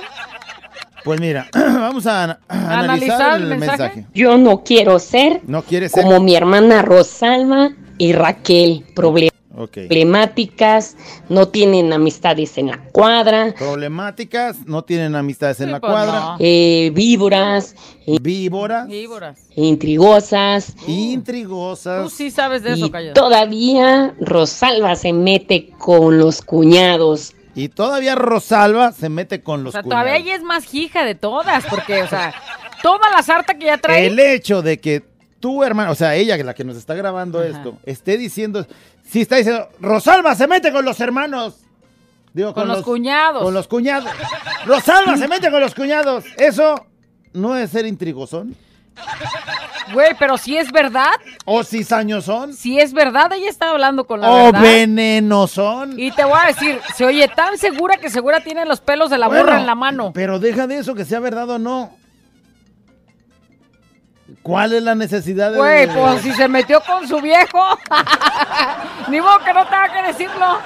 Pues 1.05 1.21
mira, 1.21 1.49
vamos 1.55 2.07
a, 2.07 2.25
ana- 2.25 2.41
a 2.49 2.81
analizar 2.81 3.41
el 3.41 3.57
mensaje. 3.57 4.07
Yo 4.15 4.37
no 4.37 4.63
quiero 4.65 4.99
ser 4.99 5.41
No 5.47 5.63
quiere 5.63 5.89
ser 5.89 6.03
como 6.03 6.21
mi 6.21 6.35
hermana 6.35 6.83
Rosalba 6.83 7.71
y 7.99 8.13
Raquel, 8.13 8.85
problem- 8.95 9.28
Ok. 9.61 9.73
problemáticas, 9.89 10.97
no 11.29 11.49
tienen 11.49 11.93
amistades 11.93 12.57
en 12.59 12.69
la 12.69 12.79
cuadra, 12.93 13.53
problemáticas, 13.59 14.67
no 14.67 14.83
tienen 14.85 15.17
amistades 15.17 15.61
en 15.61 15.73
la 15.73 15.81
pues 15.81 15.91
cuadra. 15.93 16.13
no. 16.21 16.37
eh, 16.39 16.91
víboras, 16.95 17.75
Víboras, 18.23 18.87
Víboras. 18.89 19.39
intrigosas, 19.57 20.75
intrigosas. 20.87 22.05
Tú 22.05 22.11
sí 22.11 22.31
sabes 22.31 22.63
de 22.63 22.73
eso, 22.75 22.87
y 22.87 23.13
todavía 23.15 24.15
Rosalba 24.21 24.95
se 24.97 25.13
mete 25.13 25.71
con 25.79 26.19
los 26.19 26.43
cuñados. 26.43 27.35
Y 27.55 27.69
todavía 27.69 28.15
Rosalba 28.15 28.93
se 28.93 29.09
mete 29.09 29.43
con 29.43 29.61
O 29.61 29.65
los 29.65 29.73
sea, 29.73 29.83
cuñados. 29.83 30.05
todavía 30.05 30.23
ella 30.25 30.37
es 30.37 30.43
más 30.43 30.73
hija 30.73 31.05
de 31.05 31.15
todas, 31.17 31.65
porque, 31.67 32.03
o 32.03 32.09
sea, 32.09 32.33
toda 32.83 33.11
la 33.11 33.23
sarta 33.23 33.59
que 33.59 33.67
ya 33.67 33.79
trae. 33.79 34.07
El 34.07 34.19
hecho 34.21 34.63
de 34.63 34.79
que 34.79 35.03
tu 35.41 35.63
hermana, 35.65 35.91
o 35.91 35.95
sea, 35.95 36.15
ella, 36.15 36.37
la 36.45 36.55
que 36.55 36.65
nos 36.65 36.77
está 36.77 36.95
grabando 36.95 37.43
esto, 37.43 37.77
esté 37.85 38.17
diciendo, 38.17 38.67
si 39.09 39.23
está 39.23 39.37
diciendo, 39.37 39.69
Rosalba 39.81 40.35
se 40.35 40.47
mete 40.47 40.73
con 40.73 40.85
los 40.85 41.01
hermanos. 41.01 41.57
Digo, 42.33 42.53
Con 42.55 42.69
los 42.69 42.83
cuñados. 42.83 43.43
Con 43.43 43.55
los 43.55 43.67
cuñados. 43.67 44.11
Rosalba 44.67 45.17
se 45.17 45.27
mete 45.27 45.51
con 45.51 45.61
los 45.61 45.75
cuñados. 45.75 46.25
Eso 46.37 46.87
no 47.33 47.57
es 47.57 47.71
ser 47.71 47.87
intrigosón. 47.87 48.55
Güey, 49.93 50.15
pero 50.19 50.37
si 50.37 50.57
es 50.57 50.71
verdad. 50.71 51.13
O 51.47 51.65
cizañosón. 51.65 52.53
Si 52.53 52.79
es 52.79 52.93
verdad, 52.93 53.33
ella 53.33 53.49
está 53.49 53.71
hablando 53.71 54.07
con 54.07 54.21
la 54.21 54.31
O 54.31 54.45
verdad. 54.47 54.61
venenosón. 54.61 55.99
Y 55.99 56.11
te 56.11 56.25
voy 56.25 56.39
a 56.43 56.49
decir, 56.49 56.79
se 56.95 57.07
oye 57.07 57.27
tan 57.29 57.57
segura 57.57 57.97
que 57.97 58.11
segura 58.11 58.41
tiene 58.41 58.67
los 58.67 58.81
pelos 58.81 59.09
de 59.09 59.19
la 59.19 59.29
Bueno, 59.29 59.45
burra 59.45 59.61
en 59.61 59.67
la 59.67 59.75
mano. 59.75 60.13
Pero 60.15 60.39
deja 60.39 60.67
de 60.67 60.79
eso, 60.79 60.95
que 60.95 61.05
sea 61.05 61.21
verdad 61.21 61.49
o 61.49 61.59
no. 61.59 61.93
¿Cuál 64.49 64.73
es 64.73 64.83
la 64.83 64.95
necesidad 64.95 65.51
de.? 65.53 65.59
Güey, 65.59 65.87
pues 65.89 66.23
si 66.23 66.33
se 66.33 66.49
metió 66.49 66.81
con 66.81 67.07
su 67.07 67.21
viejo. 67.21 67.63
Ni 69.09 69.21
modo 69.21 69.39
que 69.45 69.53
no 69.53 69.65
tenga 69.67 69.93
que 69.93 70.03
decirlo. 70.09 70.59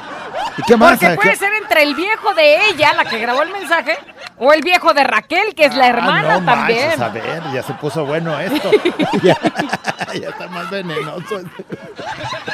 ¿Y 0.56 0.62
qué 0.62 0.76
más? 0.76 0.98
Porque 1.00 1.14
puede 1.16 1.30
¿Qué- 1.30 1.36
ser 1.36 1.52
entre 1.60 1.82
el 1.82 1.94
viejo 1.96 2.32
de 2.34 2.66
ella, 2.70 2.92
la 2.94 3.04
que 3.04 3.18
grabó 3.18 3.42
el 3.42 3.50
mensaje, 3.50 3.98
o 4.38 4.52
el 4.52 4.62
viejo 4.62 4.94
de 4.94 5.02
Raquel, 5.04 5.54
que 5.56 5.64
es 5.64 5.74
la 5.74 5.86
Ah, 5.86 5.88
hermana 5.88 6.38
no 6.38 6.44
también. 6.52 6.80
manches, 6.98 7.00
a 7.00 7.08
ver, 7.08 7.42
ya 7.52 7.62
se 7.64 7.72
puso 7.74 8.04
bueno 8.06 8.38
esto. 8.38 8.70
ya, 9.22 9.36
ya 10.14 10.28
está 10.28 10.46
más 10.48 10.70
venenoso. 10.70 11.40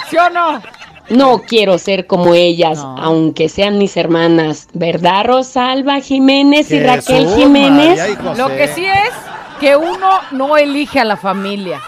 ¿Sí 0.09 0.17
o 0.17 0.31
no? 0.31 0.63
No 1.11 1.41
quiero 1.43 1.79
ser 1.79 2.07
como 2.07 2.35
ellas, 2.35 2.79
aunque 2.99 3.49
sean 3.49 3.79
mis 3.79 3.97
hermanas. 3.97 4.69
¿Verdad, 4.75 5.25
Rosalba 5.25 6.01
Jiménez 6.01 6.71
y 6.71 6.81
Raquel 6.81 7.29
Jiménez? 7.35 8.19
Lo 8.37 8.49
que 8.49 8.69
sí 8.69 8.85
es 8.85 9.11
que 9.61 9.77
uno 9.77 10.21
no 10.31 10.57
elige 10.57 11.01
a 11.01 11.05
la 11.05 11.17
familia. 11.17 11.81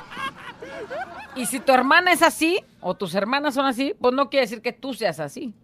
Y 1.34 1.46
si 1.46 1.60
tu 1.60 1.72
hermana 1.72 2.12
es 2.12 2.22
así, 2.22 2.62
o 2.80 2.94
tus 2.94 3.14
hermanas 3.14 3.54
son 3.54 3.66
así, 3.66 3.94
pues 4.00 4.14
no 4.14 4.28
quiere 4.28 4.46
decir 4.46 4.62
que 4.62 4.72
tú 4.72 4.94
seas 4.94 5.20
así. 5.20 5.54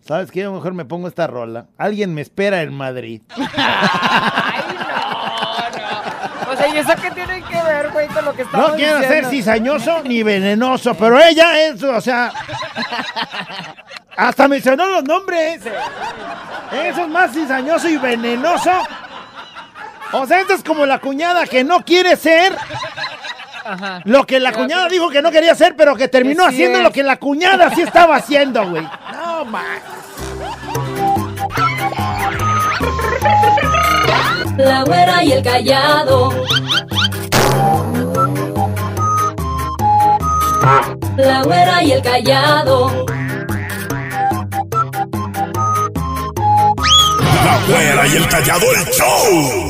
¿Sabes 0.00 0.30
qué? 0.30 0.42
A 0.42 0.46
lo 0.46 0.54
mejor 0.54 0.72
me 0.72 0.84
pongo 0.84 1.08
esta 1.08 1.26
rola. 1.26 1.66
Alguien 1.76 2.14
me 2.14 2.22
espera 2.22 2.62
en 2.62 2.74
Madrid. 2.74 3.22
O 6.50 6.56
sea, 6.56 6.66
¿y 6.66 6.78
eso 6.78 6.90
qué 7.00 7.10
tiene 7.12 7.42
que 7.42 7.62
ver, 7.62 7.90
güey, 7.92 8.08
con 8.08 8.24
lo 8.24 8.32
que 8.34 8.42
estamos 8.42 8.70
No 8.70 8.76
quiero 8.76 8.98
ser 9.02 9.26
cizañoso 9.26 10.02
ni 10.02 10.24
venenoso, 10.24 10.94
pero 10.94 11.20
ella 11.20 11.68
es, 11.68 11.80
o 11.80 12.00
sea. 12.00 12.32
Hasta 14.16 14.48
mencionó 14.48 14.86
los 14.86 15.04
nombres. 15.04 15.60
Eso 16.72 17.02
es 17.02 17.08
más 17.08 17.32
cizañoso 17.32 17.88
y 17.88 17.98
venenoso. 17.98 18.72
O 20.12 20.26
sea, 20.26 20.40
esto 20.40 20.54
es 20.54 20.62
como 20.64 20.86
la 20.86 20.98
cuñada 20.98 21.46
que 21.46 21.62
no 21.64 21.84
quiere 21.84 22.16
ser 22.16 22.56
Ajá. 23.64 24.00
lo 24.04 24.26
que 24.26 24.40
la 24.40 24.52
cuñada 24.52 24.88
dijo 24.88 25.08
que 25.10 25.22
no 25.22 25.30
quería 25.30 25.54
ser, 25.54 25.76
pero 25.76 25.94
que 25.94 26.08
terminó 26.08 26.44
haciendo 26.44 26.78
es. 26.78 26.84
lo 26.84 26.90
que 26.92 27.02
la 27.02 27.16
cuñada 27.16 27.74
sí 27.74 27.82
estaba 27.82 28.16
haciendo, 28.16 28.68
güey. 28.68 28.82
No, 29.12 29.44
más. 29.44 29.80
La 34.56 34.82
güera 34.84 35.22
y 35.24 35.32
el 35.32 35.42
callado. 35.42 36.30
La 41.16 41.42
güera 41.42 41.82
y 41.82 41.92
el 41.92 42.02
callado. 42.02 43.06
La 47.44 47.60
güera 47.66 48.06
y 48.06 48.16
el 48.16 48.28
callado 48.28 48.66
el 48.74 48.84
show. 48.92 49.69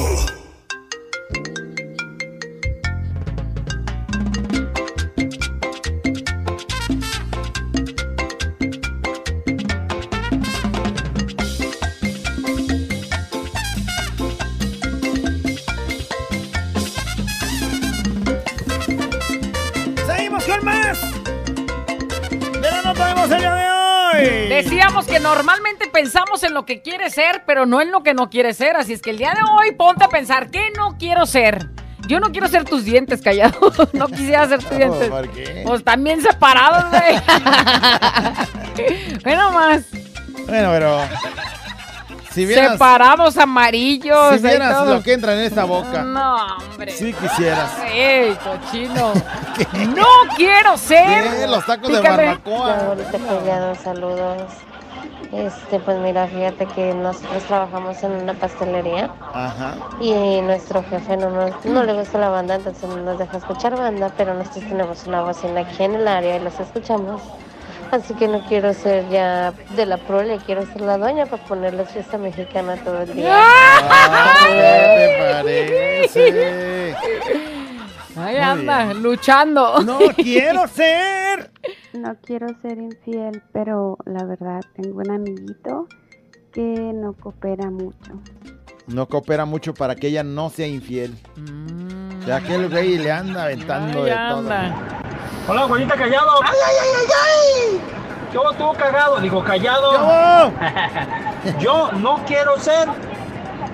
Que 26.70 26.82
quiere 26.82 27.10
ser, 27.10 27.42
pero 27.46 27.66
no 27.66 27.80
en 27.80 27.90
lo 27.90 28.04
que 28.04 28.14
no 28.14 28.30
quiere 28.30 28.54
ser. 28.54 28.76
Así 28.76 28.92
es 28.92 29.02
que 29.02 29.10
el 29.10 29.18
día 29.18 29.32
de 29.34 29.40
hoy 29.42 29.72
ponte 29.72 30.04
a 30.04 30.08
pensar, 30.08 30.50
¿qué 30.50 30.70
no 30.76 30.96
quiero 30.98 31.26
ser? 31.26 31.68
Yo 32.06 32.20
no 32.20 32.30
quiero 32.30 32.46
ser 32.46 32.64
tus 32.64 32.84
dientes, 32.84 33.22
callado. 33.22 33.72
No 33.92 34.06
quisiera 34.06 34.46
ser 34.46 34.62
tus 34.62 34.76
dientes. 34.76 35.08
¿por 35.08 35.28
qué? 35.30 35.64
Pues 35.66 35.82
también 35.82 36.22
separados, 36.22 36.84
güey. 36.90 37.20
Bueno, 39.24 39.50
más. 39.50 39.82
Bueno, 40.46 40.70
pero. 40.70 41.00
Si 42.32 42.46
vieras, 42.46 42.72
Separados 42.72 43.36
amarillos. 43.36 44.36
si 44.36 44.42
vieras 44.46 44.72
todo. 44.72 44.94
lo 44.94 45.02
que 45.02 45.12
entra 45.12 45.34
en 45.34 45.40
esta 45.40 45.64
boca. 45.64 46.02
No, 46.04 46.36
hombre. 46.56 46.92
Si 46.92 47.12
quisieras. 47.12 47.72
¡Ey, 47.92 48.36
cochino! 48.36 49.12
¡No 49.96 50.06
quiero 50.36 50.78
ser! 50.78 51.24
¿Qué? 51.24 51.46
Los 51.48 51.66
tacos 51.66 51.92
de 51.92 52.00
barbacoa. 52.00 52.94
Saludos. 53.82 54.52
Este, 55.32 55.78
pues 55.78 55.96
mira, 55.98 56.26
fíjate 56.26 56.66
que 56.66 56.92
nosotros 56.92 57.44
trabajamos 57.44 58.02
en 58.02 58.10
una 58.12 58.34
pastelería 58.34 59.10
Ajá. 59.32 59.74
y 60.00 60.40
nuestro 60.42 60.82
jefe 60.82 61.16
no, 61.16 61.30
nos- 61.30 61.64
no 61.64 61.84
le 61.84 61.92
gusta 61.92 62.18
la 62.18 62.30
banda, 62.30 62.56
entonces 62.56 62.88
no 62.88 62.96
nos 62.96 63.16
deja 63.18 63.36
escuchar 63.36 63.76
banda, 63.78 64.10
pero 64.16 64.34
nosotros 64.34 64.64
tenemos 64.68 65.06
una 65.06 65.22
bocina 65.22 65.60
aquí 65.60 65.84
en 65.84 65.94
el 65.94 66.08
área 66.08 66.36
y 66.36 66.40
los 66.40 66.58
escuchamos. 66.58 67.22
Así 67.92 68.14
que 68.14 68.26
no 68.28 68.44
quiero 68.46 68.72
ser 68.74 69.08
ya 69.08 69.52
de 69.76 69.86
la 69.86 69.98
prole, 69.98 70.38
quiero 70.46 70.64
ser 70.66 70.80
la 70.80 70.96
dueña 70.98 71.26
para 71.26 71.42
ponerles 71.44 71.90
fiesta 71.90 72.18
mexicana 72.18 72.76
todo 72.84 73.02
el 73.02 73.14
día. 73.14 73.36
¿Qué 74.48 74.96
te 74.96 76.12
parece? 76.12 76.96
Ahí 78.16 78.36
anda, 78.36 78.92
luchando. 78.94 79.80
No 79.80 79.98
quiero 80.16 80.66
ser. 80.68 81.50
No 81.92 82.16
quiero 82.24 82.48
ser 82.60 82.78
infiel, 82.78 83.42
pero 83.52 83.96
la 84.04 84.24
verdad 84.24 84.60
tengo 84.74 84.98
un 85.00 85.10
amiguito 85.10 85.86
que 86.52 86.92
no 86.94 87.12
coopera 87.12 87.70
mucho. 87.70 88.20
No 88.86 89.06
coopera 89.06 89.44
mucho 89.44 89.72
para 89.74 89.94
que 89.94 90.08
ella 90.08 90.24
no 90.24 90.50
sea 90.50 90.66
infiel. 90.66 91.16
Ya 92.26 92.40
que 92.40 92.54
el 92.56 92.68
güey 92.68 92.98
le 92.98 93.12
anda 93.12 93.44
aventando 93.44 94.04
de 94.04 94.12
todo. 94.12 94.50
Hola, 95.48 95.62
Juanita 95.68 95.94
Callado. 95.94 96.40
¡Ay, 96.42 96.58
ay, 96.66 96.76
ay, 96.82 96.88
ay, 96.98 97.06
ay! 97.24 97.80
Yo 98.32 98.42
tú 98.52 98.72
cagado, 98.78 99.20
digo 99.20 99.42
callado. 99.42 100.52
Yo 101.58 101.90
no 101.98 102.22
quiero 102.26 102.58
ser 102.58 102.88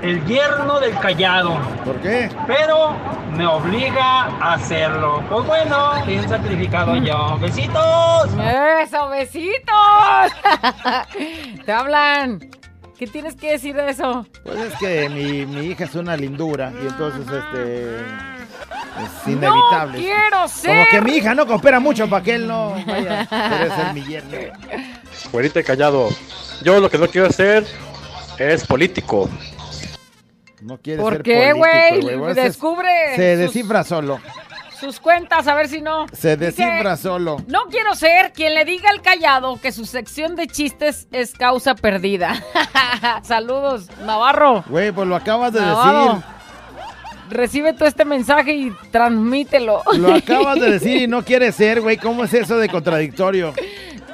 el 0.02 0.24
yerno 0.26 0.80
del 0.80 0.98
callado. 0.98 1.58
¿Por 1.84 1.96
qué? 1.96 2.30
Pero 2.46 2.96
me 3.32 3.46
obliga 3.46 4.24
a 4.24 4.54
hacerlo. 4.54 5.22
Pues 5.28 5.46
bueno, 5.46 6.04
bien 6.06 6.28
sacrificado 6.28 6.96
yo. 6.96 7.38
Besitos. 7.38 8.30
¡Eso, 8.82 9.08
besitos! 9.08 10.32
Te 11.64 11.72
hablan. 11.72 12.50
¿Qué 12.98 13.06
tienes 13.06 13.36
que 13.36 13.52
decir 13.52 13.74
de 13.76 13.90
eso? 13.90 14.26
Pues 14.42 14.58
es 14.58 14.74
que 14.78 15.08
mi, 15.10 15.44
mi 15.44 15.66
hija 15.66 15.84
es 15.84 15.94
una 15.94 16.16
lindura 16.16 16.72
y 16.82 16.86
entonces 16.86 17.26
este 17.30 18.00
es 18.00 19.26
¡No 19.26 19.32
inevitable. 19.32 19.98
quiero 19.98 20.48
ser! 20.48 20.76
Como 20.76 20.88
que 20.88 21.00
mi 21.02 21.16
hija 21.18 21.34
no 21.34 21.46
coopera 21.46 21.78
mucho 21.78 22.08
para 22.08 22.22
que 22.24 22.36
él 22.36 22.46
no 22.48 22.70
vaya 22.86 23.20
a 23.30 23.50
querer 23.50 23.70
ser 23.70 23.92
mi 23.92 24.02
yerno. 24.02 24.38
Güerita 25.30 25.62
callado. 25.62 26.08
Yo 26.62 26.80
lo 26.80 26.88
que 26.88 26.96
no 26.96 27.06
quiero 27.08 27.26
hacer 27.26 27.66
es 28.38 28.66
político. 28.66 29.28
No 30.60 30.78
quiere 30.78 31.02
¿Por 31.02 31.12
ser 31.14 31.22
qué, 31.22 31.52
güey? 31.52 32.34
Descubre 32.34 32.88
Se 33.16 33.34
sus- 33.34 33.40
descifra 33.54 33.84
solo. 33.84 34.18
Sus 34.80 35.00
cuentas, 35.00 35.46
a 35.48 35.54
ver 35.54 35.68
si 35.68 35.80
no. 35.80 36.06
Se 36.12 36.36
Dice, 36.36 36.46
descifra 36.62 36.96
solo. 36.98 37.38
No 37.48 37.64
quiero 37.70 37.94
ser 37.94 38.32
quien 38.34 38.54
le 38.54 38.64
diga 38.66 38.90
al 38.90 39.00
callado 39.00 39.58
que 39.60 39.72
su 39.72 39.86
sección 39.86 40.36
de 40.36 40.46
chistes 40.48 41.08
es 41.12 41.32
causa 41.32 41.74
perdida. 41.74 42.42
Saludos, 43.22 43.88
Navarro. 44.04 44.64
Güey, 44.68 44.92
pues 44.92 45.08
lo 45.08 45.16
acabas 45.16 45.52
de 45.54 45.60
Navarro. 45.62 46.22
Recibe 47.30 47.72
tú 47.72 47.84
este 47.86 48.04
mensaje 48.04 48.52
y 48.52 48.72
transmítelo. 48.92 49.82
decir. 49.86 50.00
Lo 50.00 50.14
acabas 50.14 50.60
de 50.60 50.70
decir 50.72 51.02
y 51.02 51.06
no 51.06 51.24
quiere 51.24 51.50
ser, 51.52 51.80
güey. 51.80 51.96
¿Cómo 51.96 52.24
es 52.24 52.34
eso 52.34 52.56
de 52.58 52.68
contradictorio? 52.68 53.52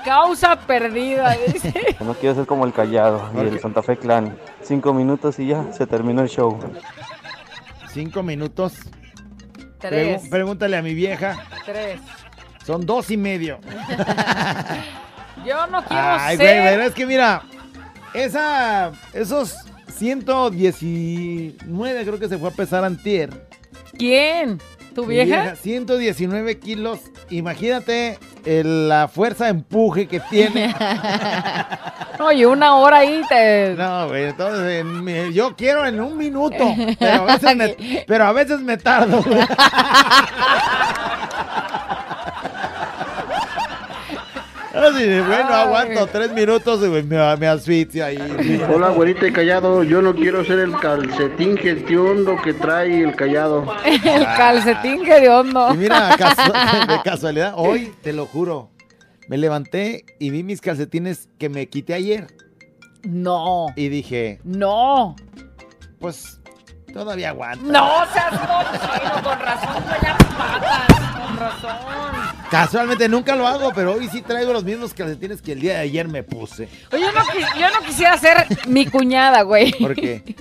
Causa 0.05 0.57
perdida, 0.57 1.37
dice. 1.47 1.73
No 2.01 2.15
quiero 2.15 2.35
ser 2.35 2.47
como 2.47 2.65
el 2.67 2.73
Callado 2.73 3.31
y 3.37 3.41
el 3.41 3.61
Santa 3.61 3.83
Fe 3.83 3.97
Clan. 3.97 4.37
Cinco 4.63 4.93
minutos 4.93 5.39
y 5.39 5.47
ya 5.49 5.73
se 5.73 5.87
terminó 5.87 6.23
el 6.23 6.29
show. 6.29 6.59
Cinco 7.93 8.23
minutos. 8.23 8.75
Tres. 9.79 10.23
Pregu- 10.23 10.31
pregúntale 10.31 10.77
a 10.77 10.83
mi 10.83 10.95
vieja. 10.95 11.45
Tres. 11.65 12.01
Son 12.65 12.85
dos 12.87 13.11
y 13.11 13.17
medio. 13.17 13.59
Yo 15.45 15.67
no 15.67 15.83
quiero 15.85 16.03
Ay, 16.03 16.37
güey, 16.37 16.49
pero 16.49 16.83
es 16.85 16.95
que 16.95 17.05
mira, 17.07 17.43
esa, 18.15 18.93
esos 19.13 19.57
119 19.97 22.05
creo 22.05 22.19
que 22.19 22.29
se 22.29 22.39
fue 22.39 22.49
a 22.49 22.53
pesar 22.53 22.85
antier. 22.85 23.47
¿Quién? 23.99 24.61
¿Tu 24.95 25.07
vieja? 25.07 25.57
119 25.57 26.59
kilos. 26.59 26.99
Imagínate 27.31 28.19
el- 28.45 28.89
la 28.89 29.09
fuerza 29.09 29.45
de 29.45 29.51
empuje 29.51 30.07
que 30.07 30.21
tiene. 30.21 30.75
Oye, 32.21 32.47
una 32.47 32.77
hora 32.77 32.99
ahí 32.99 33.23
te... 33.29 33.75
No, 33.77 34.09
güey, 34.09 34.25
entonces 34.25 34.81
en 34.81 35.33
yo 35.33 35.57
quiero 35.57 35.87
en 35.87 36.01
un 36.01 36.17
minuto, 36.17 36.75
pero 36.99 37.23
a 37.23 37.25
veces 37.37 37.57
me, 37.57 38.05
pero 38.07 38.25
a 38.25 38.33
veces 38.33 38.61
me 38.61 38.77
tardo. 38.77 39.23
güey. 39.23 39.41
Así 44.75 45.05
de, 45.05 45.21
bueno, 45.21 45.49
aguanto 45.53 46.07
tres 46.07 46.33
minutos 46.33 46.81
y 46.83 46.89
me, 46.89 47.37
me 47.37 47.47
asfixio 47.47 48.05
ahí. 48.07 48.63
Hola, 48.73 48.89
güerita 48.89 49.27
y 49.27 49.33
callado. 49.33 49.83
Yo 49.83 50.01
no 50.01 50.15
quiero 50.15 50.45
ser 50.45 50.61
el 50.61 50.79
calcetín 50.79 51.57
gestiondo 51.59 52.37
que 52.43 52.55
trae 52.55 53.03
el 53.03 53.15
callado. 53.15 53.65
El 53.85 54.25
calcetín 54.25 55.05
que 55.05 55.21
de 55.21 55.29
hondo. 55.29 55.75
Y 55.75 55.77
mira, 55.77 56.17
de 56.89 57.01
casualidad, 57.05 57.53
hoy, 57.57 57.93
te 58.03 58.13
lo 58.15 58.25
juro, 58.27 58.71
me 59.29 59.37
levanté 59.37 60.05
y 60.19 60.31
vi 60.31 60.43
mis 60.43 60.61
calcetines 60.61 61.29
que 61.39 61.49
me 61.51 61.69
quité 61.69 61.95
ayer. 61.95 62.29
No. 63.03 63.67
Y 63.77 63.89
dije, 63.89 64.41
No. 64.45 65.17
pues, 65.99 66.41
todavía 66.95 67.31
aguanto. 67.31 67.65
No 67.71 68.05
seas 68.13 68.31
cochino, 68.31 69.23
con 69.23 69.39
razón 69.39 69.85
ya 70.03 70.17
patas, 70.19 71.27
con 71.27 71.37
razón. 71.37 72.22
Casualmente 72.53 73.09
nunca 73.09 73.35
lo 73.35 73.47
hago, 73.47 73.73
pero 73.75 73.95
hoy 73.95 74.09
sí 74.09 74.21
traigo 74.21 74.53
los 74.53 74.63
mismos 74.63 74.93
calcetines 74.93 75.41
que 75.41 75.53
el 75.53 75.61
día 75.61 75.73
de 75.73 75.79
ayer 75.81 76.07
me 76.07 76.23
puse. 76.23 76.69
Oye, 76.93 77.01
yo 77.03 77.11
no, 77.11 77.23
yo 77.59 77.81
no 77.81 77.87
quisiera 77.87 78.19
ser 78.19 78.47
mi 78.69 78.85
cuñada, 78.85 79.41
güey. 79.41 79.73
¿Por 79.73 79.95
qué? 79.95 80.37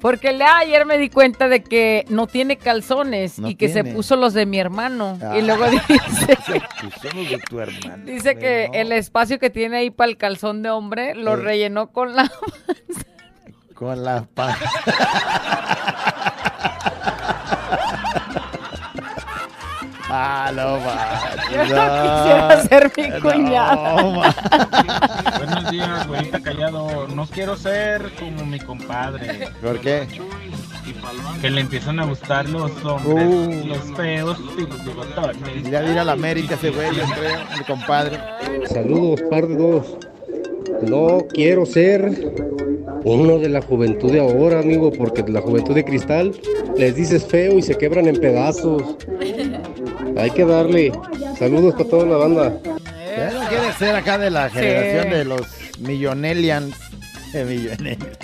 Porque 0.00 0.28
el 0.30 0.36
día 0.38 0.46
de 0.46 0.52
ayer 0.66 0.86
me 0.86 0.96
di 0.96 1.10
cuenta 1.10 1.48
de 1.48 1.64
que 1.64 2.04
no 2.08 2.28
tiene 2.28 2.56
calzones 2.56 3.40
No 3.40 3.48
y 3.48 3.56
que 3.56 3.68
se 3.68 3.82
puso 3.82 4.14
los 4.14 4.32
de 4.32 4.46
mi 4.46 4.60
hermano. 4.60 5.18
Ah. 5.20 5.36
Y 5.36 5.42
luego 5.42 5.66
dice, 5.70 6.38
Pues 6.46 6.62
somos 7.02 7.28
de 7.28 7.38
tu 7.48 7.58
hermano. 7.58 8.04
dice 8.04 8.38
que 8.38 8.66
el 8.72 8.92
espacio 8.92 9.40
que 9.40 9.50
tiene 9.50 9.78
ahí 9.78 9.90
para 9.90 10.10
el 10.10 10.16
calzón 10.16 10.62
de 10.62 10.70
hombre 10.70 11.16
lo 11.16 11.32
Eh. 11.32 11.36
rellenó 11.42 11.90
con 11.90 12.14
la... 12.14 12.30
Con 13.74 14.04
la 14.04 14.24
paz. 14.32 14.56
ah, 20.14 20.52
no, 20.54 20.78
manches, 20.84 21.68
Yo 21.68 21.76
no 21.76 22.02
quisiera 22.02 22.62
ser 22.62 22.92
mi 22.96 23.08
No, 23.08 23.20
cuñada. 23.20 24.02
ma. 24.02 24.34
Buenos 25.38 25.70
días, 25.70 26.06
güerita 26.08 26.40
callado. 26.40 27.08
No 27.08 27.26
quiero 27.26 27.56
ser 27.56 28.10
como 28.18 28.44
mi 28.46 28.58
compadre. 28.60 29.48
¿Por 29.62 29.80
qué? 29.80 30.06
Que 31.40 31.50
le 31.50 31.60
empiezan 31.62 31.98
a 32.00 32.04
gustar 32.06 32.48
los 32.48 32.70
hombres, 32.84 33.26
Uh. 33.26 33.66
los 33.66 33.96
feos 33.96 34.38
y 34.58 34.60
los 34.66 34.84
bigotones. 34.84 35.70
Ya 35.70 35.80
vine 35.80 36.00
a 36.00 36.04
la 36.04 36.12
América 36.12 36.54
ese 36.54 36.70
güey, 36.70 36.94
yo 36.94 37.04
creo, 37.14 37.38
mi 37.58 37.64
compadre. 37.64 38.18
Saludos, 38.66 39.22
par 39.30 39.46
de 39.46 39.56
dos. 39.56 39.96
No 40.82 41.18
quiero 41.32 41.64
ser 41.66 42.32
uno 43.04 43.38
de 43.38 43.48
la 43.48 43.62
juventud 43.62 44.10
de 44.12 44.20
ahora, 44.20 44.60
amigo, 44.60 44.90
porque 44.92 45.22
de 45.22 45.32
la 45.32 45.40
juventud 45.40 45.74
de 45.74 45.84
cristal 45.84 46.32
les 46.76 46.96
dices 46.96 47.24
feo 47.26 47.58
y 47.58 47.62
se 47.62 47.76
quebran 47.76 48.06
en 48.06 48.16
pedazos. 48.16 48.96
Hay 50.16 50.30
que 50.30 50.44
darle. 50.44 50.92
Saludos 51.38 51.74
para 51.74 51.88
toda 51.90 52.06
la 52.06 52.16
banda. 52.16 52.52
Ya 53.16 53.30
no 53.32 53.48
quiere 53.48 53.72
ser 53.78 53.94
acá 53.96 54.18
de 54.18 54.30
la 54.30 54.48
generación 54.50 55.04
Sí. 55.04 55.10
de 55.10 55.24
los 55.24 55.42
millonelians. 55.80 56.74
Eh, 57.32 57.44
millonelians. 57.44 58.18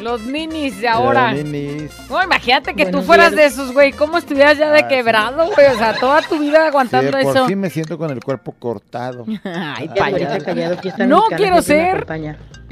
Los 0.00 0.22
ninis 0.22 0.80
de 0.80 0.88
ahora. 0.88 1.32
Los 1.32 1.44
ninis. 1.44 1.90
No, 2.10 2.22
imagínate 2.22 2.74
que 2.74 2.84
tú 2.84 2.90
Buenos 2.92 3.06
fueras 3.06 3.30
días. 3.32 3.40
de 3.42 3.46
esos, 3.62 3.72
güey. 3.72 3.92
¿Cómo 3.92 4.18
estuvieras 4.18 4.58
ya 4.58 4.70
de 4.70 4.80
Ah, 4.80 4.88
sí. 4.88 4.94
quebrado, 4.94 5.46
güey? 5.54 5.66
O 5.74 5.78
sea, 5.78 5.94
toda 5.98 6.22
tu 6.22 6.38
vida 6.38 6.60
Sí, 6.62 6.66
aguantando 6.68 7.16
de 7.16 7.22
por 7.24 7.36
eso. 7.36 7.46
sí 7.48 7.56
me 7.56 7.70
siento 7.70 7.96
con 7.98 8.10
el 8.10 8.22
cuerpo 8.22 8.52
cortado. 8.58 9.24
Ay, 9.44 9.88
güerita 9.88 10.38
callado, 10.40 10.76
No 11.06 11.24
quiero 11.36 11.62
ser. 11.62 12.06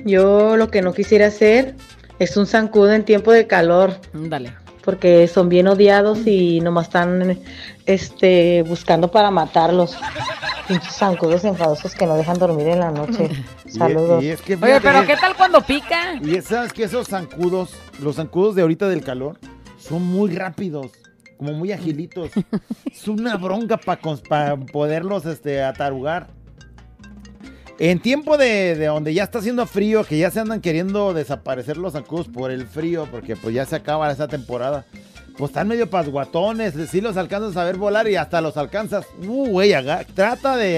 Yo 0.05 0.57
lo 0.57 0.71
que 0.71 0.83
no 0.83 0.93
quisiera 0.93 1.27
hacer 1.29 1.75
es 2.19 2.37
un 2.37 2.47
zancudo 2.47 2.93
en 2.93 3.05
tiempo 3.05 3.33
de 3.33 3.47
calor. 3.47 3.95
Dale. 4.13 4.53
Porque 4.85 5.27
son 5.29 5.49
bien 5.49 5.67
odiados 5.67 6.27
y 6.27 6.61
nomás 6.61 6.87
están 6.87 7.39
este, 7.87 8.63
buscando 8.63 9.11
para 9.11 9.31
matarlos. 9.31 9.97
Pinches 10.69 10.95
zancudos 10.95 11.45
enfadosos 11.45 11.95
que 11.95 12.07
no 12.07 12.17
dejan 12.17 12.39
dormir 12.39 12.69
en 12.69 12.81
la 12.81 12.91
noche. 12.91 13.31
Saludos. 13.67 14.23
Y, 14.23 14.27
y 14.27 14.31
es 14.31 14.41
que 14.41 14.55
Oye, 14.55 14.81
pero 14.81 15.07
¿qué 15.07 15.17
tal 15.17 15.35
cuando 15.37 15.61
pica? 15.61 16.15
Y 16.23 16.41
sabes 16.41 16.73
que 16.73 16.85
esos 16.85 17.09
zancudos, 17.09 17.75
los 18.01 18.17
zancudos 18.17 18.55
de 18.55 18.63
ahorita 18.63 18.89
del 18.89 19.03
calor, 19.03 19.39
son 19.79 20.03
muy 20.03 20.35
rápidos, 20.35 20.93
como 21.37 21.53
muy 21.53 21.73
agilitos. 21.73 22.31
es 22.91 23.09
una 23.09 23.37
bronca 23.37 23.77
para 23.77 24.57
poderlos 24.57 25.27
este, 25.27 25.63
atarugar. 25.63 26.29
En 27.79 27.99
tiempo 28.01 28.37
de, 28.37 28.77
de 28.77 28.87
donde 28.87 29.13
ya 29.15 29.25
está 29.25 29.41
haciendo 29.41 29.67
frío, 29.67 30.05
que 30.05 30.17
ya 30.19 30.31
se 30.31 30.41
andan 30.41 30.61
queriendo 30.61 31.13
desaparecer 31.13 31.77
los 31.77 31.95
zancudos 31.95 32.29
por 32.29 32.51
el 32.51 32.67
frío, 32.67 33.09
porque 33.11 33.37
pues 33.37 33.55
ya 33.55 33.67
se 33.67 33.77
acaba 33.77 34.11
esa 34.11 34.29
temporada. 34.29 34.85
Pues 35.37 35.51
están 35.51 35.67
medio 35.67 35.91
pasguatones, 35.91 36.75
sí 36.89 37.01
los 37.01 37.17
alcanzas 37.17 37.57
a 37.57 37.65
ver 37.65 37.77
volar 37.77 38.09
y 38.09 38.15
hasta 38.15 38.41
los 38.41 38.57
alcanzas. 38.57 39.05
Uh, 39.27 39.49
güey, 39.49 39.75
trata 40.15 40.57
de, 40.57 40.75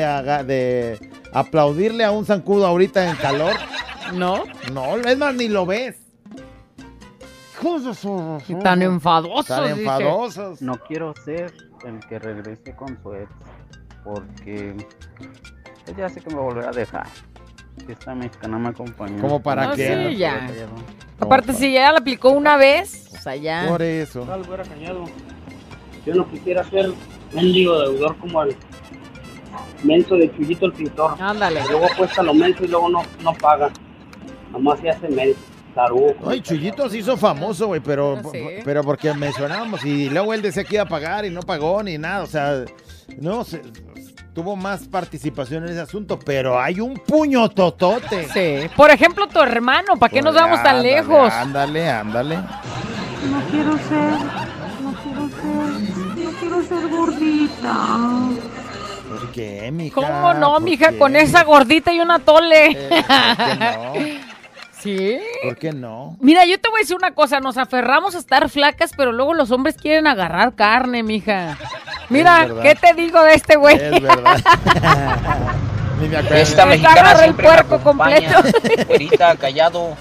de 0.47 1.11
aplaudirle 1.35 2.05
a 2.05 2.11
un 2.11 2.25
zancudo 2.25 2.67
ahorita 2.67 3.11
en 3.11 3.17
calor. 3.17 3.53
¿No? 4.15 4.45
No, 4.73 4.97
es 4.97 5.19
más, 5.19 5.35
ni 5.35 5.49
lo 5.49 5.67
ves. 5.67 5.97
Tan 8.63 8.81
enfadosos. 8.81 9.47
Tan 9.47 9.65
dice. 9.65 9.81
enfadosos. 9.81 10.63
No 10.63 10.79
quiero 10.87 11.13
ser 11.25 11.53
el 11.85 12.01
que 12.09 12.19
regrese 12.19 12.75
con 12.75 12.99
su 13.03 13.15
ex, 13.15 13.29
porque 14.05 14.75
ya 15.97 16.09
sé 16.09 16.21
que 16.21 16.31
me 16.35 16.41
volverá 16.41 16.69
a 16.71 16.73
dejar. 16.73 17.07
Si 17.85 17.93
esta 17.93 18.15
mexicana 18.15 18.59
me 18.59 18.69
acompañó. 18.71 19.21
¿Cómo 19.21 19.43
para 19.43 19.67
No, 19.69 19.75
qué? 19.75 20.09
sí, 20.11 20.17
ya. 20.17 20.49
Aparte, 21.21 21.53
si 21.53 21.73
ya 21.73 21.93
la 21.93 21.99
aplicó 21.99 22.31
una 22.31 22.57
vez, 22.57 23.09
o 23.15 23.19
sea, 23.19 23.37
ya. 23.37 23.67
Por 23.69 23.83
eso. 23.83 24.23
Tal, 24.23 24.43
güera 24.45 24.65
callado. 24.65 25.05
Yo 26.07 26.15
no 26.15 26.29
quisiera 26.31 26.65
ser 26.65 26.91
mendigo 27.35 27.79
deudor 27.79 28.17
como 28.19 28.43
el 28.43 28.57
menso 29.83 30.15
de 30.17 30.31
Chuyito 30.35 30.67
el 30.67 30.73
pintor. 30.73 31.17
Ándale. 31.21 31.61
Luego 31.71 31.87
cuesta 31.97 32.23
lo 32.23 32.35
menso 32.35 32.65
y 32.65 32.69
luego 32.69 32.89
no, 32.89 33.03
no 33.23 33.33
paga. 33.35 33.71
Nomás 34.53 34.81
se 34.81 34.91
hace 34.91 35.09
menso. 35.09 35.39
Tarugo. 35.75 36.15
Ay, 36.27 36.41
Chuyito 36.41 36.89
se 36.89 36.97
hizo 36.99 37.19
famoso, 37.19 37.67
güey, 37.67 37.81
pero, 37.83 38.19
pero 38.65 38.83
porque 38.83 39.13
mencionábamos 39.13 39.85
y 39.85 40.09
luego 40.09 40.33
él 40.33 40.41
decía 40.41 40.65
que 40.65 40.77
iba 40.77 40.85
a 40.85 40.89
pagar 40.89 41.27
y 41.27 41.31
no 41.31 41.43
pagó 41.43 41.83
ni 41.83 41.99
nada, 41.99 42.23
o 42.23 42.27
sea, 42.27 42.65
no 43.19 43.45
se- 43.45 43.61
tuvo 44.37 44.55
más 44.55 44.87
participación 44.87 45.65
en 45.65 45.71
ese 45.71 45.81
asunto, 45.81 46.19
pero 46.19 46.61
hay 46.61 46.79
un 46.79 46.93
puño 46.99 47.49
totote. 47.49 48.29
Sí. 48.29 48.69
Por 48.77 48.91
ejemplo, 48.91 49.27
tu 49.29 49.41
hermano, 49.41 49.97
¿para 49.99 50.13
qué 50.13 50.21
nos 50.21 50.35
vamos 50.35 50.63
tan 50.63 50.77
Ándale, 50.77 50.93
lejos? 50.93 51.33
Ándale, 51.33 51.89
ándale. 51.89 52.37
No 52.37 53.41
quiero 53.51 53.79
ser, 53.79 54.11
no 54.83 54.93
quiero 55.03 55.29
ser, 55.31 56.23
no 56.23 56.31
quiero 56.39 56.63
ser 56.65 56.89
gordita. 56.89 57.75
¿Por 59.09 59.33
qué, 59.33 59.71
mija? 59.73 59.95
¿Cómo 59.95 60.35
no, 60.35 60.53
¿Por 60.53 60.63
mija? 60.63 60.91
qué? 60.91 60.99
Con 60.99 61.17
esa 61.17 61.43
gordita 61.45 61.95
y 61.95 62.01
una 62.01 62.19
tole. 62.19 62.73
Eh, 62.73 62.89
¿por 62.91 63.93
qué 63.95 64.21
¿Sí? 64.83 65.19
¿Por 65.45 65.57
qué 65.57 65.73
no? 65.73 66.19
Mira, 66.21 66.45
yo 66.45 66.61
te 66.61 66.69
voy 66.69 66.81
a 66.81 66.83
decir 66.83 66.95
una 66.97 67.13
cosa, 67.15 67.41
nos 67.41 67.57
aferramos 67.57 68.15
a 68.15 68.19
estar 68.19 68.51
flacas, 68.51 68.93
pero 68.95 69.13
luego 69.13 69.33
los 69.33 69.51
hombres 69.51 69.77
quieren 69.79 70.07
agarrar 70.07 70.55
carne, 70.55 71.03
mija. 71.03 71.57
Mira. 72.09 72.49
¿qué 72.63 72.75
te 72.75 72.95
digo 72.95 73.23
de 73.23 73.35
este 73.35 73.57
güey? 73.57 73.77
Es 73.77 74.03
verdad. 74.03 74.41
Ni 76.01 76.09
me 76.09 76.17
acuerdo. 76.19 76.37
Esta 76.37 76.67
mexicana 76.67 77.25
el 77.25 77.35
puerco 77.35 77.79
completo. 77.81 78.43
Callado. 79.41 79.97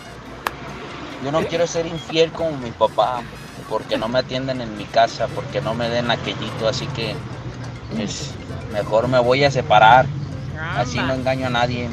Yo 1.24 1.32
no 1.32 1.42
quiero 1.48 1.66
ser 1.66 1.88
infiel 1.88 2.32
como 2.32 2.52
mi 2.58 2.72
papá, 2.72 3.22
porque 3.70 3.98
no 3.98 4.08
me 4.08 4.20
atienden 4.20 4.62
en 4.62 4.78
mi 4.78 4.86
casa, 4.86 5.28
porque 5.34 5.62
no 5.62 5.74
me 5.74 5.90
den 5.90 6.12
aquellito, 6.12 6.68
así 6.68 6.86
que 6.88 7.16
pues, 7.96 8.32
mejor 8.72 9.08
me 9.08 9.20
voy 9.20 9.44
a 9.44 9.52
separar. 9.52 10.06
Así 10.78 11.00
no 11.00 11.14
engaño 11.14 11.48
a 11.48 11.50
nadie. 11.50 11.90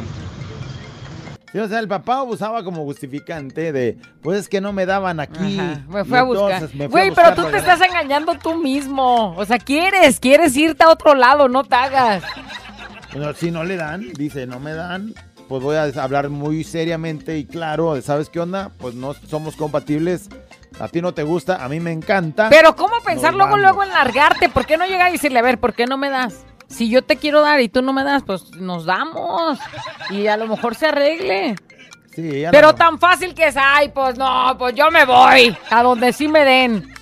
O 1.55 1.69
sea, 1.69 1.81
el 1.81 1.89
papá 1.89 2.23
usaba 2.23 2.65
como 2.65 2.85
justificante 2.85 3.73
de, 3.73 3.99
pues 4.23 4.41
es 4.41 4.49
que 4.49 4.61
no 4.61 4.73
me 4.73 4.87
daban 4.87 5.21
aquí. 5.21 5.59
Ajá, 5.59 5.83
me 5.89 6.05
fue 6.05 6.19
a 6.19 6.23
buscar. 6.23 6.69
Güey, 6.89 7.11
pero 7.15 7.35
tú 7.35 7.45
te 7.51 7.59
estás 7.59 7.81
engañando 7.81 8.39
tú 8.39 8.55
mismo. 8.57 9.35
O 9.37 9.45
sea, 9.45 9.59
quieres, 9.59 10.19
quieres 10.19 10.57
irte 10.57 10.83
a 10.85 10.89
otro 10.89 11.15
lado, 11.15 11.49
no 11.49 11.65
te 11.65 11.75
hagas. 11.75 12.23
Bueno, 13.13 13.35
si 13.35 13.51
no 13.51 13.65
le 13.65 13.77
dan, 13.77 14.13
dice, 14.15 14.47
no 14.47 14.59
me 14.61 14.73
dan, 14.73 15.15
pues 15.49 15.63
voy 15.63 15.77
a 15.77 15.85
hablar 16.03 16.31
muy 16.31 16.65
seriamente 16.65 17.37
y 17.37 17.45
claro, 17.45 18.01
¿sabes 18.01 18.31
qué 18.31 18.41
onda? 18.41 18.71
Pues 18.79 18.95
no 18.95 19.13
somos 19.13 19.55
compatibles. 19.55 20.31
A 20.81 20.89
ti 20.89 21.03
no 21.03 21.13
te 21.13 21.23
gusta, 21.23 21.63
a 21.63 21.69
mí 21.69 21.81
me 21.81 21.93
encanta. 21.93 22.49
Pero 22.49 22.75
¿cómo 22.75 22.95
pensar 23.05 23.33
Nos 23.33 23.37
luego, 23.37 23.51
vamos. 23.53 23.61
luego 23.61 23.83
en 23.83 23.91
largarte? 23.91 24.49
¿Por 24.49 24.65
qué 24.65 24.79
no 24.79 24.87
llegar 24.87 25.11
y 25.11 25.13
decirle, 25.13 25.39
a 25.39 25.43
ver, 25.43 25.61
¿por 25.61 25.75
qué 25.75 25.85
no 25.85 25.99
me 25.99 26.09
das? 26.09 26.47
Si 26.73 26.89
yo 26.89 27.03
te 27.03 27.17
quiero 27.17 27.43
dar 27.43 27.61
y 27.61 27.69
tú 27.69 27.83
no 27.83 27.93
me 27.93 28.03
das, 28.03 28.23
pues 28.23 28.51
nos 28.53 28.87
damos. 28.87 29.59
Y 30.11 30.27
a 30.27 30.37
lo 30.37 30.47
mejor 30.49 30.75
se 30.75 30.87
arregle. 30.87 31.55
Sí, 32.15 32.41
ya 32.41 32.51
Pero 32.51 32.69
no- 32.69 32.75
tan 32.75 32.99
fácil 32.99 33.35
que 33.35 33.47
es, 33.47 33.57
ay, 33.59 33.91
pues 33.91 34.17
no, 34.19 34.57
pues 34.59 34.75
yo 34.75 34.91
me 34.91 35.05
voy 35.05 35.57
a 35.71 35.83
donde 35.83 36.13
sí 36.13 36.29
me 36.29 36.45
den. 36.45 36.93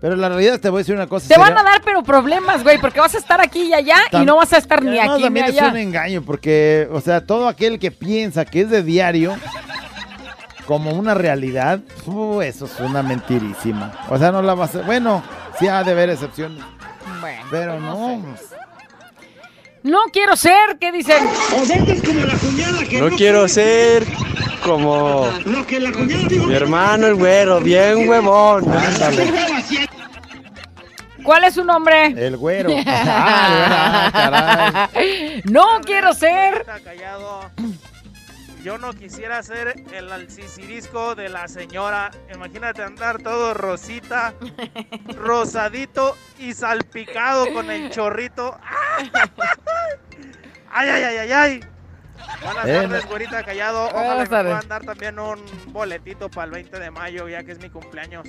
Pero 0.00 0.16
la 0.16 0.28
realidad 0.28 0.58
te 0.58 0.68
voy 0.68 0.78
a 0.78 0.80
decir 0.80 0.96
una 0.96 1.06
cosa. 1.06 1.28
Te 1.28 1.38
van 1.38 1.56
a 1.56 1.62
dar 1.62 1.80
pero 1.84 2.02
problemas, 2.02 2.64
güey, 2.64 2.78
porque 2.78 2.98
vas 2.98 3.14
a 3.14 3.18
estar 3.18 3.40
aquí 3.40 3.62
y 3.68 3.72
allá 3.74 3.98
y 4.10 4.24
no 4.24 4.36
vas 4.36 4.52
a 4.52 4.58
estar 4.58 4.82
ni 4.82 4.98
aquí 4.98 5.16
ni 5.18 5.22
también 5.22 5.46
es 5.46 5.52
allá. 5.52 5.68
un 5.70 5.76
engaño, 5.76 6.22
porque, 6.22 6.88
o 6.90 7.00
sea, 7.00 7.24
todo 7.24 7.46
aquel 7.46 7.78
que 7.78 7.92
piensa 7.92 8.44
que 8.44 8.62
es 8.62 8.70
de 8.70 8.82
diario 8.82 9.36
como 10.66 10.90
una 10.90 11.14
realidad, 11.14 11.80
uh, 12.06 12.40
eso 12.40 12.64
es 12.66 12.80
una 12.80 13.02
mentirísima. 13.02 13.92
O 14.08 14.18
sea, 14.18 14.32
no 14.32 14.42
la 14.42 14.54
vas 14.54 14.74
a... 14.74 14.82
Bueno, 14.82 15.22
sí 15.58 15.68
ha 15.68 15.84
de 15.84 15.92
haber 15.92 16.10
excepciones. 16.10 16.64
Bueno, 17.20 17.42
Pero 17.50 17.78
no. 17.78 18.16
No 18.16 18.36
quiero 20.12 20.36
ser, 20.36 20.78
¿qué 20.80 20.92
dicen? 20.92 21.24
No 23.00 23.08
quiero 23.16 23.48
ser 23.48 24.06
como 24.64 25.28
mi 26.46 26.54
hermano 26.54 27.08
el 27.08 27.14
güero, 27.16 27.60
bien 27.60 28.08
huevón. 28.08 28.64
Ándale. 28.70 29.32
¿Cuál 31.22 31.44
es 31.44 31.54
su 31.54 31.64
nombre? 31.64 32.06
El 32.16 32.36
güero. 32.36 32.70
Ah, 34.24 34.88
no 35.44 35.80
quiero 35.84 36.12
ser. 36.14 36.64
Yo 38.62 38.78
no 38.78 38.92
quisiera 38.92 39.42
ser 39.42 39.74
el 39.92 40.12
alcicirisco 40.12 41.14
de 41.14 41.28
la 41.28 41.48
señora. 41.48 42.10
Imagínate 42.32 42.82
andar 42.82 43.20
todo 43.20 43.54
rosita, 43.54 44.34
rosadito 45.16 46.16
y 46.38 46.52
salpicado 46.52 47.52
con 47.52 47.70
el 47.70 47.90
chorrito. 47.90 48.56
¡Ay, 50.70 50.88
ay, 50.88 51.02
ay, 51.02 51.16
ay, 51.18 51.32
ay! 51.32 51.60
Buenas 52.42 52.66
Eh, 52.66 52.72
tardes, 52.82 53.06
güerita 53.06 53.42
callado. 53.42 53.86
Ojalá 53.88 54.22
me 54.22 54.26
puedan 54.28 54.68
dar 54.68 54.84
también 54.84 55.18
un 55.18 55.40
boletito 55.72 56.30
para 56.30 56.46
el 56.46 56.50
20 56.52 56.78
de 56.78 56.90
mayo, 56.90 57.28
ya 57.28 57.42
que 57.42 57.52
es 57.52 57.58
mi 57.60 57.68
cumpleaños. 57.68 58.28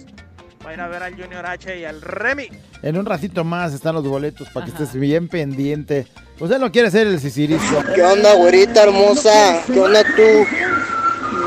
Voy 0.62 0.72
a 0.72 0.74
ir 0.76 0.82
a 0.82 0.88
ver 0.88 1.04
al 1.04 1.14
Junior 1.22 1.46
H 1.46 1.78
y 1.78 1.86
al 1.86 2.02
Remy. 2.02 2.48
En 2.82 2.98
un 2.98 3.06
ratito 3.06 3.44
más 3.44 3.74
están 3.74 3.96
los 3.96 4.08
boletos 4.08 4.50
para 4.50 4.66
que 4.66 4.72
estés 4.72 4.94
bien 4.96 5.28
pendiente. 5.28 6.08
Usted 6.44 6.60
no 6.60 6.70
quiere 6.74 6.92
ser 6.92 7.08
el 7.08 7.22
sicirisco. 7.22 7.82
¿Qué 7.96 8.04
onda, 8.04 8.34
güerita 8.34 8.84
hermosa? 8.84 9.64
¿Qué 9.66 9.80
onda 9.80 10.04
tú? 10.04 10.46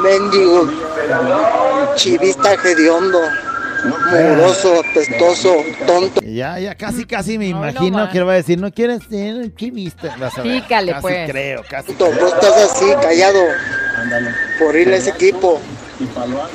Mendigo. 0.03 0.73
Chivista 1.97 2.55
hediondo. 2.55 3.21
Mugroso, 4.11 4.81
apestoso, 4.81 5.55
tonto. 5.87 6.23
Ya, 6.23 6.59
ya 6.59 6.75
casi, 6.75 7.05
casi 7.05 7.37
me 7.37 7.49
imagino 7.49 8.09
que 8.09 8.19
le 8.21 8.25
va 8.25 8.33
a 8.33 8.37
decir, 8.37 8.59
no 8.59 8.73
quieres 8.73 9.03
ser 9.07 9.35
un 9.35 9.55
chivista. 9.55 10.17
Vas 10.19 10.39
a 10.39 10.43
ver, 10.43 10.63
Pícale, 10.63 10.93
casi 10.93 11.03
pues. 11.03 11.31
creo, 11.31 11.63
casi. 11.69 11.93
Vos 11.93 12.33
estás 12.33 12.71
así, 12.71 12.87
callado. 13.03 13.41
Por 14.59 14.77
irle 14.77 14.95
a 14.95 14.99
ese 14.99 15.11
equipo. 15.11 15.61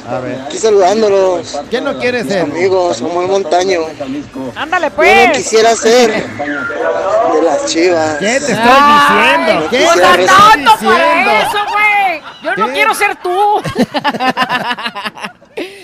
A 0.08 0.20
ver. 0.20 0.42
Aquí 0.42 0.58
saludándolos. 0.58 1.60
¿Quién 1.70 1.84
no 1.84 1.98
quiere 1.98 2.24
ser? 2.24 2.44
amigos, 2.44 2.98
somos 2.98 3.24
el 3.26 3.32
montaño. 3.32 3.82
Ándale, 4.56 4.90
Yo 4.90 4.96
pues. 4.96 5.28
no 5.28 5.34
quisiera 5.34 5.76
ser 5.76 6.12
de 6.28 7.42
las 7.44 7.66
chivas. 7.66 8.18
¿Qué 8.20 8.26
te 8.26 8.38
estoy 8.38 8.56
diciendo? 8.58 9.68
¿Qué 9.70 9.84
pues 9.84 10.02
te 10.02 10.24
estoy 10.24 10.60
diciendo? 10.60 10.72
para 10.82 11.42
eso, 11.42 11.58
güey. 11.72 12.22
Yo 12.44 12.56
no 12.56 12.68
quiero 12.74 12.94
ser 12.94 13.16
tú. 13.18 13.32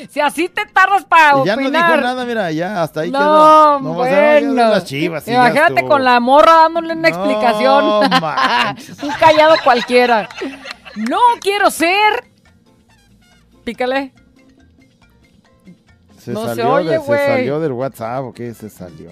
si 0.10 0.20
así 0.20 0.50
te 0.50 0.66
tardas 0.68 1.06
para 1.06 1.40
Y 1.42 1.46
ya 1.46 1.56
no 1.56 1.62
opinar. 1.64 1.90
dijo 1.92 2.02
nada, 2.02 2.26
mira, 2.26 2.52
ya 2.52 2.82
hasta 2.84 3.02
ahí 3.02 3.12
No, 3.12 3.20
quedó. 3.20 3.80
No 3.82 3.94
vas 3.96 4.08
a 4.08 4.12
ver 4.20 4.44
bueno. 4.46 4.70
las 4.70 4.86
chivas. 4.86 5.28
Imagínate 5.28 5.84
con 5.86 6.04
la 6.04 6.20
morra 6.20 6.54
dándole 6.54 6.94
una 6.94 7.10
explicación. 7.10 8.10
manches. 8.22 9.02
Un 9.04 9.10
callado 9.20 9.56
cualquiera. 9.64 10.28
No 10.96 11.20
quiero 11.42 11.70
ser. 11.72 12.26
Pícale. 13.68 14.14
Se, 16.20 16.32
No 16.32 16.40
se 16.44 16.48
salió 16.48 16.72
oye, 16.72 16.90
de- 16.92 17.00
se 17.02 17.06
salió 17.28 17.60
del 17.60 17.74
WhatsApp, 17.74 18.24
¿o 18.24 18.32
qué? 18.34 18.54
Se 18.54 18.70
salió. 18.70 19.10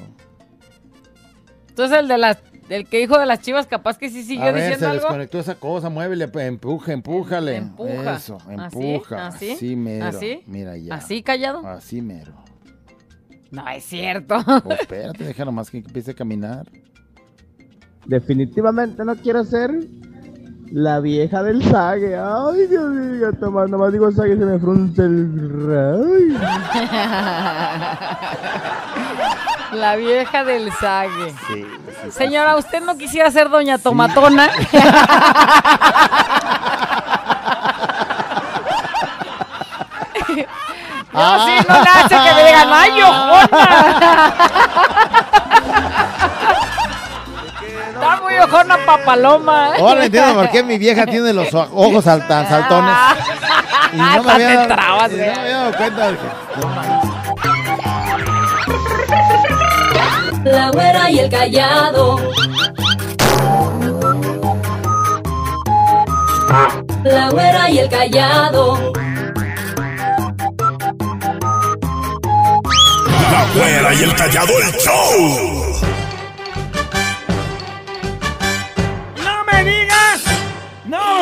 Entonces 1.67 1.99
el 1.99 2.07
de 2.07 2.17
las, 2.17 2.37
el 2.69 2.87
que 2.87 2.99
dijo 2.99 3.19
de 3.19 3.25
las 3.25 3.41
chivas, 3.41 3.67
capaz 3.67 3.97
que 3.97 4.09
sí 4.09 4.23
siguió 4.23 4.45
a 4.45 4.51
ver, 4.51 4.61
se 4.61 4.67
diciendo 4.69 4.87
algo. 4.87 5.01
desconectó 5.01 5.39
esa 5.39 5.55
cosa, 5.55 5.89
muévele, 5.89 6.29
pues, 6.29 6.47
empuje, 6.47 6.93
empújale. 6.93 7.57
Empuja. 7.57 8.15
Eso, 8.15 8.37
empuja. 8.49 9.27
¿Así? 9.27 9.51
Así 9.51 9.75
mero. 9.75 10.05
¿Así? 10.05 10.41
Mira 10.47 10.77
ya. 10.77 10.95
¿Así 10.95 11.21
callado? 11.21 11.67
Así 11.67 12.01
mero. 12.01 12.33
No 13.51 13.67
es 13.67 13.83
cierto. 13.83 14.37
Pues 14.63 14.79
espérate, 14.79 15.25
deja 15.25 15.43
nomás 15.43 15.69
que 15.69 15.79
empiece 15.79 16.11
a 16.11 16.15
caminar. 16.15 16.65
Definitivamente 18.05 19.03
no 19.03 19.17
quiero 19.17 19.43
ser 19.43 19.71
la 20.71 20.99
vieja 20.99 21.41
del 21.43 21.63
sague. 21.63 22.17
Ay, 22.17 22.67
Dios 22.67 22.89
mío, 22.89 23.27
toma, 23.39 23.65
nomás 23.67 23.91
digo 23.93 24.11
sague 24.11 24.35
se 24.37 24.45
me 24.45 24.59
frunce 24.59 25.01
el 25.03 25.29
ray. 25.67 26.37
La 29.73 29.95
vieja 29.97 30.43
del 30.45 30.71
sague. 30.73 31.31
Sí, 31.47 31.65
sí, 32.03 32.11
Señora, 32.11 32.55
¿usted 32.55 32.81
no 32.81 32.97
quisiera 32.97 33.29
ser 33.31 33.49
doña 33.49 33.77
Tomatona? 33.77 34.49
No, 41.13 41.21
Ah. 41.21 41.45
sí, 41.47 41.65
no 41.67 41.75
le 41.81 41.89
hace 41.89 42.15
que 42.15 42.33
me 42.35 42.43
digan, 42.43 42.67
¡ay, 42.73 43.01
ojona! 43.01 44.33
Muy 48.35 48.43
ojona 48.43 48.85
papaloma. 48.85 49.69
¿eh? 49.69 49.79
Ahora 49.79 50.05
entiendo 50.05 50.33
por 50.35 50.49
qué 50.49 50.61
mi 50.63 50.77
vieja 50.77 51.05
tiene 51.05 51.31
los 51.31 51.53
ojos 51.53 52.03
saltan, 52.03 52.47
saltones. 52.49 52.95
Y 53.93 53.97
no 53.97 54.23
me 54.23 54.31
había 54.31 54.47
te 54.47 54.55
dado, 54.55 54.67
trabas, 54.67 55.11
y 55.11 55.15
no 55.15 55.21
me 55.21 55.31
había 55.31 55.57
dado 55.57 55.77
cuenta 55.77 56.11
de 56.11 56.17
que... 56.17 56.25
La 60.49 60.69
güera 60.71 61.09
y 61.11 61.19
el 61.19 61.29
callado. 61.29 62.19
La 67.03 67.29
güera 67.29 67.69
y 67.69 67.79
el 67.79 67.89
callado. 67.89 68.93
La 73.31 73.45
güera 73.53 73.93
y 73.93 74.03
el 74.03 74.15
callado 74.15 74.53
el 74.59 74.71
show. 74.73 75.54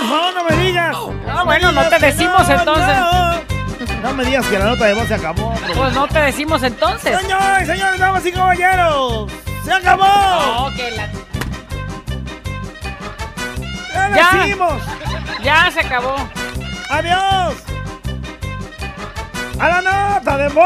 ¡No, 0.10 0.32
no 0.32 0.44
me 0.50 0.56
digas! 0.58 0.96
Ah, 1.30 1.44
bueno, 1.44 1.72
no 1.72 1.84
te 1.90 2.00
decimos 2.00 2.48
entonces. 2.50 2.98
No 4.02 4.14
me 4.14 4.26
digas 4.26 4.46
que 4.48 4.60
la 4.60 4.66
nota 4.66 4.86
de 4.86 4.94
voz 4.94 5.08
se 5.08 5.16
acabó. 5.16 5.52
bro. 5.54 5.74
Pues 5.76 5.94
no 5.94 6.08
te 6.08 6.20
decimos 6.20 6.62
entonces. 6.64 7.20
Señores, 7.22 7.68
señores, 7.68 8.00
damas 8.00 8.26
y 8.26 8.32
caballeros, 8.32 9.32
¡se 9.64 9.74
acabó! 9.74 10.04
No, 10.06 10.70
que 10.76 10.92
la- 10.92 11.10
¡Ya 13.94 14.16
Ya. 14.16 14.34
nacimos! 14.34 14.84
Ya 15.44 15.72
se 15.72 15.80
acabó. 15.82 16.16
¡Adiós! 16.90 17.56
¡A 19.60 19.68
la 19.70 19.82
nota 19.82 20.38
de 20.38 20.48
voz! 20.50 20.66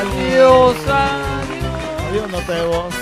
Adiós, 0.00 0.76
adiós. 0.76 2.08
Adiós, 2.10 2.30
nota 2.30 2.52
de 2.52 2.66
voz. 2.66 2.94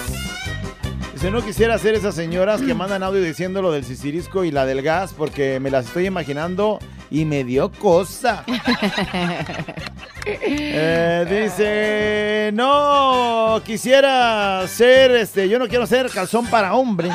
Si 1.20 1.30
no 1.30 1.42
quisiera 1.44 1.76
ser 1.76 1.94
esas 1.94 2.14
señoras 2.14 2.62
que 2.62 2.72
mandan 2.74 3.02
audio 3.02 3.20
diciendo 3.20 3.60
lo 3.60 3.70
del 3.72 3.84
sisirisco 3.84 4.42
y 4.42 4.50
la 4.50 4.64
del 4.64 4.80
gas, 4.80 5.12
porque 5.12 5.60
me 5.60 5.70
las 5.70 5.86
estoy 5.86 6.06
imaginando 6.06 6.78
y 7.10 7.26
me 7.26 7.44
dio 7.44 7.70
cosa. 7.70 8.42
Eh, 10.42 11.26
dice, 11.44 12.50
no 12.52 13.60
quisiera 13.64 14.66
ser, 14.68 15.10
este, 15.12 15.48
yo 15.48 15.58
no 15.58 15.68
quiero 15.68 15.86
ser 15.86 16.10
calzón 16.10 16.46
para 16.46 16.74
hombre. 16.74 17.10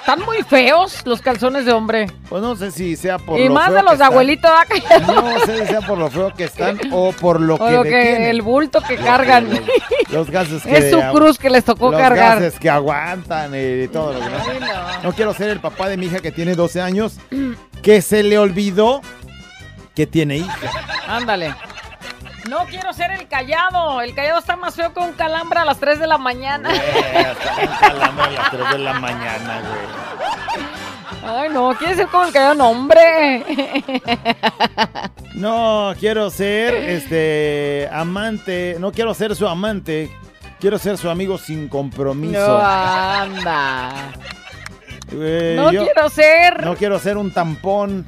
Están 0.00 0.20
muy 0.24 0.42
feos 0.42 1.02
los 1.04 1.20
calzones 1.20 1.66
de 1.66 1.72
hombre. 1.72 2.06
Pues 2.30 2.40
no 2.42 2.56
sé 2.56 2.70
si 2.70 2.96
sea 2.96 3.18
por 3.18 3.38
y 3.38 3.46
lo 3.48 3.54
más 3.54 3.66
feo 3.66 3.74
de 3.74 3.80
que 3.80 3.84
los 3.84 3.90
de 3.90 3.94
están. 4.04 4.12
abuelito 4.12 4.48
acá. 4.48 4.74
No 5.06 5.38
sé 5.44 5.58
si 5.60 5.66
sea 5.66 5.80
por 5.82 5.98
lo 5.98 6.10
feo 6.10 6.32
que 6.34 6.44
están 6.44 6.78
o 6.92 7.12
por 7.12 7.40
lo 7.40 7.56
O 7.56 7.66
que 7.66 7.72
lo 7.72 7.82
que- 7.82 7.90
detienen. 7.90 8.22
el 8.30 8.40
bulto 8.42 8.80
que 8.80 8.96
cargan. 8.96 9.50
Los, 9.50 9.60
los 10.10 10.30
gases 10.30 10.62
que 10.64 10.78
Es 10.78 10.90
su 10.90 11.00
cruz 11.12 11.38
que 11.38 11.50
les 11.50 11.62
tocó 11.64 11.90
los 11.90 12.00
cargar. 12.00 12.36
gases 12.40 12.58
que 12.58 12.70
aguantan 12.70 13.52
y 13.54 13.86
todo 13.88 14.14
lo 14.14 14.20
que 14.20 14.26
no. 14.30 15.02
No 15.02 15.12
quiero 15.12 15.34
ser 15.34 15.50
el 15.50 15.60
papá 15.60 15.88
de 15.90 15.96
mi 15.98 16.06
hija 16.06 16.20
que 16.20 16.32
tiene 16.32 16.54
12 16.54 16.80
años 16.80 17.16
que 17.82 18.00
se 18.00 18.22
le 18.22 18.38
olvidó 18.38 19.02
que 19.94 20.06
tiene 20.06 20.38
hija. 20.38 20.70
Ándale. 21.06 21.54
No 22.46 22.64
quiero 22.66 22.92
ser 22.92 23.10
el 23.10 23.26
callado. 23.28 24.00
El 24.00 24.14
callado 24.14 24.38
está 24.38 24.56
más 24.56 24.74
feo 24.74 24.92
que 24.94 25.00
un 25.00 25.12
calambre 25.12 25.58
a 25.60 25.64
las 25.64 25.78
3 25.78 25.98
de 25.98 26.06
la 26.06 26.18
mañana. 26.18 26.70
Hablando 27.82 28.22
a 28.22 28.30
las 28.30 28.50
3 28.50 28.70
de 28.72 28.78
la 28.78 28.92
mañana, 28.94 29.60
güey. 29.60 31.30
Ay, 31.30 31.48
no, 31.50 31.74
quiere 31.76 31.94
ser 31.96 32.06
como 32.08 32.24
el 32.24 32.32
callado, 32.32 32.54
no, 32.54 32.70
hombre. 32.70 33.44
No, 35.34 35.92
quiero 35.98 36.30
ser 36.30 36.74
este 36.74 37.88
amante, 37.92 38.76
no 38.78 38.92
quiero 38.92 39.12
ser 39.14 39.36
su 39.36 39.46
amante, 39.46 40.10
quiero 40.58 40.78
ser 40.78 40.96
su 40.96 41.10
amigo 41.10 41.36
sin 41.38 41.68
compromiso. 41.68 42.40
No, 42.40 42.64
anda. 42.64 43.90
Eh, 45.12 45.54
No 45.56 45.70
yo 45.72 45.84
quiero 45.84 46.08
ser. 46.08 46.64
No 46.64 46.76
quiero 46.76 46.98
ser 46.98 47.16
un 47.16 47.30
tampón. 47.32 48.06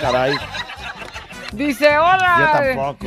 caray. 0.00 0.34
Dice, 1.52 1.96
hola. 1.98 2.36
Yo 2.38 2.46
tampoco. 2.76 3.06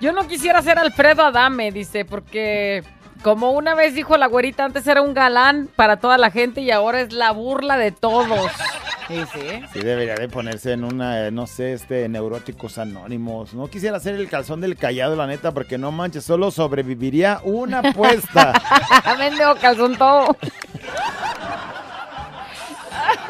Yo 0.00 0.12
no 0.12 0.26
quisiera 0.28 0.62
ser 0.62 0.78
Alfredo 0.78 1.24
Adame, 1.24 1.72
dice, 1.72 2.04
porque 2.04 2.82
como 3.22 3.52
una 3.52 3.74
vez 3.74 3.94
dijo 3.94 4.16
la 4.16 4.26
güerita, 4.26 4.64
antes 4.64 4.86
era 4.86 5.02
un 5.02 5.14
galán 5.14 5.68
para 5.74 5.98
toda 5.98 6.18
la 6.18 6.30
gente 6.30 6.60
y 6.60 6.70
ahora 6.70 7.00
es 7.00 7.12
la 7.12 7.32
burla 7.32 7.76
de 7.76 7.92
todos. 7.92 8.50
Sí, 9.08 9.22
sí. 9.32 9.62
Sí, 9.72 9.78
debería 9.78 10.16
de 10.16 10.28
ponerse 10.28 10.72
en 10.72 10.82
una, 10.82 11.28
eh, 11.28 11.30
no 11.30 11.46
sé, 11.46 11.74
este, 11.74 12.08
neuróticos 12.08 12.76
anónimos. 12.76 13.54
No 13.54 13.68
quisiera 13.68 14.00
ser 14.00 14.16
el 14.16 14.28
calzón 14.28 14.60
del 14.60 14.76
callado, 14.76 15.14
la 15.14 15.28
neta, 15.28 15.52
porque 15.52 15.78
no 15.78 15.92
manches, 15.92 16.24
solo 16.24 16.50
sobreviviría 16.50 17.40
una 17.44 17.78
apuesta. 17.78 18.52
Mendigo 19.16 19.54
calzón 19.60 19.96
todo. 19.96 20.36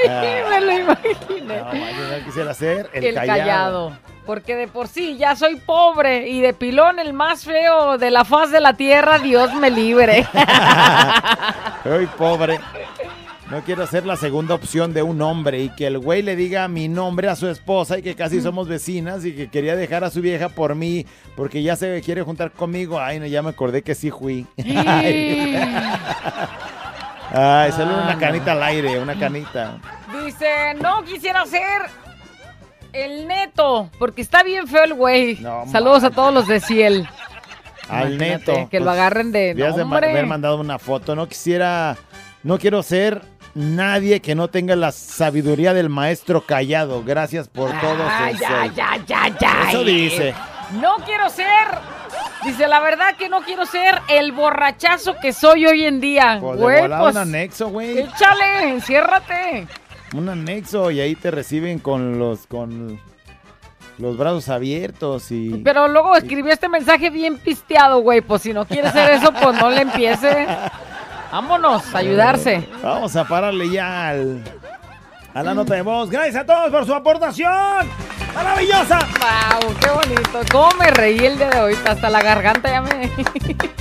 Me 0.51 0.61
lo 0.61 0.73
imaginé. 0.73 1.59
No 1.61 2.25
quisiera 2.25 2.55
ser 2.55 2.91
el, 2.93 3.05
el 3.05 3.15
callado. 3.15 3.39
callado. 3.39 3.93
Porque 4.27 4.57
de 4.57 4.67
por 4.67 4.89
sí 4.89 5.17
ya 5.17 5.37
soy 5.37 5.57
pobre 5.57 6.29
y 6.29 6.41
de 6.41 6.53
pilón 6.53 6.99
el 6.99 7.13
más 7.13 7.45
feo 7.45 7.97
de 7.97 8.11
la 8.11 8.25
faz 8.25 8.51
de 8.51 8.61
la 8.61 8.73
tierra, 8.75 9.21
Dios 9.21 9.55
me 9.55 9.71
libre. 9.71 10.27
Soy 11.85 12.07
pobre. 12.07 12.59
No 13.51 13.63
quiero 13.63 13.87
ser 13.87 14.05
la 14.05 14.17
segunda 14.17 14.57
opción 14.57 14.93
de 14.93 15.03
un 15.03 15.23
hombre 15.23 15.61
y 15.61 15.69
que 15.69 15.87
el 15.87 15.99
güey 16.01 16.23
le 16.23 16.35
diga 16.35 16.67
mi 16.67 16.89
nombre 16.89 17.29
a 17.29 17.37
su 17.37 17.47
esposa 17.47 17.97
y 17.99 18.03
que 18.03 18.17
casi 18.17 18.41
somos 18.41 18.67
vecinas 18.67 19.25
y 19.25 19.33
que 19.37 19.49
quería 19.49 19.77
dejar 19.77 20.03
a 20.03 20.11
su 20.11 20.21
vieja 20.21 20.49
por 20.49 20.75
mí 20.75 21.07
porque 21.37 21.63
ya 21.63 21.77
se 21.77 22.03
quiere 22.03 22.23
juntar 22.23 22.51
conmigo. 22.51 22.99
Ay, 22.99 23.21
no, 23.21 23.27
ya 23.27 23.43
me 23.43 23.51
acordé 23.51 23.83
que 23.83 23.95
sí 23.95 24.11
fui. 24.11 24.45
Ay, 27.33 27.73
solo 27.73 27.93
una 28.03 28.19
canita 28.19 28.53
al 28.53 28.63
aire, 28.63 28.99
una 28.99 29.19
canita. 29.19 29.79
Dice, 30.25 30.75
no 30.81 31.03
quisiera 31.05 31.45
ser 31.47 31.83
el 32.93 33.27
neto, 33.27 33.91
porque 33.99 34.23
está 34.23 34.43
bien 34.43 34.67
feo 34.67 34.85
el 34.85 34.95
güey. 34.95 35.37
Saludos 35.71 36.05
a 36.05 36.11
todos 36.11 36.33
los 36.33 36.47
de 36.47 36.61
Ciel. 36.61 37.09
Al 37.89 38.15
Imagínate, 38.15 38.53
neto. 38.53 38.69
Que 38.71 38.79
lo 38.81 38.87
Pues, 38.87 38.95
agarren 38.97 39.33
de 39.33 39.39
Debías 39.55 39.77
de 39.77 39.83
haber 39.83 40.27
mandado 40.27 40.61
una 40.61 40.79
foto. 40.79 41.15
No 41.15 41.29
quisiera, 41.29 41.97
no 42.43 42.59
quiero 42.59 42.83
ser 42.83 43.23
nadie 43.55 44.21
que 44.21 44.35
no 44.35 44.49
tenga 44.49 44.75
la 44.77 44.93
sabiduría 44.93 45.73
del 45.73 45.89
maestro 45.89 46.45
callado. 46.45 47.03
Gracias 47.05 47.49
por 47.49 47.71
todo. 47.81 48.05
Ay, 48.09 48.37
sensei. 48.37 48.71
ya, 48.75 48.97
ya, 49.07 49.29
ya, 49.29 49.39
ya. 49.39 49.71
Eso 49.71 49.85
dice. 49.85 50.35
No 50.81 50.97
quiero 51.05 51.29
ser. 51.31 51.47
Dice, 52.47 52.69
la 52.69 52.79
verdad 52.81 53.17
que 53.17 53.29
no 53.29 53.41
quiero 53.43 53.67
ser 53.67 54.01
el 54.09 54.31
borrachazo 54.31 55.17
que 55.21 55.33
soy 55.33 55.67
hoy 55.67 55.85
en 55.85 56.01
día. 56.01 56.39
Pues 56.41 56.59
Güey, 56.61 56.81
volada 56.83 57.03
pues, 57.03 57.15
un 57.17 57.21
anexo, 57.23 57.69
güey. 57.69 57.99
échale, 57.99 58.69
enciérrate. 58.71 59.67
Un 60.15 60.29
anexo 60.29 60.93
y 60.93 61.01
ahí 61.01 61.17
te 61.17 61.33
reciben 61.33 61.81
con 61.81 62.21
los 62.21 62.47
con 62.47 63.01
los 63.99 64.17
brazos 64.17 64.49
abiertos 64.49 65.33
y 65.33 65.61
Pero 65.65 65.89
luego 65.89 66.15
escribió 66.17 66.53
este 66.53 66.69
mensaje 66.69 67.11
bien 67.11 67.39
pisteado, 67.39 67.99
güey. 68.01 68.21
Pues 68.21 68.43
si 68.43 68.53
no 68.53 68.65
quiere 68.65 68.93
ser 68.93 69.11
eso, 69.11 69.33
pues 69.33 69.61
no 69.61 69.69
le 69.69 69.83
empiece. 69.83 70.47
Vámonos, 71.33 71.95
a 71.95 71.99
ayudarse. 71.99 72.67
Vamos 72.83 73.17
a 73.17 73.25
pararle 73.25 73.69
ya 73.69 74.11
al, 74.11 74.45
a 75.37 75.43
la 75.43 75.55
nota 75.55 75.75
de 75.75 75.83
voz. 75.83 76.09
Gracias 76.09 76.37
a 76.37 76.47
todos 76.47 76.71
por 76.71 76.87
su 76.87 76.95
aportación. 76.95 77.53
¡Maravillosa! 78.35 78.99
¡Wow! 79.21 79.75
¡Qué 79.79 79.91
bonito! 79.91 80.41
¿Cómo 80.51 80.71
me 80.79 80.91
reí 80.91 81.19
el 81.19 81.37
día 81.37 81.51
de 81.51 81.61
hoy? 81.61 81.75
Hasta 81.87 82.09
la 82.09 82.23
garganta 82.23 82.71
ya 82.71 82.81
me. 82.81 83.11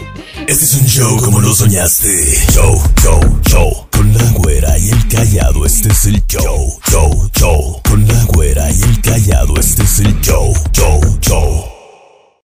Este 0.47 0.65
es 0.65 0.73
un 0.75 0.85
show 0.85 1.17
como 1.23 1.39
lo 1.39 1.55
soñaste. 1.55 2.07
Show, 2.51 2.79
show, 3.01 3.19
show. 3.47 3.87
Con 3.89 4.13
la 4.13 4.23
güera 4.33 4.77
y 4.77 4.89
el 4.89 5.07
callado, 5.07 5.65
este 5.65 5.89
es 5.89 6.05
el 6.05 6.23
show. 6.27 6.77
Show, 6.91 7.29
show. 7.33 7.81
Con 7.89 8.05
la 8.05 8.23
güera 8.25 8.69
y 8.69 8.81
el 8.83 9.01
callado, 9.01 9.55
este 9.57 9.83
es 9.83 9.99
el 10.01 10.21
show. 10.21 10.53
Show, 10.73 11.01
show. 11.21 11.74